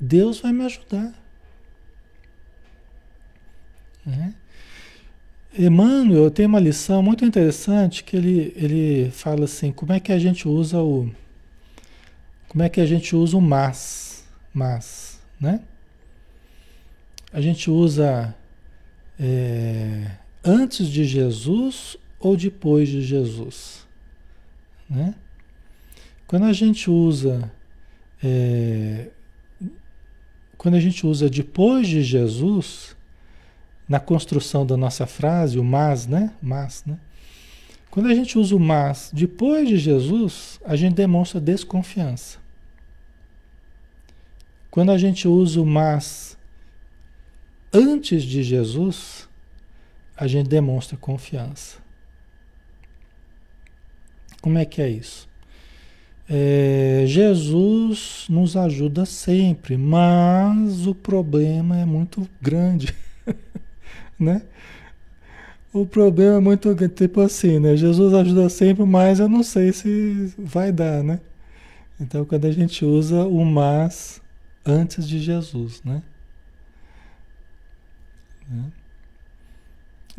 Deus 0.00 0.40
vai 0.40 0.52
me 0.52 0.64
ajudar. 0.64 1.12
Né? 4.04 4.34
Emmanuel 5.56 6.30
tem 6.30 6.46
uma 6.46 6.60
lição 6.60 7.02
muito 7.02 7.24
interessante 7.24 8.04
que 8.04 8.16
ele, 8.16 8.52
ele 8.56 9.10
fala 9.10 9.44
assim, 9.44 9.72
como 9.72 9.92
é 9.92 10.00
que 10.00 10.12
a 10.12 10.18
gente 10.18 10.48
usa 10.48 10.78
o 10.78 11.10
como 12.48 12.62
é 12.62 12.68
que 12.68 12.80
a 12.80 12.86
gente 12.86 13.14
usa 13.14 13.36
o 13.36 13.42
mas, 13.42 14.24
mas, 14.54 15.20
né? 15.38 15.60
A 17.30 17.42
gente 17.42 17.70
usa 17.70 18.34
é, 19.20 20.10
antes 20.42 20.88
de 20.88 21.04
Jesus 21.04 21.98
ou 22.18 22.36
depois 22.36 22.88
de 22.88 23.02
Jesus, 23.02 23.86
né? 24.88 25.14
Quando 26.26 26.44
a 26.44 26.52
gente 26.52 26.90
usa 26.90 27.50
é, 28.22 29.08
quando 30.58 30.74
a 30.74 30.80
gente 30.80 31.06
usa 31.06 31.30
depois 31.30 31.86
de 31.86 32.02
Jesus, 32.02 32.96
na 33.88 34.00
construção 34.00 34.66
da 34.66 34.76
nossa 34.76 35.06
frase, 35.06 35.58
o 35.58 35.64
mas, 35.64 36.06
né? 36.06 36.32
Mas, 36.42 36.82
né? 36.84 36.98
Quando 37.90 38.08
a 38.08 38.14
gente 38.14 38.36
usa 38.36 38.54
o 38.54 38.60
mas 38.60 39.10
depois 39.14 39.68
de 39.68 39.78
Jesus, 39.78 40.60
a 40.64 40.74
gente 40.74 40.94
demonstra 40.94 41.40
desconfiança. 41.40 42.38
Quando 44.70 44.90
a 44.90 44.98
gente 44.98 45.26
usa 45.26 45.60
o 45.60 45.66
mas 45.66 46.36
antes 47.72 48.24
de 48.24 48.42
Jesus, 48.42 49.28
a 50.16 50.26
gente 50.26 50.48
demonstra 50.48 50.96
confiança. 50.96 51.78
Como 54.48 54.56
é 54.56 54.64
que 54.64 54.80
é 54.80 54.88
isso? 54.88 55.28
É, 56.26 57.04
Jesus 57.06 58.24
nos 58.30 58.56
ajuda 58.56 59.04
sempre, 59.04 59.76
mas 59.76 60.86
o 60.86 60.94
problema 60.94 61.76
é 61.76 61.84
muito 61.84 62.26
grande, 62.40 62.96
né? 64.18 64.40
O 65.70 65.84
problema 65.84 66.38
é 66.38 66.40
muito 66.40 66.74
tipo 66.88 67.20
assim, 67.20 67.60
né? 67.60 67.76
Jesus 67.76 68.14
ajuda 68.14 68.48
sempre, 68.48 68.86
mas 68.86 69.20
eu 69.20 69.28
não 69.28 69.42
sei 69.42 69.70
se 69.70 70.32
vai 70.38 70.72
dar, 70.72 71.04
né? 71.04 71.20
Então, 72.00 72.24
quando 72.24 72.46
a 72.46 72.50
gente 72.50 72.86
usa 72.86 73.26
o 73.26 73.44
mas 73.44 74.22
antes 74.64 75.06
de 75.06 75.18
Jesus, 75.18 75.82
né? 75.84 76.02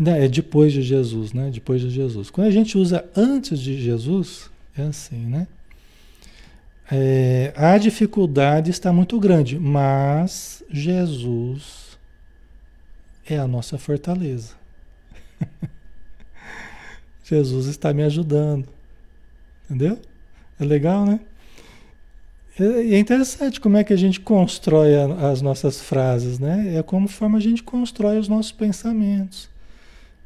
É 0.06 0.28
depois 0.28 0.72
de 0.72 0.82
Jesus, 0.82 1.34
né? 1.34 1.50
Depois 1.52 1.82
de 1.82 1.90
Jesus. 1.90 2.30
Quando 2.30 2.48
a 2.48 2.52
gente 2.52 2.78
usa 2.78 3.06
antes 3.16 3.60
de 3.60 3.82
Jesus, 3.82 4.50
é 4.78 4.84
assim, 4.84 5.18
né? 5.18 5.48
É, 6.92 7.54
a 7.56 7.78
dificuldade 7.78 8.72
está 8.72 8.92
muito 8.92 9.20
grande, 9.20 9.60
mas 9.60 10.64
Jesus 10.72 11.98
é 13.28 13.38
a 13.38 13.48
nossa 13.48 13.78
fortaleza. 13.78 14.56
Jesus 17.24 17.68
está 17.68 17.94
me 17.94 18.02
ajudando. 18.04 18.68
Entendeu? 19.66 20.00
É 20.60 20.66
legal, 20.66 21.06
né? 21.06 21.20
É, 22.60 22.98
interessante 22.98 23.62
como 23.62 23.78
é 23.78 23.84
que 23.84 23.94
a 23.94 23.98
gente 23.98 24.20
constrói 24.20 24.96
as 25.32 25.42
nossas 25.42 25.80
frases, 25.80 26.40
né? 26.40 26.76
É 26.76 26.84
como 26.84 27.08
forma 27.08 27.38
a 27.38 27.42
gente 27.42 27.62
constrói 27.62 28.18
os 28.18 28.28
nossos 28.28 28.52
pensamentos, 28.52 29.50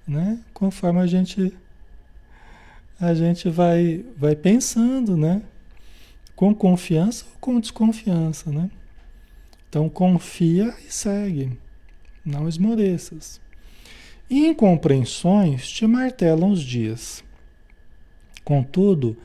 né? 0.07 0.39
Conforme 0.53 0.99
a 0.99 1.07
gente 1.07 1.53
a 2.99 3.13
gente 3.13 3.49
vai 3.49 4.05
vai 4.17 4.35
pensando, 4.35 5.17
né? 5.17 5.41
Com 6.35 6.53
confiança 6.53 7.25
ou 7.31 7.39
com 7.39 7.59
desconfiança, 7.59 8.51
né? 8.51 8.69
Então 9.69 9.89
confia 9.89 10.73
e 10.87 10.91
segue. 10.91 11.57
Não 12.25 12.47
esmoreças. 12.47 13.41
Incompreensões 14.29 15.67
te 15.67 15.85
martelam 15.85 16.51
os 16.51 16.61
dias. 16.61 17.23
Contudo, 18.43 19.17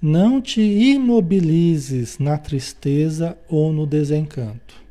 não 0.00 0.40
te 0.40 0.60
imobilizes 0.60 2.18
na 2.18 2.38
tristeza 2.38 3.36
ou 3.48 3.72
no 3.72 3.86
desencanto. 3.86 4.85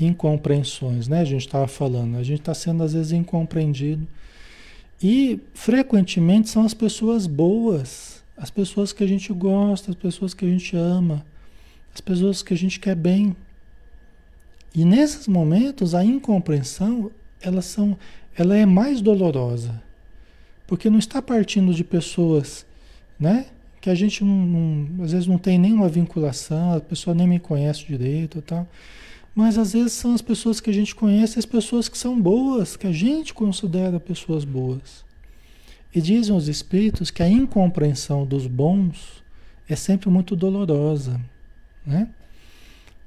Incompreensões, 0.00 1.08
né? 1.08 1.20
A 1.20 1.24
gente 1.24 1.46
estava 1.46 1.66
falando, 1.66 2.16
a 2.16 2.22
gente 2.22 2.40
está 2.40 2.54
sendo 2.54 2.82
às 2.82 2.92
vezes 2.92 3.12
incompreendido. 3.12 4.06
E 5.02 5.40
frequentemente 5.54 6.48
são 6.48 6.64
as 6.64 6.74
pessoas 6.74 7.26
boas, 7.26 8.22
as 8.36 8.50
pessoas 8.50 8.92
que 8.92 9.04
a 9.04 9.06
gente 9.06 9.32
gosta, 9.32 9.90
as 9.90 9.96
pessoas 9.96 10.34
que 10.34 10.44
a 10.44 10.48
gente 10.48 10.76
ama, 10.76 11.24
as 11.94 12.00
pessoas 12.00 12.42
que 12.42 12.54
a 12.54 12.56
gente 12.56 12.78
quer 12.78 12.94
bem. 12.94 13.34
E 14.74 14.84
nesses 14.84 15.26
momentos 15.26 15.94
a 15.94 16.04
incompreensão 16.04 17.10
elas 17.40 17.64
são, 17.64 17.96
ela 18.36 18.56
é 18.56 18.66
mais 18.66 19.00
dolorosa, 19.00 19.82
porque 20.66 20.90
não 20.90 20.98
está 20.98 21.20
partindo 21.22 21.72
de 21.72 21.82
pessoas, 21.82 22.66
né? 23.18 23.46
Que 23.80 23.88
a 23.88 23.94
gente 23.94 24.22
não, 24.22 24.36
não, 24.36 25.04
às 25.04 25.12
vezes 25.12 25.26
não 25.26 25.38
tem 25.38 25.58
nenhuma 25.58 25.88
vinculação, 25.88 26.74
a 26.74 26.80
pessoa 26.80 27.14
nem 27.14 27.26
me 27.26 27.40
conhece 27.40 27.86
direito, 27.86 28.42
tal. 28.42 28.68
Mas 29.34 29.56
às 29.56 29.72
vezes 29.72 29.92
são 29.92 30.14
as 30.14 30.22
pessoas 30.22 30.60
que 30.60 30.70
a 30.70 30.72
gente 30.72 30.94
conhece, 30.94 31.38
as 31.38 31.46
pessoas 31.46 31.88
que 31.88 31.96
são 31.96 32.20
boas, 32.20 32.76
que 32.76 32.86
a 32.86 32.92
gente 32.92 33.32
considera 33.32 34.00
pessoas 34.00 34.44
boas. 34.44 35.04
E 35.94 36.00
dizem 36.00 36.34
os 36.34 36.48
espíritos 36.48 37.10
que 37.10 37.22
a 37.22 37.28
incompreensão 37.28 38.26
dos 38.26 38.46
bons 38.46 39.22
é 39.68 39.76
sempre 39.76 40.08
muito 40.08 40.36
dolorosa, 40.36 41.20
né? 41.86 42.08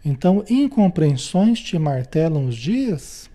Então, 0.04 0.44
incompreensões 0.50 1.60
te 1.60 1.78
martelam 1.78 2.46
os 2.46 2.56
dias 2.56 3.30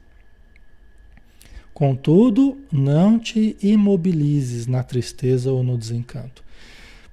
Contudo, 1.78 2.59
não 2.72 3.20
te 3.20 3.57
imobilizes 3.62 4.66
na 4.66 4.82
tristeza 4.82 5.53
ou 5.53 5.62
no 5.62 5.78
desencanto. 5.78 6.43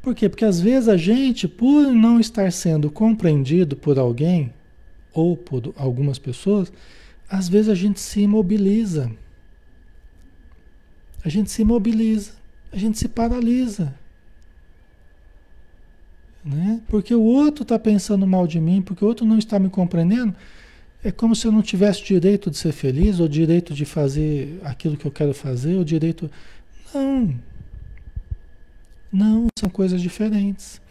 Por 0.01 0.15
quê? 0.15 0.27
Porque 0.27 0.43
às 0.43 0.59
vezes 0.59 0.89
a 0.89 0.97
gente, 0.97 1.47
por 1.47 1.93
não 1.93 2.19
estar 2.19 2.51
sendo 2.51 2.89
compreendido 2.89 3.75
por 3.75 3.99
alguém 3.99 4.51
ou 5.15 5.37
por 5.37 5.73
algumas 5.77 6.19
pessoas, 6.19 6.71
às 7.27 7.47
vezes 7.47 7.69
a 7.69 7.73
gente 7.73 7.99
se 7.99 8.19
imobiliza. 8.19 9.09
A 11.23 11.29
gente 11.29 11.49
se 11.49 11.61
imobiliza, 11.63 12.33
a 12.71 12.77
gente 12.77 12.99
se 12.99 13.07
paralisa. 13.07 13.95
Né? 16.43 16.81
Porque 16.87 17.15
o 17.15 17.23
outro 17.23 17.63
está 17.63 17.79
pensando 17.79 18.27
mal 18.27 18.45
de 18.45 18.59
mim, 18.59 18.81
porque 18.81 19.03
o 19.03 19.07
outro 19.07 19.25
não 19.25 19.39
está 19.39 19.57
me 19.57 19.69
compreendendo. 19.69 20.35
É 21.03 21.11
como 21.11 21.35
se 21.35 21.47
eu 21.47 21.51
não 21.51 21.61
tivesse 21.61 22.03
direito 22.03 22.51
de 22.51 22.57
ser 22.57 22.73
feliz, 22.73 23.19
ou 23.19 23.27
direito 23.27 23.73
de 23.73 23.85
fazer 23.85 24.59
aquilo 24.63 24.97
que 24.97 25.05
eu 25.05 25.11
quero 25.11 25.33
fazer, 25.33 25.75
ou 25.75 25.83
direito. 25.83 26.29
Não. 26.93 27.39
Não, 29.11 29.47
são 29.57 29.69
coisas 29.69 30.01
diferentes. 30.01 30.81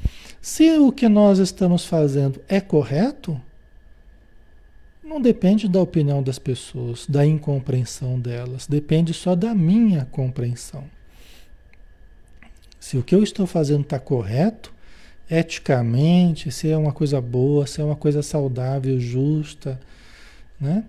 Se 0.40 0.78
o 0.78 0.90
que 0.90 1.08
nós 1.08 1.38
estamos 1.38 1.84
fazendo 1.84 2.40
é 2.48 2.60
correto, 2.60 3.40
não 5.04 5.20
depende 5.20 5.68
da 5.68 5.80
opinião 5.80 6.22
das 6.22 6.38
pessoas, 6.38 7.06
da 7.06 7.24
incompreensão 7.26 8.18
delas, 8.18 8.66
depende 8.66 9.12
só 9.12 9.36
da 9.36 9.54
minha 9.54 10.06
compreensão. 10.06 10.84
Se 12.80 12.96
o 12.96 13.02
que 13.02 13.14
eu 13.14 13.22
estou 13.22 13.46
fazendo 13.46 13.82
está 13.82 13.98
correto, 13.98 14.72
eticamente, 15.30 16.50
se 16.50 16.70
é 16.70 16.76
uma 16.76 16.92
coisa 16.92 17.20
boa, 17.20 17.66
se 17.66 17.80
é 17.80 17.84
uma 17.84 17.96
coisa 17.96 18.22
saudável, 18.22 18.98
justa, 18.98 19.80
né? 20.60 20.84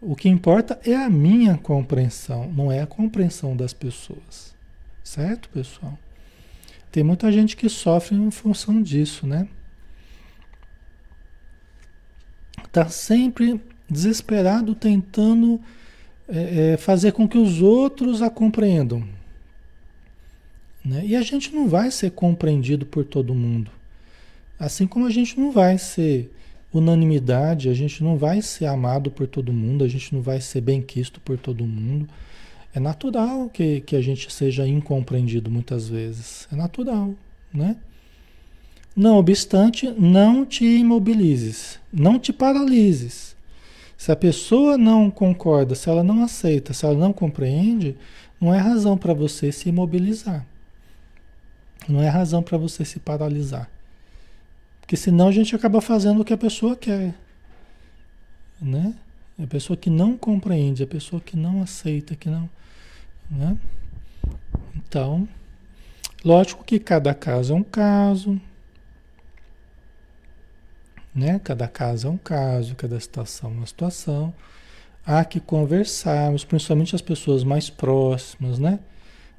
O 0.00 0.14
que 0.14 0.28
importa 0.28 0.78
é 0.84 0.94
a 0.94 1.08
minha 1.08 1.56
compreensão, 1.56 2.50
não 2.52 2.70
é 2.70 2.80
a 2.80 2.86
compreensão 2.86 3.56
das 3.56 3.72
pessoas. 3.72 4.54
Certo, 5.02 5.48
pessoal? 5.48 5.98
Tem 6.92 7.02
muita 7.02 7.32
gente 7.32 7.56
que 7.56 7.68
sofre 7.68 8.14
em 8.14 8.30
função 8.30 8.82
disso, 8.82 9.26
né? 9.26 9.48
Tá 12.74 12.88
sempre 12.88 13.60
desesperado 13.88 14.74
tentando 14.74 15.60
é, 16.28 16.72
é, 16.72 16.76
fazer 16.76 17.12
com 17.12 17.28
que 17.28 17.38
os 17.38 17.62
outros 17.62 18.20
a 18.20 18.28
compreendam. 18.28 19.04
Né? 20.84 21.04
E 21.06 21.14
a 21.14 21.22
gente 21.22 21.54
não 21.54 21.68
vai 21.68 21.92
ser 21.92 22.10
compreendido 22.10 22.84
por 22.84 23.04
todo 23.04 23.32
mundo. 23.32 23.70
Assim 24.58 24.88
como 24.88 25.06
a 25.06 25.10
gente 25.10 25.38
não 25.38 25.52
vai 25.52 25.78
ser 25.78 26.34
unanimidade, 26.72 27.68
a 27.68 27.74
gente 27.74 28.02
não 28.02 28.16
vai 28.16 28.42
ser 28.42 28.66
amado 28.66 29.08
por 29.08 29.28
todo 29.28 29.52
mundo, 29.52 29.84
a 29.84 29.88
gente 29.88 30.12
não 30.12 30.20
vai 30.20 30.40
ser 30.40 30.60
bem-quisto 30.60 31.20
por 31.20 31.38
todo 31.38 31.64
mundo. 31.64 32.08
É 32.74 32.80
natural 32.80 33.48
que, 33.50 33.82
que 33.82 33.94
a 33.94 34.00
gente 34.00 34.32
seja 34.32 34.66
incompreendido 34.66 35.48
muitas 35.48 35.88
vezes. 35.88 36.48
É 36.52 36.56
natural, 36.56 37.14
né? 37.52 37.76
Não 38.96 39.16
obstante, 39.16 39.90
não 39.90 40.46
te 40.46 40.64
imobilizes, 40.64 41.80
não 41.92 42.18
te 42.18 42.32
paralises. 42.32 43.34
Se 43.96 44.12
a 44.12 44.16
pessoa 44.16 44.78
não 44.78 45.10
concorda, 45.10 45.74
se 45.74 45.88
ela 45.88 46.04
não 46.04 46.22
aceita, 46.22 46.72
se 46.72 46.84
ela 46.84 46.94
não 46.96 47.12
compreende, 47.12 47.96
não 48.40 48.54
é 48.54 48.58
razão 48.58 48.96
para 48.96 49.14
você 49.14 49.50
se 49.50 49.68
imobilizar. 49.68 50.46
Não 51.88 52.02
é 52.02 52.08
razão 52.08 52.42
para 52.42 52.56
você 52.58 52.84
se 52.84 52.98
paralisar. 52.98 53.68
Porque 54.80 54.96
senão 54.96 55.28
a 55.28 55.32
gente 55.32 55.56
acaba 55.56 55.80
fazendo 55.80 56.20
o 56.20 56.24
que 56.24 56.32
a 56.32 56.38
pessoa 56.38 56.76
quer. 56.76 57.14
Né? 58.60 58.94
A 59.42 59.46
pessoa 59.46 59.76
que 59.76 59.90
não 59.90 60.16
compreende, 60.16 60.82
a 60.82 60.86
pessoa 60.86 61.20
que 61.20 61.36
não 61.36 61.62
aceita, 61.62 62.14
que 62.14 62.28
não. 62.28 62.48
Né? 63.30 63.56
Então, 64.76 65.28
lógico 66.24 66.62
que 66.62 66.78
cada 66.78 67.14
caso 67.14 67.54
é 67.54 67.56
um 67.56 67.62
caso. 67.62 68.40
Né? 71.14 71.38
Cada 71.42 71.68
caso 71.68 72.08
é 72.08 72.10
um 72.10 72.16
caso, 72.16 72.74
cada 72.74 72.98
situação 72.98 73.50
é 73.50 73.54
uma 73.54 73.66
situação. 73.66 74.34
Há 75.06 75.24
que 75.24 75.38
conversarmos, 75.38 76.44
principalmente 76.44 76.96
as 76.96 77.02
pessoas 77.02 77.44
mais 77.44 77.70
próximas, 77.70 78.58
né? 78.58 78.80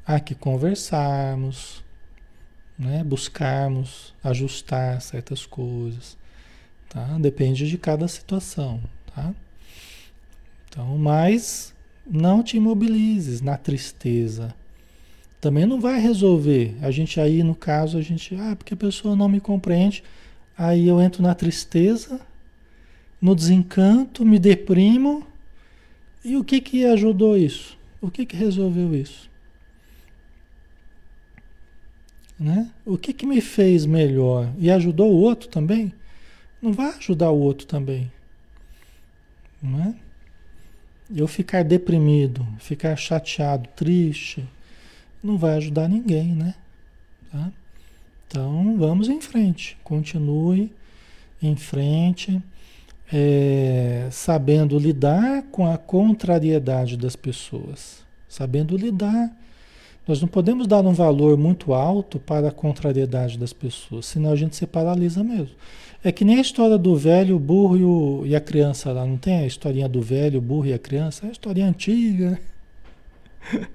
Há 0.05 0.19
que 0.19 0.35
conversarmos, 0.35 1.83
né? 2.77 3.03
buscarmos 3.03 4.13
ajustar 4.23 5.01
certas 5.01 5.45
coisas, 5.45 6.15
tá? 6.87 7.17
Depende 7.19 7.67
de 7.67 7.77
cada 7.77 8.07
situação, 8.07 8.79
tá? 9.13 9.33
Então, 10.69 10.97
mas 10.97 11.73
não 12.05 12.43
te 12.43 12.57
imobilizes 12.57 13.41
na 13.41 13.57
tristeza. 13.57 14.53
Também 15.41 15.65
não 15.65 15.81
vai 15.81 15.99
resolver. 15.99 16.75
A 16.81 16.91
gente 16.91 17.19
aí, 17.19 17.43
no 17.43 17.55
caso, 17.55 17.97
a 17.97 18.01
gente, 18.01 18.35
ah, 18.35 18.55
porque 18.55 18.73
a 18.73 18.77
pessoa 18.77 19.15
não 19.15 19.27
me 19.27 19.39
compreende, 19.39 20.03
aí 20.57 20.87
eu 20.87 21.01
entro 21.01 21.21
na 21.21 21.35
tristeza, 21.35 22.19
no 23.21 23.35
desencanto, 23.35 24.25
me 24.25 24.39
deprimo. 24.39 25.25
E 26.23 26.35
o 26.37 26.43
que 26.43 26.59
que 26.59 26.85
ajudou 26.85 27.37
isso? 27.37 27.77
O 28.01 28.09
que 28.11 28.25
que 28.25 28.35
resolveu 28.35 28.93
isso? 28.93 29.29
Né? 32.39 32.69
O 32.85 32.97
que, 32.97 33.13
que 33.13 33.25
me 33.25 33.39
fez 33.39 33.85
melhor? 33.85 34.51
E 34.57 34.69
ajudou 34.69 35.11
o 35.11 35.21
outro 35.21 35.47
também? 35.47 35.93
Não 36.61 36.73
vai 36.73 36.89
ajudar 36.95 37.31
o 37.31 37.39
outro 37.39 37.65
também. 37.65 38.11
É? 39.63 39.93
Eu 41.15 41.27
ficar 41.27 41.63
deprimido, 41.63 42.45
ficar 42.59 42.95
chateado, 42.95 43.69
triste, 43.75 44.47
não 45.23 45.37
vai 45.37 45.55
ajudar 45.57 45.87
ninguém, 45.87 46.35
né? 46.35 46.55
Tá? 47.31 47.51
Então 48.35 48.75
vamos 48.77 49.07
em 49.07 49.21
frente, 49.21 49.77
continue 49.81 50.69
em 51.41 51.55
frente, 51.55 52.43
é, 53.09 54.09
sabendo 54.11 54.77
lidar 54.77 55.43
com 55.43 55.65
a 55.65 55.77
contrariedade 55.77 56.97
das 56.97 57.15
pessoas, 57.15 58.03
sabendo 58.27 58.75
lidar. 58.75 59.31
Nós 60.05 60.19
não 60.19 60.27
podemos 60.27 60.67
dar 60.67 60.81
um 60.81 60.91
valor 60.91 61.37
muito 61.37 61.73
alto 61.73 62.19
para 62.19 62.49
a 62.49 62.51
contrariedade 62.51 63.39
das 63.39 63.53
pessoas, 63.53 64.05
senão 64.05 64.33
a 64.33 64.35
gente 64.35 64.57
se 64.57 64.67
paralisa 64.67 65.23
mesmo. 65.23 65.55
É 66.03 66.11
que 66.11 66.25
nem 66.25 66.37
a 66.37 66.41
história 66.41 66.77
do 66.77 66.93
velho, 66.93 67.37
o 67.37 67.39
burro 67.39 67.77
e, 67.77 67.85
o, 67.85 68.23
e 68.25 68.35
a 68.35 68.41
criança 68.41 68.91
lá, 68.91 69.05
não 69.05 69.15
tem 69.15 69.39
a 69.39 69.47
historinha 69.47 69.87
do 69.87 70.01
velho, 70.01 70.39
o 70.39 70.41
burro 70.41 70.65
e 70.65 70.73
a 70.73 70.79
criança? 70.79 71.23
É 71.23 71.27
uma 71.27 71.31
historinha 71.31 71.69
antiga, 71.69 72.37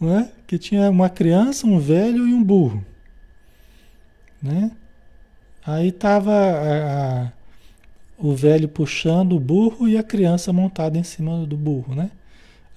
né? 0.00 0.28
Que 0.44 0.58
tinha 0.58 0.90
uma 0.90 1.08
criança, 1.08 1.68
um 1.68 1.78
velho 1.78 2.26
e 2.26 2.34
um 2.34 2.42
burro, 2.42 2.84
né? 4.42 4.70
Aí 5.64 5.90
tava 5.90 6.32
a, 6.32 7.24
a, 7.24 7.32
o 8.18 8.34
velho 8.34 8.68
puxando 8.68 9.34
o 9.34 9.40
burro 9.40 9.88
e 9.88 9.96
a 9.96 10.02
criança 10.02 10.52
montada 10.52 10.96
em 10.96 11.02
cima 11.02 11.44
do 11.44 11.56
burro, 11.56 11.94
né? 11.94 12.10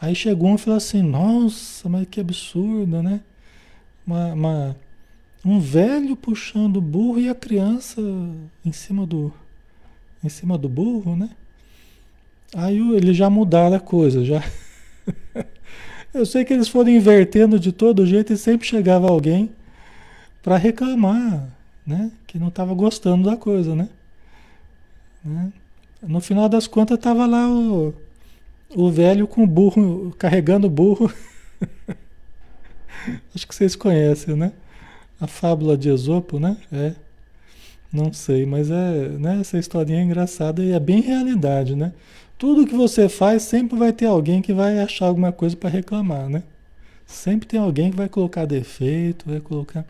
Aí 0.01 0.15
chegou 0.15 0.49
um 0.49 0.55
e 0.55 0.57
falou 0.57 0.77
assim, 0.77 1.01
nossa, 1.01 1.87
mas 1.89 2.07
que 2.07 2.19
absurdo, 2.19 3.03
né? 3.03 3.21
Uma, 4.07 4.33
uma 4.33 4.77
um 5.45 5.59
velho 5.59 6.15
puxando 6.15 6.77
o 6.77 6.81
burro 6.81 7.19
e 7.19 7.29
a 7.29 7.35
criança 7.35 8.01
em 8.65 8.71
cima 8.71 9.05
do 9.05 9.31
em 10.23 10.29
cima 10.29 10.57
do 10.57 10.67
burro, 10.67 11.15
né? 11.15 11.29
Aí 12.53 12.77
eles 12.95 13.15
já 13.15 13.29
mudaram 13.29 13.75
a 13.75 13.79
coisa, 13.79 14.25
já. 14.25 14.43
Eu 16.13 16.25
sei 16.25 16.43
que 16.43 16.51
eles 16.51 16.67
foram 16.67 16.89
invertendo 16.89 17.59
de 17.59 17.71
todo 17.71 18.05
jeito 18.05 18.33
e 18.33 18.37
sempre 18.37 18.67
chegava 18.67 19.07
alguém 19.07 19.51
para 20.41 20.57
reclamar, 20.57 21.49
né? 21.85 22.11
Que 22.27 22.39
não 22.39 22.49
estava 22.49 22.73
gostando 22.73 23.29
da 23.29 23.37
coisa, 23.37 23.75
né? 23.75 23.89
né? 25.23 25.51
No 26.01 26.21
final 26.21 26.47
das 26.47 26.67
contas 26.67 26.97
tava 26.97 27.25
lá 27.25 27.49
o, 27.49 27.93
o 28.75 28.89
velho 28.89 29.27
com 29.27 29.43
o 29.43 29.47
burro, 29.47 30.13
carregando 30.17 30.67
o 30.67 30.69
burro. 30.69 31.11
Acho 33.33 33.47
que 33.47 33.55
vocês 33.55 33.75
conhecem, 33.75 34.35
né? 34.35 34.51
A 35.19 35.27
fábula 35.27 35.77
de 35.77 35.89
Esopo, 35.89 36.39
né? 36.39 36.57
É. 36.71 36.93
Não 37.91 38.13
sei, 38.13 38.45
mas 38.45 38.69
é, 38.69 39.09
né, 39.17 39.39
essa 39.41 39.57
historinha 39.57 39.99
é 39.99 40.03
engraçada 40.03 40.63
e 40.63 40.71
é 40.71 40.79
bem 40.79 41.01
realidade, 41.01 41.75
né? 41.75 41.91
Tudo 42.37 42.67
que 42.67 42.75
você 42.75 43.09
faz 43.09 43.43
sempre 43.43 43.77
vai 43.77 43.91
ter 43.91 44.05
alguém 44.05 44.41
que 44.41 44.53
vai 44.53 44.79
achar 44.79 45.07
alguma 45.07 45.31
coisa 45.31 45.57
para 45.57 45.69
reclamar, 45.69 46.29
né? 46.29 46.43
Sempre 47.05 47.47
tem 47.47 47.59
alguém 47.59 47.89
que 47.89 47.97
vai 47.97 48.07
colocar 48.07 48.45
defeito, 48.45 49.25
vai 49.27 49.39
colocar. 49.39 49.85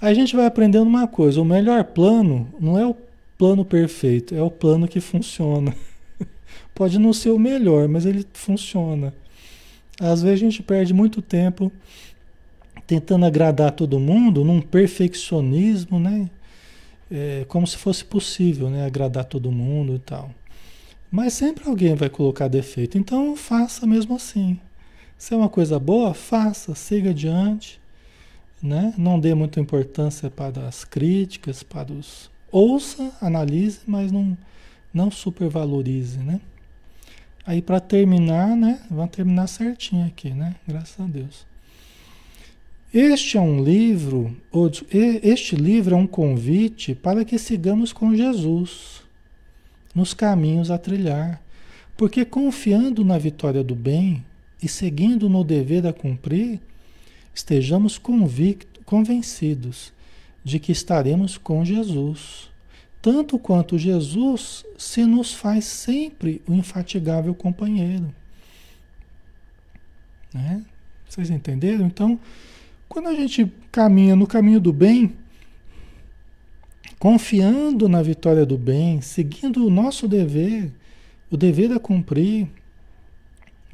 A 0.00 0.12
gente 0.12 0.36
vai 0.36 0.46
aprendendo 0.46 0.86
uma 0.86 1.06
coisa: 1.06 1.40
o 1.40 1.44
melhor 1.44 1.84
plano 1.84 2.52
não 2.60 2.78
é 2.78 2.86
o 2.86 2.96
plano 3.38 3.64
perfeito, 3.64 4.34
é 4.34 4.42
o 4.42 4.50
plano 4.50 4.86
que 4.86 5.00
funciona. 5.00 5.74
Pode 6.74 6.98
não 6.98 7.12
ser 7.12 7.30
o 7.30 7.38
melhor, 7.38 7.88
mas 7.88 8.04
ele 8.06 8.26
funciona. 8.32 9.14
Às 10.00 10.22
vezes 10.22 10.40
a 10.40 10.44
gente 10.44 10.62
perde 10.62 10.92
muito 10.92 11.22
tempo 11.22 11.72
tentando 12.86 13.24
agradar 13.26 13.72
todo 13.72 13.98
mundo, 13.98 14.44
num 14.44 14.60
perfeccionismo, 14.60 15.98
né? 15.98 16.30
É, 17.10 17.44
como 17.48 17.66
se 17.66 17.76
fosse 17.76 18.04
possível, 18.04 18.68
né? 18.68 18.84
Agradar 18.84 19.24
todo 19.24 19.50
mundo 19.50 19.94
e 19.94 19.98
tal. 19.98 20.30
Mas 21.10 21.32
sempre 21.32 21.68
alguém 21.68 21.94
vai 21.94 22.10
colocar 22.10 22.48
defeito. 22.48 22.98
Então 22.98 23.34
faça 23.36 23.86
mesmo 23.86 24.16
assim. 24.16 24.58
Se 25.16 25.32
é 25.32 25.36
uma 25.36 25.48
coisa 25.48 25.78
boa, 25.78 26.12
faça, 26.12 26.74
siga 26.74 27.10
adiante. 27.10 27.80
Né? 28.62 28.94
Não 28.96 29.20
dê 29.20 29.34
muita 29.34 29.60
importância 29.60 30.30
para 30.30 30.66
as 30.66 30.84
críticas, 30.84 31.62
para 31.62 31.92
os. 31.92 32.30
Ouça, 32.50 33.12
analise, 33.20 33.80
mas 33.86 34.10
não, 34.10 34.36
não 34.92 35.10
supervalorize, 35.10 36.18
né? 36.18 36.40
Aí 37.46 37.60
para 37.60 37.78
terminar, 37.78 38.56
né? 38.56 38.80
Vamos 38.90 39.10
terminar 39.10 39.46
certinho 39.46 40.06
aqui, 40.06 40.30
né? 40.30 40.56
Graças 40.66 40.98
a 40.98 41.06
Deus. 41.06 41.46
Este 42.94 43.36
é 43.36 43.40
um 43.40 43.62
livro, 43.62 44.34
este 45.22 45.54
livro 45.54 45.94
é 45.94 45.98
um 45.98 46.06
convite 46.06 46.94
para 46.94 47.24
que 47.24 47.38
sigamos 47.38 47.92
com 47.92 48.14
Jesus 48.14 49.02
nos 49.94 50.14
caminhos 50.14 50.70
a 50.70 50.78
trilhar, 50.78 51.42
porque 51.96 52.24
confiando 52.24 53.04
na 53.04 53.18
vitória 53.18 53.62
do 53.62 53.74
bem 53.74 54.24
e 54.62 54.68
seguindo 54.68 55.28
no 55.28 55.44
dever 55.44 55.86
a 55.86 55.92
cumprir, 55.92 56.60
estejamos 57.36 57.98
convictos, 57.98 58.82
convencidos 58.84 59.92
de 60.42 60.58
que 60.58 60.72
estaremos 60.72 61.36
com 61.36 61.64
Jesus, 61.64 62.50
tanto 63.02 63.38
quanto 63.38 63.78
Jesus 63.78 64.64
se 64.78 65.04
nos 65.04 65.34
faz 65.34 65.66
sempre 65.66 66.40
o 66.48 66.54
infatigável 66.54 67.34
companheiro. 67.34 68.12
Né? 70.32 70.64
Vocês 71.06 71.28
entenderam? 71.28 71.86
Então, 71.86 72.18
quando 72.88 73.08
a 73.08 73.14
gente 73.14 73.52
caminha 73.70 74.16
no 74.16 74.26
caminho 74.26 74.60
do 74.60 74.72
bem, 74.72 75.14
confiando 76.98 77.86
na 77.86 78.02
vitória 78.02 78.46
do 78.46 78.56
bem, 78.56 79.02
seguindo 79.02 79.66
o 79.66 79.70
nosso 79.70 80.08
dever, 80.08 80.72
o 81.30 81.36
dever 81.36 81.70
a 81.72 81.78
cumprir, 81.78 82.48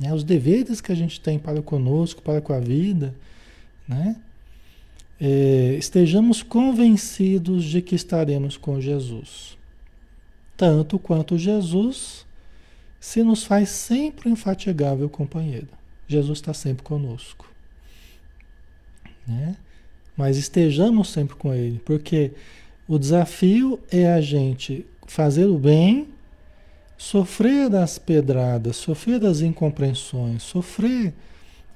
né, 0.01 0.13
os 0.13 0.25
deveres 0.25 0.81
que 0.81 0.91
a 0.91 0.97
gente 0.97 1.21
tem 1.21 1.39
para 1.39 1.63
conosco, 1.63 2.23
para 2.23 2.41
com 2.41 2.53
a 2.53 2.59
vida, 2.59 3.15
né, 3.87 4.17
é, 5.21 5.77
estejamos 5.79 6.43
convencidos 6.43 7.65
de 7.65 7.81
que 7.81 7.95
estaremos 7.95 8.57
com 8.57 8.81
Jesus. 8.81 9.57
Tanto 10.57 10.99
quanto 10.99 11.39
Jesus 11.39 12.27
se 12.99 13.23
nos 13.23 13.45
faz 13.45 13.69
sempre 13.69 14.29
um 14.29 14.33
infatigável 14.33 15.09
companheiro. 15.09 15.69
Jesus 16.09 16.39
está 16.39 16.53
sempre 16.53 16.83
conosco. 16.83 17.51
Né? 19.27 19.57
Mas 20.17 20.37
estejamos 20.37 21.11
sempre 21.11 21.37
com 21.37 21.55
Ele, 21.55 21.81
porque 21.85 22.33
o 22.87 22.99
desafio 22.99 23.81
é 23.91 24.13
a 24.13 24.21
gente 24.21 24.85
fazer 25.07 25.47
o 25.47 25.59
bem, 25.59 26.09
sofrer 26.99 27.69
das 27.69 27.99
pedradas, 27.99 28.77
sofrer 28.77 29.19
das 29.19 29.41
incompreensões, 29.41 30.43
sofrer 30.43 31.15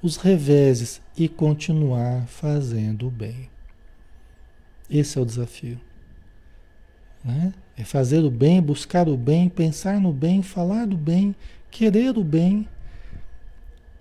os 0.01 0.17
reveses 0.17 1.01
e 1.17 1.27
continuar 1.27 2.27
fazendo 2.27 3.07
o 3.07 3.11
bem. 3.11 3.49
Esse 4.89 5.17
é 5.17 5.21
o 5.21 5.25
desafio. 5.25 5.79
Né? 7.23 7.53
É 7.77 7.83
fazer 7.83 8.23
o 8.23 8.31
bem, 8.31 8.61
buscar 8.61 9.07
o 9.09 9.17
bem, 9.17 9.49
pensar 9.49 9.99
no 9.99 10.13
bem, 10.13 10.41
falar 10.41 10.87
do 10.87 10.97
bem, 10.97 11.35
querer 11.69 12.17
o 12.17 12.23
bem. 12.23 12.67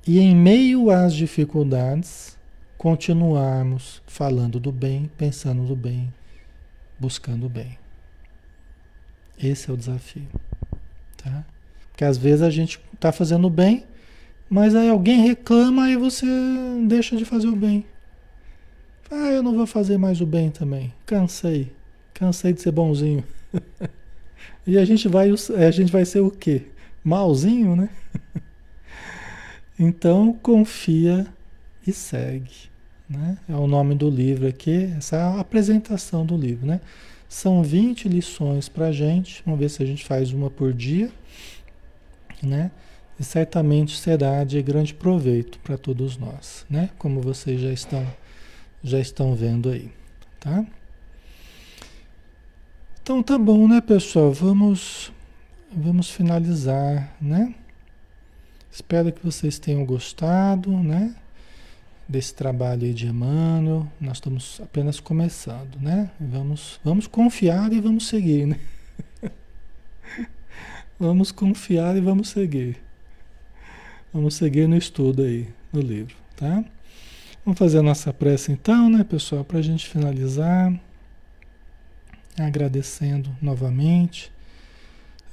E 0.07 0.21
em 0.21 0.37
meio 0.37 0.91
às 0.91 1.13
dificuldades, 1.13 2.39
continuarmos 2.79 4.01
falando 4.07 4.61
do 4.61 4.71
bem, 4.71 5.11
pensando 5.17 5.67
do 5.67 5.75
bem, 5.75 6.13
buscando 6.99 7.47
o 7.47 7.49
bem. 7.49 7.77
Esse 9.39 9.71
é 9.71 9.75
o 9.75 9.77
desafio, 9.77 10.27
tá? 11.17 11.45
Porque 11.91 12.05
às 12.05 12.17
vezes 12.17 12.43
a 12.43 12.51
gente 12.51 12.81
está 12.95 13.11
fazendo 13.11 13.47
o 13.47 13.51
bem, 13.51 13.85
mas 14.49 14.75
aí 14.75 14.89
alguém 14.89 15.21
reclama 15.21 15.91
e 15.91 15.97
você 15.97 16.27
deixa 16.87 17.17
de 17.17 17.25
fazer 17.25 17.49
o 17.49 17.57
bem. 17.57 17.85
Ah, 19.11 19.31
eu 19.31 19.43
não 19.43 19.55
vou 19.55 19.67
fazer 19.67 19.99
mais 19.99 20.21
o 20.21 20.27
bem 20.27 20.51
também. 20.51 20.93
Cansei. 21.05 21.73
Cansei 22.15 22.53
de 22.53 22.61
ser 22.61 22.73
bonzinho. 22.73 23.25
e 24.67 24.79
a 24.79 24.85
gente 24.85 25.09
vai 25.09 25.31
a 25.31 25.71
gente 25.71 25.93
vai 25.93 26.05
ser 26.05 26.21
o 26.21 26.31
quê? 26.31 26.67
Malzinho, 27.05 27.77
né? 27.77 27.89
então 29.79 30.33
confia 30.33 31.27
e 31.87 31.93
segue. 31.93 32.71
Né? 33.09 33.39
É 33.49 33.55
o 33.55 33.67
nome 33.67 33.95
do 33.95 34.11
livro 34.11 34.49
aqui, 34.49 34.93
essa 34.97 35.17
é 35.17 35.21
a 35.21 35.41
apresentação 35.41 36.27
do 36.27 36.37
livro. 36.37 36.67
Né? 36.67 36.81
São 37.29 37.63
20 37.63 38.09
lições 38.09 38.69
para 38.69 38.89
a 38.89 38.93
gente, 38.93 39.43
vamos 39.45 39.61
ver 39.61 39.69
se 39.69 39.83
a 39.83 39.87
gente 39.87 40.05
faz 40.05 40.33
uma 40.33 40.51
por 40.51 40.73
dia. 40.73 41.11
Né? 42.43 42.71
E 43.19 43.25
certamente 43.25 43.97
será 43.97 44.45
de 44.45 44.61
grande 44.63 44.93
proveito 44.93 45.59
para 45.61 45.79
todos 45.79 46.17
nós, 46.17 46.67
né? 46.69 46.91
Como 46.99 47.21
vocês 47.21 47.61
já 47.61 47.73
estão 47.73 48.07
já 48.83 49.01
estão 49.01 49.35
vendo 49.35 49.71
aí, 49.71 49.91
tá? 50.39 50.65
Então 53.03 53.23
tá 53.23 53.39
bom, 53.39 53.67
né, 53.67 53.81
pessoal? 53.81 54.33
Vamos 54.33 55.13
vamos 55.75 56.11
finalizar, 56.11 57.17
né? 57.21 57.55
Espero 58.71 59.11
que 59.13 59.25
vocês 59.25 59.59
tenham 59.59 59.85
gostado, 59.85 60.71
né? 60.71 61.15
desse 62.09 62.35
trabalho 62.35 62.85
aí 62.85 62.95
de 62.95 63.07
Emmanuel. 63.07 63.87
Nós 64.01 64.19
estamos 64.19 64.61
apenas 64.61 65.01
começando, 65.01 65.77
né? 65.81 66.11
Vamos, 66.21 66.81
vamos 66.85 67.07
confiar 67.07 67.73
e 67.73 67.81
vamos 67.81 68.07
seguir, 68.07 68.47
né? 68.47 68.61
vamos 70.99 71.33
confiar 71.33 71.97
e 71.97 72.01
vamos 72.01 72.29
seguir. 72.29 72.86
Vamos 74.17 74.37
seguir 74.37 74.67
no 74.67 74.79
estudo 74.79 75.25
aí, 75.25 75.47
no 75.71 75.79
livro, 75.79 76.17
tá? 76.37 76.65
Vamos 77.45 77.59
fazer 77.59 77.81
a 77.81 77.83
nossa 77.83 78.15
prece 78.15 78.51
então, 78.51 78.89
né, 78.89 79.05
pessoal, 79.05 79.45
para 79.45 79.59
a 79.59 79.63
gente 79.63 79.87
finalizar. 79.87 80.73
Agradecendo 82.39 83.29
novamente. 83.43 84.33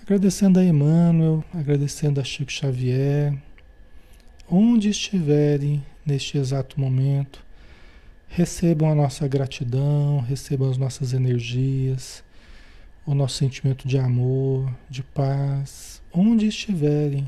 Agradecendo 0.01 0.59
a 0.59 0.65
Emmanuel, 0.65 1.45
agradecendo 1.53 2.19
a 2.19 2.25
Chico 2.25 2.51
Xavier. 2.51 3.33
Onde 4.51 4.89
estiverem 4.89 5.81
neste 6.05 6.37
exato 6.37 6.77
momento, 6.77 7.41
recebam 8.27 8.91
a 8.91 8.95
nossa 8.95 9.25
gratidão, 9.29 10.19
recebam 10.19 10.69
as 10.69 10.77
nossas 10.77 11.13
energias, 11.13 12.21
o 13.05 13.15
nosso 13.15 13.37
sentimento 13.37 13.87
de 13.87 13.97
amor, 13.97 14.69
de 14.89 15.03
paz, 15.03 16.01
onde 16.13 16.47
estiverem, 16.47 17.25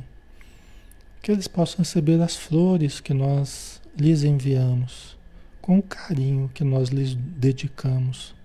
que 1.25 1.31
eles 1.31 1.47
possam 1.47 1.79
receber 1.79 2.21
as 2.21 2.35
flores 2.35 2.99
que 2.99 3.11
nós 3.11 3.81
lhes 3.97 4.23
enviamos, 4.23 5.17
com 5.59 5.79
o 5.79 5.81
carinho 5.81 6.51
que 6.53 6.63
nós 6.63 6.89
lhes 6.89 7.15
dedicamos. 7.15 8.35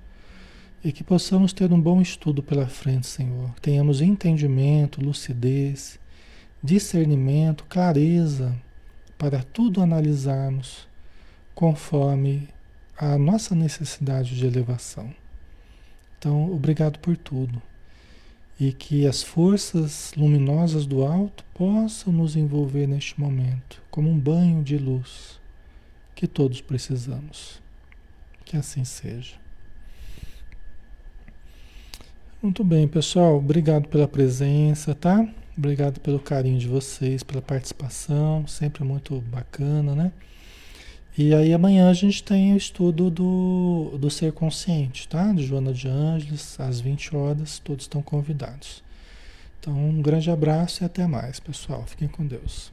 E 0.83 0.91
que 0.91 1.05
possamos 1.05 1.53
ter 1.53 1.71
um 1.71 1.79
bom 1.79 2.01
estudo 2.01 2.43
pela 2.43 2.67
frente, 2.67 3.07
Senhor. 3.07 3.51
Tenhamos 3.61 4.01
entendimento, 4.01 5.05
lucidez, 5.05 6.01
discernimento, 6.65 7.67
clareza 7.69 8.57
para 9.19 9.43
tudo 9.43 9.83
analisarmos 9.83 10.89
conforme 11.55 12.49
a 12.97 13.19
nossa 13.19 13.55
necessidade 13.55 14.35
de 14.35 14.47
elevação. 14.47 15.15
Então, 16.19 16.51
obrigado 16.51 16.99
por 16.99 17.15
tudo. 17.15 17.61
E 18.61 18.73
que 18.73 19.07
as 19.07 19.23
forças 19.23 20.13
luminosas 20.15 20.85
do 20.85 21.03
alto 21.03 21.43
possam 21.55 22.13
nos 22.13 22.37
envolver 22.37 22.87
neste 22.87 23.19
momento, 23.19 23.83
como 23.91 24.11
um 24.11 24.19
banho 24.19 24.63
de 24.63 24.77
luz 24.77 25.41
que 26.15 26.27
todos 26.27 26.61
precisamos. 26.61 27.59
Que 28.45 28.59
assim 28.59 28.85
seja. 28.85 29.37
Muito 32.43 32.63
bem, 32.63 32.87
pessoal. 32.87 33.39
Obrigado 33.39 33.89
pela 33.89 34.07
presença, 34.07 34.95
tá? 34.95 35.27
Obrigado 35.57 35.99
pelo 36.01 36.19
carinho 36.19 36.59
de 36.59 36.69
vocês, 36.69 37.23
pela 37.23 37.43
participação, 37.43 38.47
sempre 38.47 38.85
muito 38.85 39.21
bacana, 39.21 39.95
né? 39.95 40.13
E 41.19 41.35
aí 41.35 41.53
amanhã 41.53 41.91
a 41.91 41.93
gente 41.93 42.23
tem 42.23 42.55
o 42.55 42.57
estudo 42.57 43.11
do, 43.11 43.99
do 43.99 44.11
ser 44.11 44.33
consciente, 44.33 45.09
tá? 45.09 45.33
De 45.33 45.45
Joana 45.45 45.73
de 45.73 45.89
Ângeles, 45.89 46.59
às 46.59 46.81
20 46.81 47.17
horas, 47.17 47.59
todos 47.59 47.85
estão 47.85 48.01
convidados. 48.01 48.83
Então, 49.59 49.75
um 49.75 50.01
grande 50.01 50.31
abraço 50.31 50.83
e 50.83 50.87
até 50.87 51.07
mais, 51.07 51.39
pessoal. 51.39 51.85
Fiquem 51.87 52.09
com 52.09 52.27
Deus. 52.27 52.73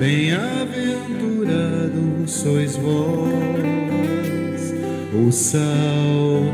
bem-aventurado 0.00 2.26
sois 2.26 2.74
vós, 2.76 4.74
o 5.12 5.30
sal 5.30 5.60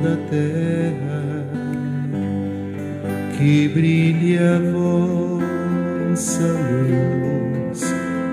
da 0.02 0.16
terra, 0.28 1.46
que 3.38 3.68
brilhe 3.68 4.36
a 4.36 4.58
vossa 4.72 6.42
luz, 6.42 7.84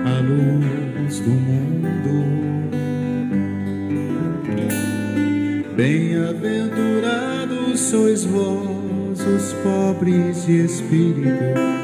a 0.04 0.18
luz 0.18 1.20
do 1.20 1.30
mundo. 1.30 2.24
Bem-aventurados 5.76 7.78
sois 7.78 8.24
vós, 8.24 9.20
os 9.20 9.52
pobres 9.62 10.44
de 10.44 10.64
espírito 10.64 11.83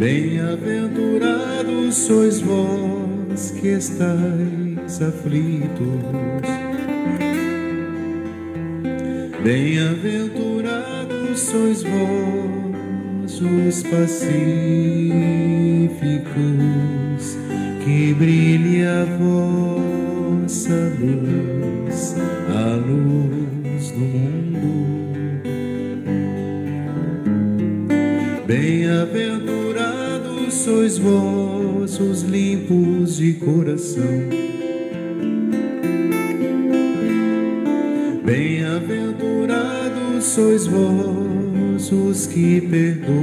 Bem-aventurados 0.00 1.94
sois 1.94 2.40
vós 2.40 3.50
que 3.60 3.68
estáis 3.68 5.02
aflitos. 5.02 6.00
Bem-aventurados 9.44 11.38
sois 11.38 11.82
vós 11.82 13.42
os 13.42 13.82
pacíficos, 13.82 15.10
que 17.84 18.14
brilhe 18.14 18.86
a 18.86 19.04
vossa 19.04 20.94
luz, 20.98 21.49
sois 30.70 30.98
vós 30.98 31.98
os 31.98 32.22
limpos 32.22 33.16
de 33.16 33.32
coração. 33.32 34.04
Bem-aventurados 38.24 40.22
sois 40.22 40.68
vós 40.68 41.90
os 41.90 42.28
que 42.28 42.60
perdoam. 42.60 43.19